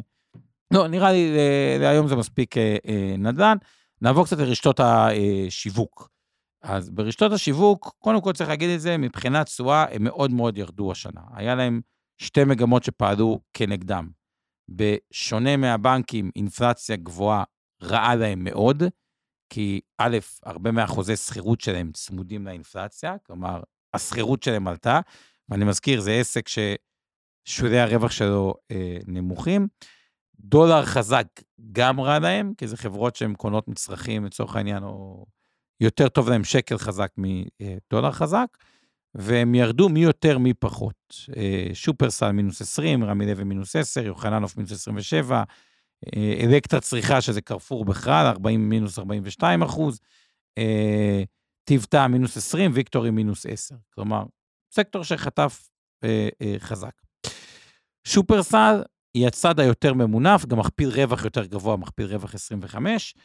לא, 0.71 0.87
נראה 0.87 1.11
לי 1.11 1.37
אה, 1.37 1.77
להיום 1.79 2.07
זה 2.07 2.15
מספיק 2.15 2.57
אה, 2.57 2.77
אה, 2.87 3.15
נדל"ן. 3.17 3.57
נעבור 4.01 4.25
קצת 4.25 4.37
לרשתות 4.37 4.79
השיווק. 4.79 6.09
אז 6.63 6.89
ברשתות 6.89 7.31
השיווק, 7.31 7.95
קודם 7.99 8.21
כל 8.21 8.33
צריך 8.33 8.49
להגיד 8.49 8.69
את 8.69 8.81
זה, 8.81 8.97
מבחינת 8.97 9.45
תשואה, 9.45 9.85
הם 9.91 10.03
מאוד 10.03 10.31
מאוד 10.31 10.57
ירדו 10.57 10.91
השנה. 10.91 11.21
היה 11.33 11.55
להם 11.55 11.81
שתי 12.17 12.43
מגמות 12.43 12.83
שפעלו 12.83 13.39
כנגדם. 13.53 14.09
בשונה 14.69 15.57
מהבנקים, 15.57 16.31
אינפלציה 16.35 16.95
גבוהה 16.95 17.43
רעה 17.81 18.15
להם 18.15 18.43
מאוד, 18.43 18.83
כי 19.49 19.81
א', 19.97 20.17
הרבה 20.43 20.71
מהחוזי 20.71 21.15
שכירות 21.15 21.61
שלהם 21.61 21.91
צמודים 21.91 22.45
לאינפלציה, 22.45 23.15
כלומר, 23.23 23.61
השכירות 23.93 24.43
שלהם 24.43 24.67
עלתה, 24.67 24.99
ואני 25.49 25.65
מזכיר, 25.65 26.01
זה 26.01 26.11
עסק 26.11 26.45
ששולי 26.47 27.79
הרווח 27.79 28.11
שלו 28.11 28.53
אה, 28.71 28.97
נמוכים. 29.07 29.67
דולר 30.39 30.85
חזק 30.85 31.27
גם 31.71 31.99
רע 31.99 32.19
להם, 32.19 32.53
כי 32.57 32.67
זה 32.67 32.77
חברות 32.77 33.15
שהן 33.15 33.33
קונות 33.33 33.67
מצרכים, 33.67 34.25
לצורך 34.25 34.55
העניין, 34.55 34.83
או 34.83 35.25
יותר 35.79 36.09
טוב 36.09 36.29
להם 36.29 36.43
שקל 36.43 36.77
חזק 36.77 37.11
מדולר 37.17 38.11
חזק, 38.11 38.47
והם 39.17 39.55
ירדו 39.55 39.89
מי 39.89 39.99
יותר 39.99 40.37
מי 40.37 40.53
פחות. 40.53 41.15
אה, 41.37 41.67
שופרסל 41.73 42.31
מינוס 42.31 42.61
20, 42.61 43.03
רמי 43.03 43.25
לוי 43.25 43.43
מינוס 43.43 43.75
10, 43.75 44.05
יוחננוף 44.05 44.57
מינוס 44.57 44.71
27, 44.71 45.43
אה, 46.15 46.39
אלקטרה 46.43 46.79
צריכה, 46.79 47.21
שזה 47.21 47.41
קרפור 47.41 47.85
בכלל, 47.85 48.25
40 48.25 48.69
מינוס 48.69 48.99
42 48.99 49.61
אחוז, 49.61 49.99
אה, 50.57 51.23
טיבטה 51.63 52.07
מינוס 52.07 52.37
20, 52.37 52.71
ויקטורי 52.73 53.11
מינוס 53.11 53.45
10. 53.45 53.75
כלומר, 53.93 54.23
סקטור 54.71 55.03
שחטף 55.03 55.69
חזק. 56.59 56.91
שופרסל 58.07 58.81
היא 59.13 59.27
הצד 59.27 59.59
היותר 59.59 59.93
ממונף, 59.93 60.45
גם 60.45 60.59
מכפיל 60.59 60.89
רווח 60.89 61.25
יותר 61.25 61.45
גבוה, 61.45 61.77
מכפיל 61.77 62.05
רווח 62.05 62.35
25, 62.35 63.15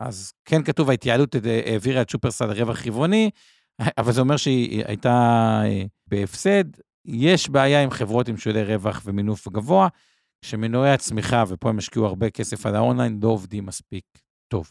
אז 0.00 0.32
כן 0.44 0.62
כתוב, 0.62 0.90
ההתייעלות 0.90 1.34
העבירה 1.66 2.02
את 2.02 2.10
שופרסל 2.10 2.46
לרווח 2.46 2.86
רבעוני, 2.86 3.30
אבל 3.98 4.12
זה 4.12 4.20
אומר 4.20 4.36
שהיא 4.36 4.84
הייתה 4.86 5.10
אה, 5.64 5.82
בהפסד. 6.06 6.64
יש 7.04 7.48
בעיה 7.48 7.82
עם 7.82 7.90
חברות 7.90 8.28
עם 8.28 8.36
שולי 8.36 8.64
רווח 8.64 9.02
ומינוף 9.04 9.48
גבוה, 9.48 9.88
שמנועי 10.44 10.92
הצמיחה, 10.92 11.44
ופה 11.48 11.68
הם 11.68 11.78
השקיעו 11.78 12.06
הרבה 12.06 12.30
כסף 12.30 12.66
על 12.66 12.76
האונליין, 12.76 13.20
לא 13.22 13.28
עובדים 13.28 13.66
מספיק 13.66 14.04
טוב. 14.48 14.70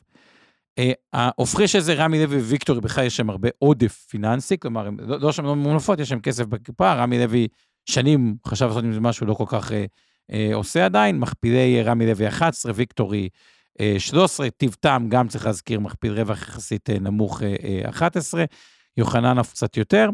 אה, 0.80 0.92
ההופכי 1.14 1.68
של 1.68 1.80
זה, 1.80 1.94
רמי 1.94 2.20
לוי 2.26 2.38
וויקטורי, 2.38 2.82
בכלל 2.82 3.06
יש 3.06 3.18
שם 3.18 3.30
הרבה 3.30 3.50
עודף 3.60 4.06
פיננסי, 4.10 4.58
כלומר, 4.58 4.90
לא, 5.00 5.20
לא 5.20 5.32
שם 5.32 5.46
לא 5.46 5.56
מונפות, 5.56 6.00
יש 6.00 6.10
שם 6.10 6.20
כסף 6.20 6.46
בקופה, 6.46 6.94
רמי 6.94 7.20
לוי 7.20 7.48
שנים 7.90 8.36
חשב 8.48 8.66
לעשות 8.66 8.84
עם 8.84 8.94
זה 8.94 9.00
משהו 9.00 9.26
לא 9.26 9.34
כל 9.34 9.46
כך 9.48 9.72
אה, 9.72 9.86
אה, 10.32 10.50
עושה 10.54 10.86
עדיין, 10.86 11.20
מכפילי 11.20 11.78
אה, 11.78 11.84
רמי 11.84 12.06
לוי 12.06 12.28
11, 12.28 12.72
ויקטורי 12.76 13.30
אה, 13.80 13.96
13, 14.00 14.50
טיב 14.50 14.76
טעם 14.80 15.10
גם 15.10 15.28
צריך 15.28 15.46
להזכיר, 15.46 15.80
מכפיל 15.80 16.14
רווח 16.14 16.42
יחסית 16.42 16.90
אה, 16.90 17.00
נמוך 17.00 17.44
אה, 17.44 17.56
אה, 17.64 17.90
11. 17.90 18.46
יוחנן 18.98 19.40
אף 19.40 19.52
קצת 19.52 19.78
יותר. 19.78 20.10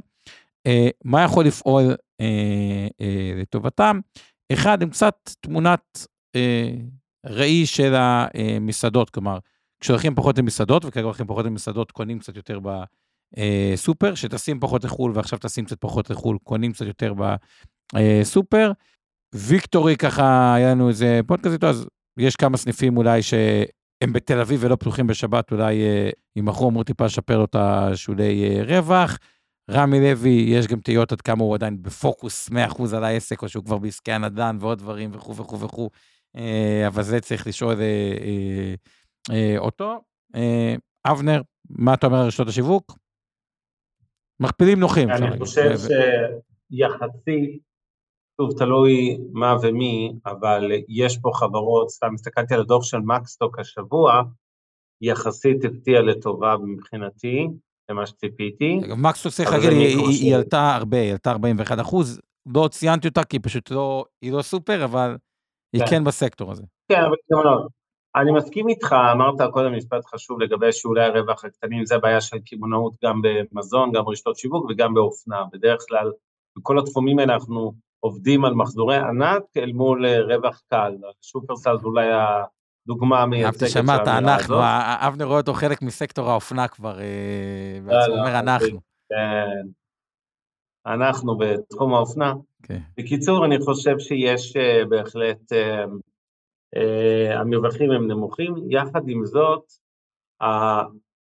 אה, 0.67 0.87
מה 1.03 1.23
יכול 1.23 1.45
לפעול 1.45 1.83
אה, 2.21 2.87
אה, 3.01 3.33
לטובתם? 3.41 3.99
אחד, 4.53 4.81
עם 4.81 4.89
קצת 4.89 5.15
תמונת 5.39 6.07
אה, 6.35 6.71
ראי 7.25 7.65
של 7.65 7.93
המסעדות, 7.95 9.09
כלומר, 9.09 9.37
כשהולכים 9.79 10.15
פחות 10.15 10.37
למסעדות, 10.37 10.85
וכרגע 10.85 11.05
הולכים 11.05 11.27
פחות 11.27 11.45
למסעדות, 11.45 11.91
קונים 11.91 12.19
קצת 12.19 12.35
יותר 12.35 12.59
בסופר, 12.59 14.09
אה, 14.09 14.15
שטסים 14.15 14.59
פחות 14.59 14.83
לחו"ל 14.83 15.11
ועכשיו 15.15 15.39
טסים 15.39 15.65
קצת 15.65 15.77
פחות 15.79 16.09
לחו"ל, 16.09 16.37
קונים 16.43 16.73
קצת 16.73 16.85
יותר 16.85 17.13
בסופר. 17.93 18.67
אה, 18.67 18.73
ויקטורי 19.35 19.95
ככה, 19.95 20.53
היה 20.55 20.71
לנו 20.71 20.89
איזה 20.89 21.19
פודקאסט 21.27 21.53
איתו, 21.53 21.67
אז 21.67 21.87
יש 22.19 22.35
כמה 22.35 22.57
סניפים 22.57 22.97
אולי 22.97 23.21
ש... 23.21 23.33
שהם 24.03 24.13
בתל 24.13 24.39
אביב 24.39 24.59
ולא 24.63 24.75
פתוחים 24.75 25.07
בשבת, 25.07 25.51
אולי 25.51 25.75
יימכרו, 26.35 26.65
אה, 26.65 26.69
אמרו 26.69 26.83
טיפה 26.83 27.05
לשפר 27.05 27.37
לו 27.37 27.45
את 27.45 27.55
השולי 27.55 28.43
אה, 28.43 28.63
רווח. 28.63 29.17
רמי 29.71 29.99
לוי, 29.99 30.45
יש 30.47 30.67
גם 30.67 30.79
תהיות 30.79 31.11
עד 31.11 31.21
כמה 31.21 31.43
הוא 31.43 31.55
עדיין 31.55 31.83
בפוקוס 31.83 32.49
100% 32.49 32.95
על 32.95 33.03
העסק, 33.03 33.41
או 33.41 33.49
שהוא 33.49 33.65
כבר 33.65 33.77
בעסקי 33.77 34.11
הנדל"ן 34.11 34.57
ועוד 34.59 34.77
דברים 34.77 35.09
וכו' 35.13 35.35
וכו' 35.35 35.59
וכו', 35.59 35.89
אה, 36.35 36.87
אבל 36.87 37.03
זה 37.03 37.19
צריך 37.19 37.47
לשאול 37.47 37.75
אותו. 39.57 40.01
אבנר, 41.05 41.41
מה 41.69 41.93
אתה 41.93 42.07
אומר 42.07 42.19
על 42.19 42.27
רשתות 42.27 42.47
השיווק? 42.47 42.97
מכפילים 44.39 44.79
נוחים. 44.79 45.09
אני 45.09 45.39
חושב 45.39 45.77
שיחסית 46.71 47.72
שוב, 48.41 48.57
תלוי 48.57 49.17
מה 49.31 49.55
ומי, 49.61 50.13
אבל 50.25 50.71
יש 50.89 51.17
פה 51.17 51.31
חברות, 51.33 51.89
סתם 51.89 52.13
הסתכלתי 52.13 52.53
על 52.53 52.59
הדוח 52.59 52.83
של 52.83 52.97
מקסטוק 52.97 53.59
השבוע, 53.59 54.21
יחסית 55.01 55.65
הפתיעה 55.65 56.01
לטובה 56.01 56.55
מבחינתי, 56.63 57.47
למה 57.89 58.05
שציפיתי. 58.05 58.79
מקסטוק 58.97 59.31
צריך 59.31 59.51
להגיד, 59.51 59.71
היא 60.21 60.35
עלתה 60.35 60.75
הרבה, 60.75 60.97
היא 60.97 61.11
עלתה 61.11 61.31
41 61.31 61.79
אחוז, 61.79 62.21
לא 62.55 62.67
ציינתי 62.71 63.07
אותה 63.07 63.23
כי 63.23 63.39
פשוט 63.39 63.71
לא, 63.71 64.05
היא 64.21 64.31
לא 64.31 64.41
סופר, 64.41 64.85
אבל 64.85 65.17
היא 65.73 65.81
כן, 65.81 65.89
כן 65.89 66.03
בסקטור 66.03 66.51
הזה. 66.51 66.63
כן, 66.91 67.01
אבל 67.01 67.15
גם 67.31 67.43
לא. 67.43 67.67
אני 68.15 68.31
מסכים 68.31 68.69
איתך, 68.69 68.95
אמרת 69.11 69.51
קודם 69.51 69.77
משפט 69.77 70.05
חשוב 70.05 70.41
לגבי 70.41 70.71
שולי 70.71 71.03
הרווח 71.03 71.45
הקטנים, 71.45 71.85
זה 71.85 71.95
הבעיה 71.95 72.21
של 72.21 72.37
קמעונאות 72.45 72.93
גם 73.03 73.21
במזון, 73.21 73.91
גם 73.91 74.03
ברשתות 74.05 74.35
שיווק 74.35 74.65
וגם 74.69 74.93
באופנה. 74.93 75.43
בדרך 75.53 75.85
כלל, 75.87 76.11
בכל 76.57 76.79
התחומים 76.79 77.19
האלה 77.19 77.33
אנחנו 77.33 77.73
עובדים 78.03 78.45
על 78.45 78.53
מחזורי 78.53 78.97
ענק 78.97 79.43
אל 79.57 79.71
מול 79.73 80.05
אה, 80.05 80.21
רווח 80.21 80.61
קל. 80.69 80.97
שופרסל 81.21 81.77
זה 81.77 81.87
אולי 81.87 82.07
הדוגמה 82.85 83.21
המייצגת 83.21 83.69
של 83.69 83.79
המילה 83.79 83.95
הזאת. 83.95 84.05
שמעת, 84.05 84.23
אנחנו, 84.23 84.55
אבנר 85.07 85.25
רואה 85.25 85.37
אותו 85.37 85.53
חלק 85.53 85.81
מסקטור 85.81 86.29
האופנה 86.29 86.67
כבר, 86.67 86.99
אה, 86.99 88.05
הוא 88.07 88.17
אומר 88.17 88.39
אנחנו. 88.39 88.79
כן, 89.09 89.67
אנחנו 90.85 91.37
בתחום 91.37 91.93
האופנה. 91.93 92.33
כן. 92.63 92.79
בקיצור, 92.97 93.45
אני 93.45 93.59
חושב 93.59 93.99
שיש 93.99 94.55
אה, 94.55 94.85
בהחלט, 94.89 95.51
המרווחים 97.35 97.91
הם 97.91 98.07
נמוכים, 98.07 98.55
יחד 98.69 99.01
עם 99.07 99.25
זאת, 99.25 99.63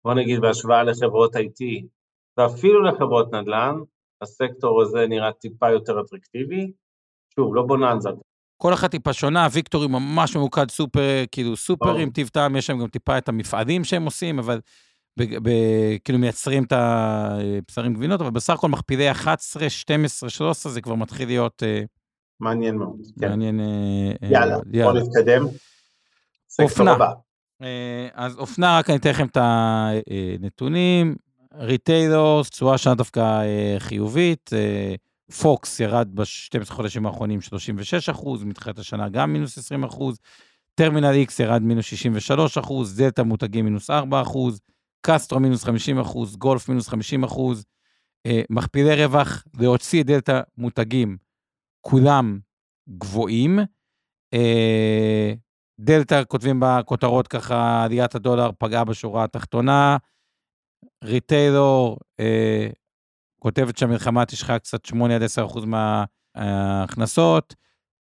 בוא 0.05 0.13
נגיד 0.13 0.41
בהשוואה 0.41 0.83
לחברות 0.83 1.35
IT, 1.35 1.85
ואפילו 2.37 2.81
לחברות 2.81 3.33
נדל"ן, 3.33 3.75
הסקטור 4.21 4.81
הזה 4.81 5.05
נראה 5.09 5.31
טיפה 5.31 5.69
יותר 5.69 6.01
אטרקטיבי. 6.01 6.71
שוב, 7.35 7.55
לא 7.55 7.61
בוננזה. 7.61 8.09
כל 8.57 8.73
אחת 8.73 8.91
טיפה 8.91 9.13
שונה, 9.13 9.47
ויקטורי 9.51 9.87
ממש 9.87 10.35
ממוקד 10.35 10.71
סופר, 10.71 11.23
כאילו 11.31 11.55
סופרים, 11.55 12.09
טיב 12.09 12.27
טעם, 12.27 12.55
יש 12.55 12.67
שם 12.67 12.79
גם 12.79 12.87
טיפה 12.87 13.17
את 13.17 13.29
המפעלים 13.29 13.83
שהם 13.83 14.05
עושים, 14.05 14.39
אבל 14.39 14.59
ב, 15.19 15.23
ב, 15.23 15.49
כאילו 16.03 16.19
מייצרים 16.19 16.63
את 16.63 16.71
הבשרים 16.71 17.93
גבינות, 17.93 18.21
אבל 18.21 18.29
בסך 18.29 18.53
הכל 18.53 18.69
מכפילי 18.69 19.11
11, 19.11 19.69
12, 19.69 20.29
13, 20.29 20.71
זה 20.71 20.81
כבר 20.81 20.95
מתחיל 20.95 21.27
להיות... 21.27 21.63
אה, 21.63 21.83
מעניין 22.39 22.75
מאוד. 22.75 23.01
כן. 23.19 23.29
מעניין... 23.29 23.59
כן. 24.21 24.27
יאללה, 24.31 24.57
בוא 24.83 24.93
נתקדם. 24.93 25.45
אופנה. 26.61 26.95
אז 28.13 28.37
אופנה, 28.37 28.79
רק 28.79 28.89
אני 28.89 28.97
אתן 28.97 29.09
לכם 29.09 29.27
את 29.27 29.37
הנתונים. 29.41 31.15
ריטיילורס, 31.59 32.49
תשואה 32.49 32.77
שנה 32.77 32.95
דווקא 32.95 33.41
חיובית. 33.79 34.49
פוקס 35.41 35.79
ירד 35.79 36.09
ב-12 36.13 36.73
חודשים 36.73 37.05
האחרונים 37.05 37.41
36 37.41 38.09
אחוז, 38.09 38.43
מתחילת 38.43 38.79
השנה 38.79 39.09
גם 39.09 39.33
מינוס 39.33 39.57
20 39.57 39.83
אחוז. 39.83 40.17
טרמינל 40.75 41.11
איקס 41.11 41.39
ירד 41.39 41.61
מינוס 41.61 41.85
63 41.85 42.57
אחוז, 42.57 42.97
דלתא 42.97 43.21
מותגים 43.21 43.65
מינוס 43.65 43.89
4 43.89 44.21
אחוז, 44.21 44.59
קסטרו 45.01 45.39
מינוס 45.39 45.63
50 45.63 45.99
אחוז, 45.99 46.35
גולף 46.35 46.69
מינוס 46.69 46.87
50 46.87 47.23
אחוז. 47.23 47.65
אה, 48.25 48.41
מכפילי 48.49 49.05
רווח 49.05 49.43
להוציא 49.59 50.03
דלתא 50.03 50.41
מותגים, 50.57 51.17
כולם 51.81 52.39
גבוהים. 52.89 53.59
אה, 54.33 55.33
דלתא 55.79 56.21
כותבים 56.27 56.59
בכותרות 56.59 57.27
ככה, 57.27 57.83
עליית 57.83 58.15
הדולר 58.15 58.49
פגעה 58.59 58.83
בשורה 58.83 59.23
התחתונה. 59.23 59.97
ריטיילור, 61.03 61.97
אה, 62.19 62.67
כותבת 63.39 63.77
שהמלחמה 63.77 64.25
תשחק 64.25 64.59
קצת 64.63 64.85
8 64.85 65.15
עד 65.15 65.23
10 65.23 65.45
אחוז 65.45 65.65
מההכנסות. 66.35 67.55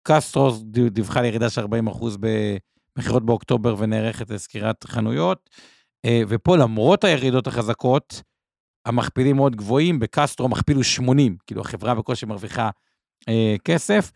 קסטרוס 0.07 0.63
דיווחה 0.91 1.19
על 1.19 1.25
ירידה 1.25 1.49
של 1.49 1.61
40 1.61 1.87
אחוז 1.87 2.17
במכירות 2.17 3.25
באוקטובר 3.25 3.75
ונערכת 3.77 4.29
לסקירת 4.29 4.83
חנויות. 4.83 5.49
אה, 6.05 6.21
ופה, 6.27 6.57
למרות 6.57 7.03
הירידות 7.03 7.47
החזקות, 7.47 8.21
המכפילים 8.85 9.35
מאוד 9.35 9.55
גבוהים, 9.55 9.99
בקסטרו 9.99 10.49
מכפיל 10.49 10.75
הוא 10.75 10.83
80, 10.83 11.37
כאילו 11.47 11.61
החברה 11.61 11.95
בקושי 11.95 12.25
מרוויחה 12.25 12.69
אה, 13.29 13.55
כסף. 13.65 14.11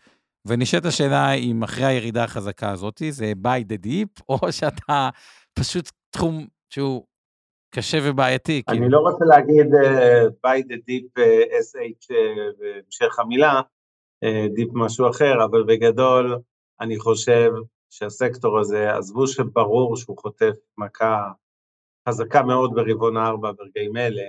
ונשאלת 0.46 0.84
השאלה 0.84 1.32
אם 1.32 1.62
אחרי 1.62 1.84
הירידה 1.84 2.24
החזקה 2.24 2.70
הזאת, 2.70 3.02
זה 3.10 3.32
by 3.42 3.72
the 3.72 3.86
deep, 3.86 4.22
או 4.28 4.52
שאתה 4.52 5.10
פשוט 5.54 5.90
תחום 6.10 6.46
שהוא 6.70 7.04
קשה 7.76 7.98
ובעייתי. 8.02 8.62
אני 8.68 8.78
כאילו. 8.78 8.88
לא 8.88 8.98
רוצה 8.98 9.24
להגיד 9.24 9.66
uh, 9.66 10.46
by 10.46 10.60
the 10.62 10.76
deep 10.76 11.18
uh, 11.18 11.62
sh 11.62 12.06
בהמשך 12.58 13.18
uh, 13.18 13.22
המילה, 13.22 13.60
uh, 14.24 14.58
deep 14.58 14.70
משהו 14.72 15.10
אחר, 15.10 15.44
אבל 15.44 15.64
בגדול 15.64 16.38
אני 16.80 16.98
חושב 16.98 17.52
שהסקטור 17.90 18.58
הזה, 18.58 18.96
עזבו 18.96 19.26
שברור 19.26 19.96
שהוא 19.96 20.18
חוטף 20.18 20.54
מכה 20.78 21.30
חזקה 22.08 22.42
מאוד 22.42 22.74
ברבעון 22.74 23.16
הארבע 23.16 23.52
ברגעים 23.52 23.96
אלה, 23.96 24.22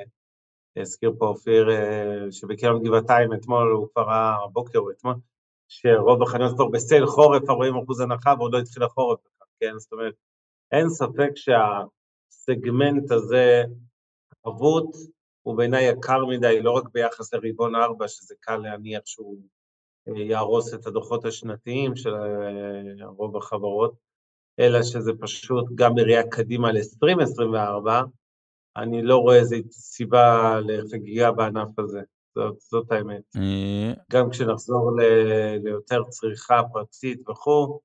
הזכיר 0.78 1.14
פה 1.18 1.28
אופיר 1.28 1.70
uh, 1.70 2.32
שבקרן 2.32 2.84
גבעתיים 2.84 3.34
אתמול, 3.34 3.72
הוא 3.72 3.88
כבר 3.94 4.04
ראה, 4.04 4.36
הבוקר 4.44 4.80
או 4.80 4.92
אתמול, 4.92 5.16
שרוב 5.68 6.24
החנויות 6.24 6.56
כבר 6.56 6.68
בסייל 6.68 7.06
חורף, 7.06 7.50
40 7.50 7.76
אחוז 7.84 8.00
הנחה 8.00 8.34
ועוד 8.38 8.54
לא 8.54 8.60
התחיל 8.60 8.84
החורף, 8.84 9.20
כן? 9.60 9.78
זאת 9.78 9.92
אומרת, 9.92 10.14
אין 10.72 10.90
ספק 10.90 11.32
שה... 11.36 11.84
הסגמנט 12.50 13.12
הזה 13.12 13.64
חבוט 14.46 14.96
הוא 15.42 15.58
בעיניי 15.58 15.90
יקר 15.90 16.26
מדי, 16.26 16.62
לא 16.62 16.72
רק 16.72 16.84
ביחס 16.94 17.34
לרבעון 17.34 17.76
ארבע, 17.76 18.08
שזה 18.08 18.36
קל 18.40 18.58
להניח 18.58 19.02
שהוא 19.06 19.38
אה, 20.08 20.22
יהרוס 20.22 20.74
את 20.74 20.88
הדוחות 20.88 21.26
השנתיים 21.26 21.96
של 21.96 22.14
אה, 22.16 23.06
רוב 23.06 23.38
החברות, 23.38 23.94
אלא 24.60 24.84
שזה 24.84 25.12
פשוט 25.20 25.66
גם 25.76 25.96
בראייה 25.96 26.28
קדימה 26.28 26.72
ל-2024, 26.72 27.90
אני 28.78 29.02
לא 29.02 29.18
רואה 29.18 29.40
איזו 29.40 29.56
סיבה 29.72 30.60
לחגיגה 30.60 31.32
בענף 31.32 31.80
הזה, 31.80 32.02
זאת, 32.36 32.60
זאת 32.60 32.92
האמת. 32.92 33.24
אה. 33.36 33.94
גם 34.12 34.30
כשנחזור 34.30 34.92
ל- 35.00 35.58
ליותר 35.64 36.04
צריכה 36.10 36.62
פרטית 36.74 37.30
וכו', 37.30 37.80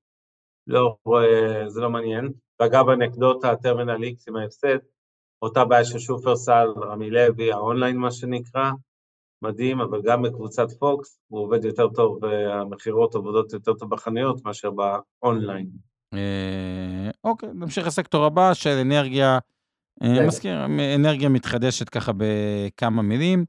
לא 0.67 0.95
רואה, 1.05 1.63
זה 1.67 1.81
לא 1.81 1.89
מעניין. 1.89 2.33
ואגב, 2.59 2.89
אנקדוטה, 2.89 3.51
הטרמינל 3.51 4.03
X 4.03 4.23
עם 4.27 4.35
ההפסד, 4.35 4.77
אותה 5.41 5.65
בעיה 5.65 5.85
של 5.85 5.99
שופרסל, 5.99 6.67
רמי 6.77 7.09
לוי, 7.09 7.51
האונליין 7.51 7.97
מה 7.97 8.11
שנקרא, 8.11 8.71
מדהים, 9.41 9.81
אבל 9.81 10.01
גם 10.01 10.21
בקבוצת 10.21 10.71
פוקס 10.79 11.19
הוא 11.27 11.39
עובד 11.39 11.65
יותר 11.65 11.87
טוב, 11.89 12.19
והמכירות 12.21 13.15
עובדות 13.15 13.53
יותר 13.53 13.73
טוב 13.73 13.89
בחנויות 13.89 14.45
מאשר 14.45 14.69
באונליין. 14.71 15.67
אה, 16.13 17.09
אוקיי, 17.23 17.49
נמשיך 17.53 17.87
לסקטור 17.87 18.25
הבא 18.25 18.53
של 18.53 18.77
אנרגיה, 18.81 19.39
אה, 20.03 20.27
מזכיר, 20.27 20.65
אנרגיה 20.95 21.29
מתחדשת 21.29 21.89
ככה 21.89 22.11
בכמה 22.17 23.01
מילים. 23.01 23.45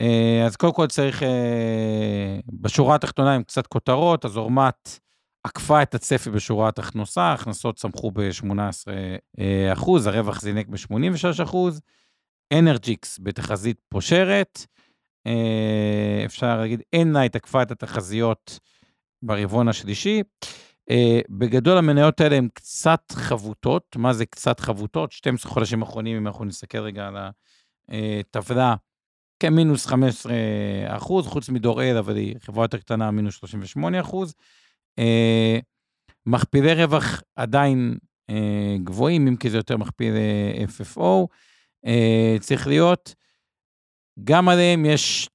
אה, 0.00 0.42
אז 0.46 0.56
קודם 0.56 0.72
כל 0.72 0.86
צריך, 0.86 1.22
בשורה 2.52 2.94
התחתונה 2.94 3.34
עם 3.34 3.42
קצת 3.42 3.66
כותרות, 3.66 4.24
אז 4.24 4.36
אורמת 4.36 4.98
עקפה 5.48 5.82
את 5.82 5.94
הצפי 5.94 6.30
בשורת 6.30 6.78
הכנסה, 6.78 7.22
ההכנסות 7.22 7.76
צמחו 7.76 8.10
ב-18 8.10 8.52
אה, 9.38 9.72
אחוז, 9.72 10.06
הרווח 10.06 10.40
זינק 10.40 10.68
ב-86 10.68 11.42
אחוז, 11.42 11.80
אנרג'יקס 12.58 13.18
בתחזית 13.22 13.80
פושרת, 13.88 14.66
אה, 15.26 16.22
אפשר 16.24 16.56
להגיד, 16.58 16.82
אננייט 16.94 17.36
עקפה 17.36 17.62
את 17.62 17.70
התחזיות 17.70 18.58
ברבעון 19.22 19.68
השלישי. 19.68 20.22
Uh, 20.90 20.94
בגדול 21.30 21.78
המניות 21.78 22.20
האלה 22.20 22.36
הן 22.36 22.48
קצת 22.54 23.12
חבוטות, 23.12 23.96
מה 23.96 24.12
זה 24.12 24.26
קצת 24.26 24.60
חבוטות? 24.60 25.12
12 25.12 25.52
חודשים 25.52 25.82
אחרונים, 25.82 26.16
אם 26.16 26.26
אנחנו 26.26 26.44
נסתכל 26.44 26.78
רגע 26.78 27.06
על 27.06 27.16
הטבלה, 27.88 28.74
כמינוס 29.40 29.86
15 29.86 30.32
אחוז, 30.88 31.26
חוץ 31.26 31.48
מדור 31.48 31.82
אל, 31.82 31.96
אבל 31.96 32.16
היא 32.16 32.34
חברה 32.40 32.64
יותר 32.64 32.78
קטנה, 32.78 33.10
מינוס 33.10 33.34
38 33.34 34.00
אחוז. 34.00 34.34
אה, 34.98 35.58
מכפילי 36.26 36.74
רווח 36.74 37.22
עדיין 37.36 37.98
אה, 38.30 38.76
גבוהים, 38.84 39.28
אם 39.28 39.36
כי 39.36 39.50
זה 39.50 39.56
יותר 39.56 39.76
מכפיל 39.76 40.14
אה, 40.14 40.64
FFO, 40.64 41.26
אה, 41.86 42.36
צריך 42.40 42.66
להיות. 42.66 43.14
גם 44.24 44.48
עליהם 44.48 44.84
יש 44.84 45.28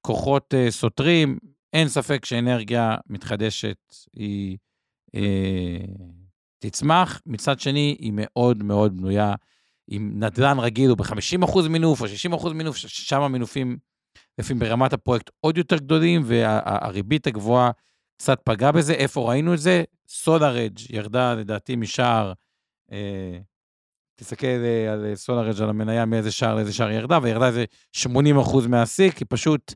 כוחות 0.00 0.54
אה, 0.54 0.70
סותרים, 0.70 1.38
אין 1.72 1.88
ספק 1.88 2.24
שאנרגיה 2.24 2.96
מתחדשת 3.06 3.76
היא 4.12 4.56
אה, 5.14 5.84
תצמח, 6.58 7.20
מצד 7.26 7.60
שני 7.60 7.96
היא 7.98 8.12
מאוד 8.14 8.62
מאוד 8.62 8.96
בנויה. 8.96 9.34
אם 9.90 10.12
נדל"ן 10.14 10.58
רגיל 10.58 10.90
הוא 10.90 10.98
ב-50% 10.98 11.68
מינוף 11.68 12.00
או 12.00 12.06
60% 12.46 12.52
מינוף, 12.52 12.76
שם 12.76 13.20
המינופים 13.20 13.78
לפעמים 14.38 14.60
ברמת 14.60 14.92
הפרויקט 14.92 15.30
עוד 15.40 15.58
יותר 15.58 15.76
גדולים, 15.76 16.22
והריבית 16.24 17.26
הגבוהה 17.26 17.70
קצת 18.16 18.40
פגע 18.44 18.70
בזה. 18.70 18.92
איפה 18.92 19.28
ראינו 19.28 19.54
את 19.54 19.58
זה? 19.58 19.84
סולארג' 20.08 20.78
ירדה 20.90 21.34
לדעתי 21.34 21.76
משער, 21.76 22.32
אה, 22.92 23.38
תסתכל 24.16 24.46
אה, 24.46 24.92
על 24.92 25.14
סולארג' 25.14 25.62
על 25.62 25.68
המניה 25.68 26.04
מאיזה 26.04 26.32
שער 26.32 26.54
לאיזה 26.54 26.72
שער 26.72 26.90
ירדה, 26.90 27.18
וירדה 27.22 27.46
איזה 27.46 27.64
80 27.92 28.38
אחוז 28.38 28.66
מהשיא, 28.66 29.10
כי 29.10 29.24
פשוט 29.24 29.74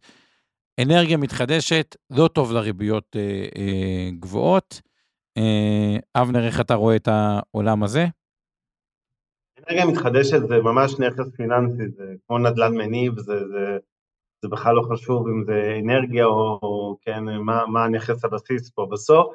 אנרגיה 0.83 1.17
מתחדשת, 1.17 1.97
לא 2.11 2.29
טוב 2.29 2.53
לריביות 2.53 3.17
אה, 3.17 3.47
אה, 3.57 4.11
גבוהות. 4.21 4.81
אה, 5.37 6.23
אבנר, 6.23 6.47
איך 6.47 6.61
אתה 6.61 6.75
רואה 6.75 6.97
את 6.97 7.09
העולם 7.09 7.83
הזה? 7.83 8.07
אנרגיה 9.59 9.87
מתחדשת 9.87 10.49
זה 10.49 10.59
ממש 10.59 10.93
נכס 11.01 11.35
פיננסי, 11.37 11.89
זה 11.89 12.15
כמו 12.27 12.39
נדל"ן 12.39 12.75
מניב, 12.75 13.19
זה, 13.19 13.49
זה 13.49 13.79
זה 14.43 14.49
בכלל 14.49 14.75
לא 14.75 14.83
חשוב 14.93 15.29
אם 15.29 15.45
זה 15.45 15.79
אנרגיה 15.85 16.25
או, 16.25 16.59
או 16.63 16.97
כן, 17.03 17.25
מה, 17.25 17.67
מה 17.67 17.85
הנכס 17.85 18.25
הבסיס 18.25 18.71
פה. 18.71 18.87
בסוף 18.91 19.35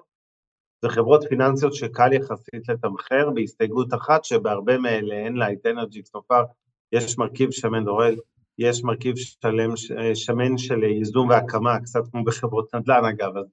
זה 0.82 0.90
חברות 0.90 1.24
פיננסיות 1.30 1.74
שקל 1.74 2.14
יחסית 2.14 2.70
לתמחר, 2.70 3.30
בהסתייגות 3.36 3.94
אחת 3.94 4.24
שבהרבה 4.26 4.78
מאלה, 4.78 5.16
אין 5.16 5.34
לה 5.34 5.52
את 5.52 5.66
אנרג'י 5.66 6.02
סופר, 6.06 6.44
יש 6.92 7.18
מרכיב 7.18 7.52
שמן 7.52 7.86
דורל, 7.86 8.16
יש 8.60 8.84
מרכיב 8.84 9.16
שלם, 9.16 9.70
שמן 10.14 10.58
של 10.58 10.84
ייזום 10.84 11.30
והקמה, 11.30 11.80
קצת 11.80 12.02
כמו 12.12 12.24
בחברות 12.24 12.76
נדל"ן 12.76 13.06
אגב, 13.06 13.38
אז 13.38 13.46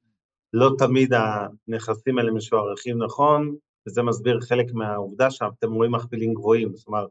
לא 0.53 0.71
תמיד 0.79 1.13
הנכסים 1.13 2.19
האלה 2.19 2.33
משוערכים 2.33 3.03
נכון, 3.03 3.57
וזה 3.89 4.03
מסביר 4.03 4.41
חלק 4.41 4.67
מהעובדה 4.73 5.31
שאתם 5.31 5.73
רואים 5.73 5.93
מכפילים 5.93 6.35
גבוהים, 6.35 6.75
זאת 6.75 6.87
אומרת, 6.87 7.09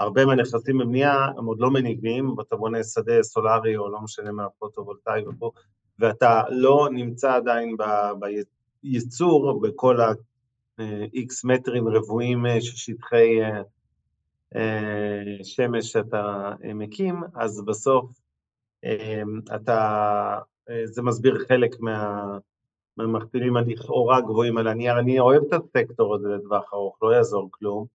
הרבה 0.00 0.26
מהנכסים 0.26 0.78
בבנייה 0.78 1.26
הם 1.38 1.44
עוד 1.44 1.60
לא 1.60 1.70
מניבים, 1.70 2.38
ואתה 2.38 2.56
בונה 2.56 2.84
שדה 2.84 3.22
סולארי 3.22 3.76
או 3.76 3.88
לא 3.88 4.00
משנה 4.00 4.32
מה 4.32 4.46
פוטו-וולטאי 4.58 5.26
ופה, 5.28 5.50
ואתה 5.98 6.42
לא 6.50 6.88
נמצא 6.92 7.34
עדיין 7.34 7.76
בייצור 8.82 9.60
בכל 9.60 10.00
ה-X 10.00 11.32
מטרים 11.44 11.88
רבועים 11.88 12.44
של 12.60 12.76
שטחי 12.76 13.40
אה, 14.56 15.22
שמש 15.42 15.92
שאתה 15.92 16.52
מקים, 16.74 17.22
אז 17.34 17.64
בסוף 17.64 18.10
אה, 18.84 19.22
אתה, 19.56 20.38
אה, 20.70 20.86
זה 20.86 21.02
מסביר 21.02 21.38
חלק 21.48 21.80
מה... 21.80 22.38
מהמכפילים 22.96 23.56
הלכאורה 23.56 24.20
גבוהים 24.20 24.58
על 24.58 24.68
הנייר, 24.68 24.98
אני 24.98 25.20
אוהב 25.20 25.42
את 25.44 25.52
הסקטור 25.52 26.14
הזה 26.14 26.28
לטווח 26.28 26.74
ארוך, 26.74 26.98
לא 27.02 27.14
יעזור 27.14 27.48
כלום, 27.50 27.86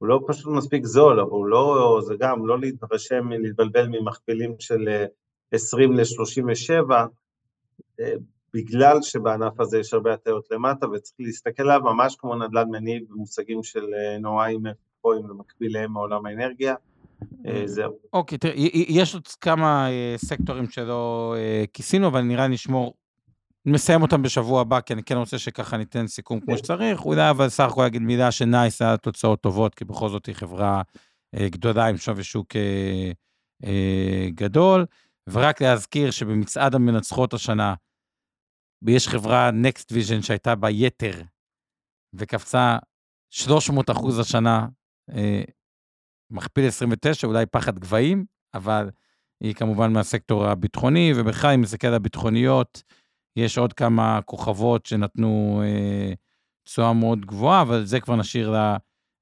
הוא 0.00 0.08
לא 0.08 0.20
פשוט 0.26 0.46
מספיק 0.46 0.84
זול, 0.84 1.20
אבל 1.20 1.30
הוא 1.30 1.46
לא, 1.46 2.00
זה 2.02 2.14
גם 2.18 2.46
לא 2.46 2.60
להתרשם, 2.60 3.28
להתבלבל 3.28 3.88
ממכפילים 3.88 4.54
של 4.58 4.88
20 5.52 5.92
אה, 5.92 5.96
ל-37, 5.96 6.92
אה, 8.00 8.12
בגלל 8.54 9.02
שבענף 9.02 9.60
הזה 9.60 9.78
יש 9.78 9.94
הרבה 9.94 10.14
הטיות 10.14 10.46
למטה, 10.50 10.88
וצריך 10.88 11.14
להסתכל 11.18 11.62
עליו 11.62 11.80
ממש 11.80 12.16
כמו 12.18 12.34
נדל"ן 12.34 12.68
מניב 12.70 13.02
במושגים 13.08 13.62
של 13.62 13.86
נוראים 14.20 14.62
פרוים 15.00 15.30
ומקביליהם 15.30 15.92
מעולם 15.92 16.26
האנרגיה. 16.26 16.74
זהו. 17.64 17.92
אוקיי, 18.12 18.38
תראה, 18.38 18.54
יש 18.72 19.14
עוד 19.14 19.28
כמה 19.28 19.88
סקטורים 20.16 20.70
שלא 20.70 21.34
כיסינו, 21.72 22.06
אבל 22.06 22.20
נראה 22.20 22.48
נשמור 22.48 22.94
נסיים 23.66 24.02
אותם 24.02 24.22
בשבוע 24.22 24.60
הבא, 24.60 24.80
כי 24.80 24.92
אני 24.92 25.02
כן 25.02 25.16
רוצה 25.16 25.38
שככה 25.38 25.76
ניתן 25.76 26.06
סיכום 26.06 26.40
כמו 26.40 26.58
שצריך. 26.58 27.04
אולי 27.04 27.30
אבל 27.30 27.48
סך 27.48 27.64
הכל 27.64 27.82
להגיד 27.82 28.02
מילה 28.02 28.32
שנייס 28.32 28.82
היה 28.82 28.96
תוצאות 28.96 29.40
טובות, 29.40 29.74
כי 29.74 29.84
בכל 29.84 30.08
זאת 30.08 30.26
היא 30.26 30.34
חברה 30.34 30.82
אה, 31.34 31.48
גדולה 31.48 31.86
עם 31.86 31.96
שווי 31.96 32.24
שוק 32.24 32.56
אה, 32.56 33.12
אה, 33.64 34.28
גדול. 34.34 34.86
ורק 35.30 35.62
להזכיר 35.62 36.10
שבמצעד 36.10 36.74
המנצחות 36.74 37.34
השנה, 37.34 37.74
יש 38.88 39.08
חברה 39.08 39.50
Next 39.50 39.92
Vision 39.92 40.22
שהייתה 40.22 40.54
בה 40.54 40.70
יתר, 40.70 41.22
וקפצה 42.14 42.78
300 43.30 43.90
אחוז 43.90 44.18
השנה, 44.18 44.66
מכפיל 46.30 46.66
29, 46.66 47.26
אולי 47.26 47.46
פחד 47.46 47.78
גבהים, 47.78 48.24
אבל 48.54 48.90
היא 49.40 49.54
כמובן 49.54 49.92
מהסקטור 49.92 50.46
הביטחוני, 50.46 51.12
ובכלל, 51.16 51.50
אם 51.54 51.60
נסתכל 51.60 51.86
על 51.86 51.94
הביטחוניות, 51.94 52.82
יש 53.36 53.58
עוד 53.58 53.72
כמה 53.72 54.20
כוכבות 54.24 54.86
שנתנו 54.86 55.62
אה, 55.64 56.12
תשואה 56.64 56.88
אה, 56.88 56.92
מאוד 56.92 57.26
גבוהה, 57.26 57.62
אבל 57.62 57.84
זה 57.84 58.00
כבר 58.00 58.16
נשאיר 58.16 58.50
לה, 58.50 58.76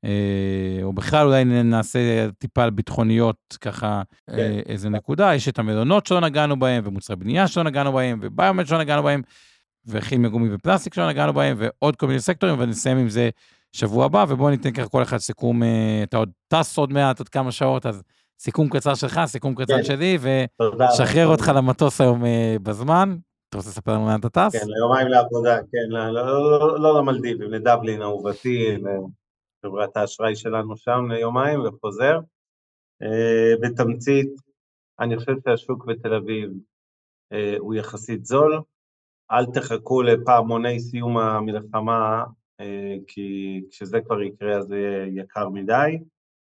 אה, 0.04 0.78
או 0.82 0.92
בכלל 0.92 1.26
אולי 1.26 1.44
נעשה 1.44 2.30
טיפה 2.38 2.64
על 2.64 2.70
ביטחוניות, 2.70 3.36
ככה 3.60 4.02
כן. 4.30 4.38
אה, 4.38 4.60
איזה 4.66 4.88
נקודה. 4.88 5.34
יש 5.34 5.48
את 5.48 5.58
המלונות 5.58 6.06
שלא 6.06 6.20
נגענו 6.20 6.58
בהם, 6.58 6.82
ומוצרי 6.86 7.16
בנייה 7.16 7.48
שלא 7.48 7.62
נגענו 7.62 7.92
בהם, 7.92 8.18
וביומט 8.22 8.66
שלא 8.66 8.78
נגענו 8.78 9.02
בהם, 9.02 9.22
וכימיה 9.86 10.30
גומי 10.30 10.54
ופלסטיק 10.54 10.94
שלא 10.94 11.08
נגענו 11.08 11.32
בהם, 11.32 11.56
ועוד 11.58 11.96
כל 11.96 12.06
מיני 12.06 12.20
סקטורים, 12.20 12.56
ונסיים 12.58 12.98
עם 12.98 13.08
זה 13.08 13.30
שבוע 13.72 14.04
הבא, 14.04 14.24
ובואו 14.28 14.50
ניתן 14.50 14.72
ככה 14.72 14.88
כל 14.88 15.02
אחד 15.02 15.18
סיכום, 15.18 15.62
אה, 15.62 16.00
אתה 16.02 16.16
עוד 16.16 16.30
טס 16.48 16.78
עוד 16.78 16.92
מעט, 16.92 17.18
עוד 17.18 17.28
כמה 17.28 17.52
שעות, 17.52 17.86
אז 17.86 18.02
סיכום 18.40 18.68
קצר 18.68 18.94
שלך, 18.94 19.20
סיכום 19.26 19.54
קצר 19.54 19.76
כן. 19.76 19.84
שלי, 19.84 20.18
ושחרר 20.20 21.26
אותך 21.26 21.52
למטוס 21.54 22.00
היום 22.00 22.24
אה, 22.24 22.56
בזמן. 22.62 23.16
אתה 23.48 23.56
רוצה 23.56 23.70
לספר 23.70 23.92
לנו 23.92 24.06
לאן 24.06 24.20
אתה 24.20 24.28
טס? 24.28 24.56
כן, 24.56 24.68
ליומיים 24.68 25.08
לעבודה, 25.08 25.58
כן, 25.58 25.88
לא, 25.88 26.10
לא, 26.10 26.60
לא, 26.60 26.80
לא 26.80 26.98
למלדיבים, 26.98 27.50
לדבלין 27.50 28.02
אהובתי, 28.02 28.76
לחברת 29.64 29.96
האשראי 29.96 30.36
שלנו 30.36 30.76
שם 30.76 31.10
ליומיים 31.10 31.60
וחוזר. 31.60 32.18
אה, 33.02 33.52
בתמצית, 33.62 34.30
אני 35.00 35.18
חושב 35.18 35.32
שהשוק 35.44 35.84
בתל 35.84 36.14
אביב 36.14 36.50
אה, 37.32 37.54
הוא 37.58 37.74
יחסית 37.74 38.24
זול, 38.24 38.62
אל 39.30 39.46
תחכו 39.46 40.02
לפעמוני 40.02 40.80
סיום 40.80 41.18
המלחמה, 41.18 42.24
אה, 42.60 42.94
כי 43.06 43.60
כשזה 43.70 44.00
כבר 44.00 44.22
יקרה 44.22 44.56
אז 44.56 44.64
זה 44.64 45.06
יקר 45.14 45.48
מדי. 45.48 45.98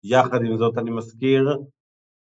יחד 0.05 0.45
עם 0.45 0.57
זאת 0.57 0.79
אני 0.79 0.91
מזכיר 0.91 1.59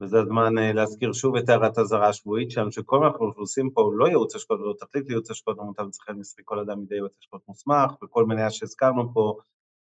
וזה 0.01 0.19
הזמן 0.19 0.57
אה, 0.57 0.73
להזכיר 0.73 1.13
שוב 1.13 1.35
את 1.35 1.49
הערת 1.49 1.77
הזרה 1.77 2.09
השבועית 2.09 2.51
שלנו, 2.51 2.71
שכל 2.71 2.99
מה 2.99 3.05
שאנחנו 3.05 3.33
עושים 3.35 3.69
פה 3.69 3.81
הוא 3.81 3.93
לא 3.93 4.07
ייעוץ 4.07 4.35
השקעות 4.35 4.59
ולא 4.59 4.73
תחליט 4.79 5.07
לייעוץ 5.07 5.31
השקעות 5.31 5.57
במותג 5.57 5.83
לצרכי 5.83 6.11
מסחרי 6.13 6.43
כל 6.45 6.59
אדם 6.59 6.81
מדי 6.81 6.95
ייעוץ 6.95 7.17
השקעות 7.19 7.41
מוסמך, 7.47 7.91
וכל 8.03 8.25
מניה 8.25 8.51
שהזכרנו 8.51 9.13
פה, 9.13 9.37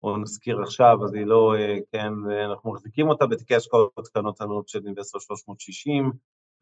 או 0.03 0.17
נזכיר 0.17 0.63
עכשיו, 0.63 0.99
אז 1.05 1.15
היא 1.15 1.27
לא, 1.27 1.55
אה, 1.59 1.79
כן, 1.93 2.13
אנחנו 2.51 2.73
מחזיקים 2.73 3.09
אותה 3.09 3.27
בתיקי 3.27 3.55
השקעות 3.55 3.93
קטנות 4.05 4.41
ענות 4.41 4.69
של 4.69 4.87
אינבסטור 4.87 5.21
360 5.21 6.13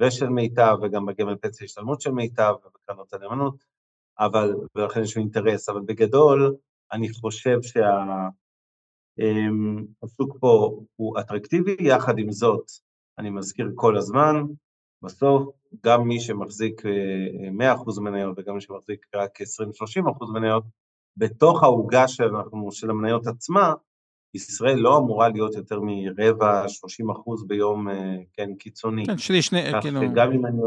ושל 0.03 0.29
מיטב, 0.29 0.77
וגם 0.83 1.07
בגמל 1.07 1.37
פנסיה 1.37 1.65
השתלמות 1.65 2.01
של 2.01 2.11
מיטב 2.11 2.55
ובקרנות 2.67 3.13
הנאמנות, 3.13 3.65
אבל, 4.19 4.55
ולכן 4.75 5.03
יש 5.03 5.17
לי 5.17 5.23
אינטרס, 5.23 5.69
אבל 5.69 5.81
בגדול, 5.81 6.57
אני 6.93 7.09
חושב 7.13 7.59
שהשוק 7.63 8.35
אמ, 10.35 10.39
פה 10.41 10.81
הוא 10.97 11.21
אטרקטיבי, 11.21 11.77
יחד 11.81 12.19
עם 12.19 12.31
זאת, 12.31 12.71
אני 13.19 13.31
מזכיר 13.31 13.73
כל 13.75 13.97
הזמן, 13.97 14.43
בסוף 15.03 15.49
גם 15.85 16.09
מי 16.09 16.21
שמחזיק 16.21 16.83
100% 16.83 16.87
אה, 16.89 18.01
מניות 18.01 18.39
וגם 18.39 18.55
מי 18.55 18.61
שמחזיק 18.61 19.07
רק 19.15 19.39
20-30% 19.41 19.45
מניות, 20.35 20.65
בתוך 21.17 21.63
העוגה 21.63 22.09
שאנחנו, 22.09 22.73
של 22.73 22.91
המניות 22.91 23.27
עצמה, 23.27 23.73
ישראל 24.35 24.79
לא 24.79 24.99
אמורה 24.99 25.29
להיות 25.29 25.55
יותר 25.55 25.81
מרבע, 25.83 26.69
30 26.69 27.11
אחוז 27.11 27.47
ביום, 27.47 27.89
אה, 27.89 28.17
כן, 28.33 28.55
קיצוני. 28.55 29.07
כן, 29.07 29.19
שלי, 29.19 29.43
שני, 29.43 29.63
כאילו... 29.81 30.01
גם 30.15 30.33
אם 30.33 30.47
אני... 30.47 30.59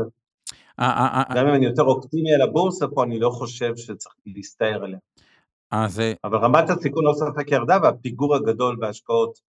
אה, 0.79 1.23
גם 1.35 1.47
אם 1.47 1.53
אני 1.53 1.65
יותר 1.65 1.83
אופטימי 1.83 2.33
על 2.33 2.41
הבורסה 2.41 2.87
פה, 2.87 3.03
אני 3.03 3.19
לא 3.19 3.29
חושב 3.29 3.75
שצריך 3.75 4.15
להסתער 4.25 4.83
עליה. 4.83 4.99
אבל 6.23 6.37
רמת 6.37 6.69
הסיכון 6.69 7.05
לא 7.05 7.13
ספק 7.13 7.51
ירדה, 7.51 7.77
והפיגור 7.83 8.35
הגדול 8.35 8.75
בהשקעות 8.75 9.39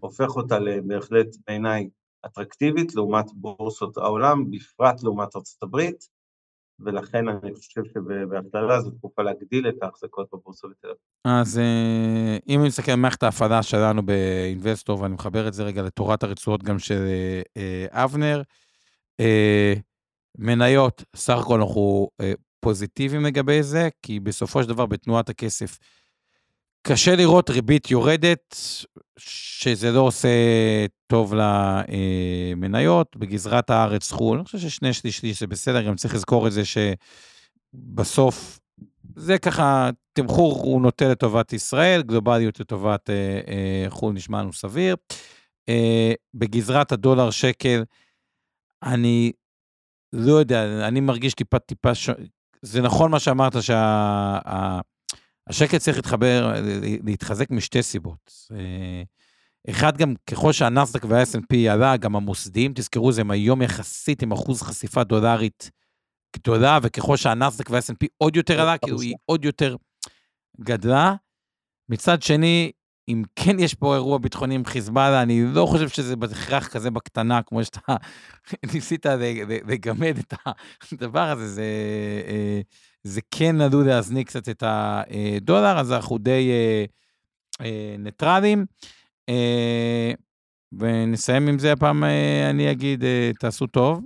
הופך 0.00 0.36
אותה 0.36 0.58
בהחלט 0.86 1.26
בעיניי 1.46 1.88
אטרקטיבית 2.26 2.94
לעומת 2.94 3.26
בורסות 3.34 3.96
העולם, 3.96 4.50
בפרט 4.50 5.02
לעומת 5.02 5.36
ארצות 5.36 5.62
הברית, 5.62 6.08
ולכן 6.80 7.28
אני 7.28 7.54
חושב 7.54 7.82
שבהכללה 7.94 8.80
זו 8.80 8.90
תקופה 8.90 9.22
להגדיל 9.22 9.68
את 9.68 9.82
ההחזקות 9.82 10.28
בבורסה 10.32 10.68
בתל 10.68 10.88
אביב. 10.88 10.98
אז 11.24 11.58
אה, 11.58 12.38
אם 12.48 12.60
אני 12.60 12.68
מסתכל 12.68 12.92
על 12.92 12.98
מערכת 12.98 13.22
ההפעלה 13.22 13.62
שלנו 13.62 14.02
באינבסטור, 14.02 15.00
ואני 15.00 15.14
מחבר 15.14 15.48
את 15.48 15.54
זה 15.54 15.62
רגע 15.62 15.82
לתורת 15.82 16.22
הרצועות 16.22 16.62
גם 16.62 16.78
של 16.78 17.06
אה, 17.56 18.04
אבנר, 18.04 18.42
אה, 19.20 19.74
מניות, 20.38 21.04
סך 21.16 21.38
הכל 21.38 21.60
אנחנו 21.60 22.08
פוזיטיביים 22.60 23.24
לגבי 23.24 23.62
זה, 23.62 23.88
כי 24.02 24.20
בסופו 24.20 24.62
של 24.62 24.68
דבר 24.68 24.86
בתנועת 24.86 25.28
הכסף 25.28 25.78
קשה 26.82 27.16
לראות 27.16 27.50
ריבית 27.50 27.90
יורדת, 27.90 28.56
שזה 29.18 29.90
לא 29.90 30.00
עושה 30.00 30.28
טוב 31.06 31.34
למניות, 31.34 33.16
בגזרת 33.16 33.70
הארץ 33.70 34.12
חו"ל. 34.12 34.36
אני 34.36 34.44
חושב 34.44 34.58
ששני 34.58 34.92
שליש 34.92 35.18
שליש 35.18 35.40
זה 35.40 35.46
בסדר, 35.46 35.82
גם 35.82 35.96
צריך 35.96 36.14
לזכור 36.14 36.46
את 36.46 36.52
זה 36.52 36.62
שבסוף, 36.64 38.60
זה 39.16 39.38
ככה, 39.38 39.90
תמחור 40.12 40.62
הוא 40.62 40.82
נוטה 40.82 41.08
לטובת 41.08 41.52
ישראל, 41.52 42.02
גלובליות 42.02 42.60
לטובת 42.60 43.10
אה, 43.10 43.40
אה, 43.48 43.90
חו"ל 43.90 44.12
נשמע 44.12 44.42
לנו 44.42 44.52
סביר. 44.52 44.96
אה, 45.68 46.12
בגזרת 46.34 46.92
הדולר 46.92 47.30
שקל, 47.30 47.84
אני 48.82 49.32
לא 50.12 50.32
יודע, 50.32 50.88
אני 50.88 51.00
מרגיש 51.00 51.34
טיפה 51.34 51.58
טיפה, 51.58 51.94
ש... 51.94 52.10
זה 52.62 52.82
נכון 52.82 53.10
מה 53.10 53.20
שאמרת, 53.20 53.62
שה... 53.62 54.80
השקט 55.50 55.80
צריך 55.80 55.96
להתחבר, 55.96 56.52
להתחזק 57.04 57.50
משתי 57.50 57.82
סיבות. 57.82 58.32
אה, 58.52 59.02
אחד, 59.70 59.96
גם 59.96 60.14
ככל 60.26 60.52
שהנסדק 60.52 61.04
וה 61.04 61.22
snp 61.22 61.70
עלה, 61.70 61.96
גם 61.96 62.16
המוסדיים, 62.16 62.72
תזכרו, 62.74 63.12
זה 63.12 63.20
הם 63.20 63.30
היום 63.30 63.62
יחסית 63.62 64.22
עם 64.22 64.32
אחוז 64.32 64.62
חשיפה 64.62 65.04
דולרית 65.04 65.70
גדולה, 66.36 66.78
וככל 66.82 67.16
שהנסדק 67.16 67.70
וה 67.70 67.78
snp 67.78 68.06
עוד 68.16 68.36
יותר 68.36 68.60
עלה, 68.60 68.78
כאילו 68.78 69.00
היא 69.00 69.14
עוד 69.24 69.44
יותר 69.44 69.76
גדלה. 70.60 71.14
מצד 71.88 72.22
שני, 72.22 72.72
אם 73.08 73.22
כן 73.36 73.58
יש 73.58 73.74
פה 73.74 73.94
אירוע 73.94 74.18
ביטחוני 74.18 74.54
עם 74.54 74.64
חיזבאללה, 74.64 75.22
אני 75.22 75.42
לא 75.52 75.66
חושב 75.66 75.88
שזה 75.88 76.16
בהכרח 76.16 76.68
כזה 76.68 76.90
בקטנה, 76.90 77.42
כמו 77.42 77.64
שאתה 77.64 77.80
ניסית 78.74 79.06
לגמד 79.66 80.18
את 80.18 80.34
הדבר 80.92 81.30
הזה, 81.30 81.48
זה... 81.48 81.64
אה, 83.06 83.10
זה 83.10 83.20
כן 83.30 83.60
עלול 83.60 83.86
להזניק 83.86 84.28
קצת 84.28 84.48
את 84.48 84.62
הדולר, 84.66 85.78
אז 85.80 85.92
אנחנו 85.92 86.18
די 86.18 86.50
אה, 86.50 86.84
אה, 87.60 87.94
ניטרלים. 87.98 88.66
אה, 89.28 90.12
ונסיים 90.72 91.48
עם 91.48 91.58
זה 91.58 91.72
הפעם, 91.72 92.04
אה, 92.04 92.50
אני 92.50 92.70
אגיד, 92.70 93.04
אה, 93.04 93.30
תעשו 93.40 93.66
טוב. 93.66 94.00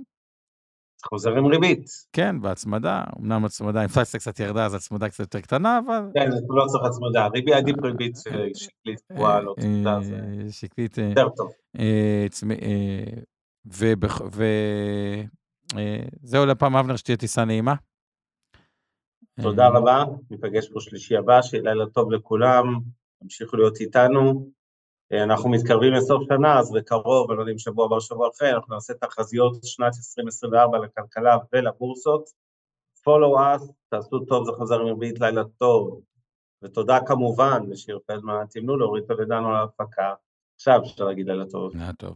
חוזר 1.09 1.37
עם 1.37 1.45
ריבית. 1.45 1.85
כן, 2.13 2.41
בהצמדה, 2.41 3.03
אמנם 3.19 3.45
הצמדה, 3.45 3.81
אינפלציה 3.81 4.19
קצת 4.19 4.39
ירדה, 4.39 4.65
אז 4.65 4.73
הצמדה 4.73 5.09
קצת 5.09 5.19
יותר 5.19 5.41
קטנה, 5.41 5.79
אבל... 5.85 6.01
כן, 6.13 6.31
זה 6.31 6.37
לא 6.49 6.65
צריך 6.67 6.83
הצמדה, 6.83 7.27
ריבית 7.27 7.53
עדיף 7.53 7.75
ריבית 7.83 8.17
שקלית 8.53 8.99
קבועה, 9.11 9.41
לא 9.41 9.55
צמודה, 9.59 9.99
זה 10.01 10.51
שקלית... 10.51 10.97
יותר 10.97 11.29
טוב. 11.29 11.51
וזהו 16.23 16.45
לפעם, 16.45 16.75
אבנר, 16.75 16.95
שתהיה 16.95 17.17
טיסה 17.17 17.45
נעימה. 17.45 17.75
תודה 19.41 19.63
אה, 19.63 19.69
רבה, 19.69 20.03
ניפגש 20.31 20.69
פה 20.69 20.79
שלישי 20.79 21.17
הבא, 21.17 21.41
שיהיה 21.41 21.63
לילה 21.63 21.85
טוב 21.85 22.11
לכולם, 22.11 22.79
תמשיכו 23.19 23.57
להיות 23.57 23.79
איתנו. 23.79 24.49
אה, 25.13 25.23
אנחנו 25.23 25.49
מתקרבים 25.49 25.93
לסוף 25.93 26.23
שנה, 26.27 26.59
אז 26.59 26.71
בקרוב, 26.71 27.31
אני 27.31 27.37
לא 27.37 27.41
יודע 27.41 27.51
אם 27.51 27.57
שבוע 27.57 27.85
הבא 27.85 27.99
שבוע 27.99 28.29
אחרי, 28.35 28.53
אנחנו 28.53 28.73
נעשה 28.73 28.93
תחזיות 28.93 29.55
שנת 29.63 29.93
2024 29.97 30.77
לכלכלה 30.77 31.37
ולבורסות. 31.53 32.29
follow 33.07 33.37
us, 33.37 33.71
תעשו 33.89 34.19
טוב, 34.19 34.45
זה 34.45 34.51
חוזר 34.51 34.79
עם 34.79 34.87
רביעית 34.87 35.19
לילה 35.19 35.43
טוב. 35.57 36.01
ותודה 36.63 36.99
כמובן 37.07 37.63
לשיר 37.69 37.99
פלדמן, 38.05 38.45
תמנו 38.49 38.77
להוריד 38.77 39.03
את 39.03 39.11
הוודנו 39.11 39.49
על 39.49 39.55
ההפקה. 39.55 40.13
עכשיו 40.55 40.79
אפשר 40.83 41.05
להגיד 41.05 41.27
לילה 41.27 41.45
טוב. 41.45 41.75
לילה 41.75 41.93
טוב. 41.93 42.15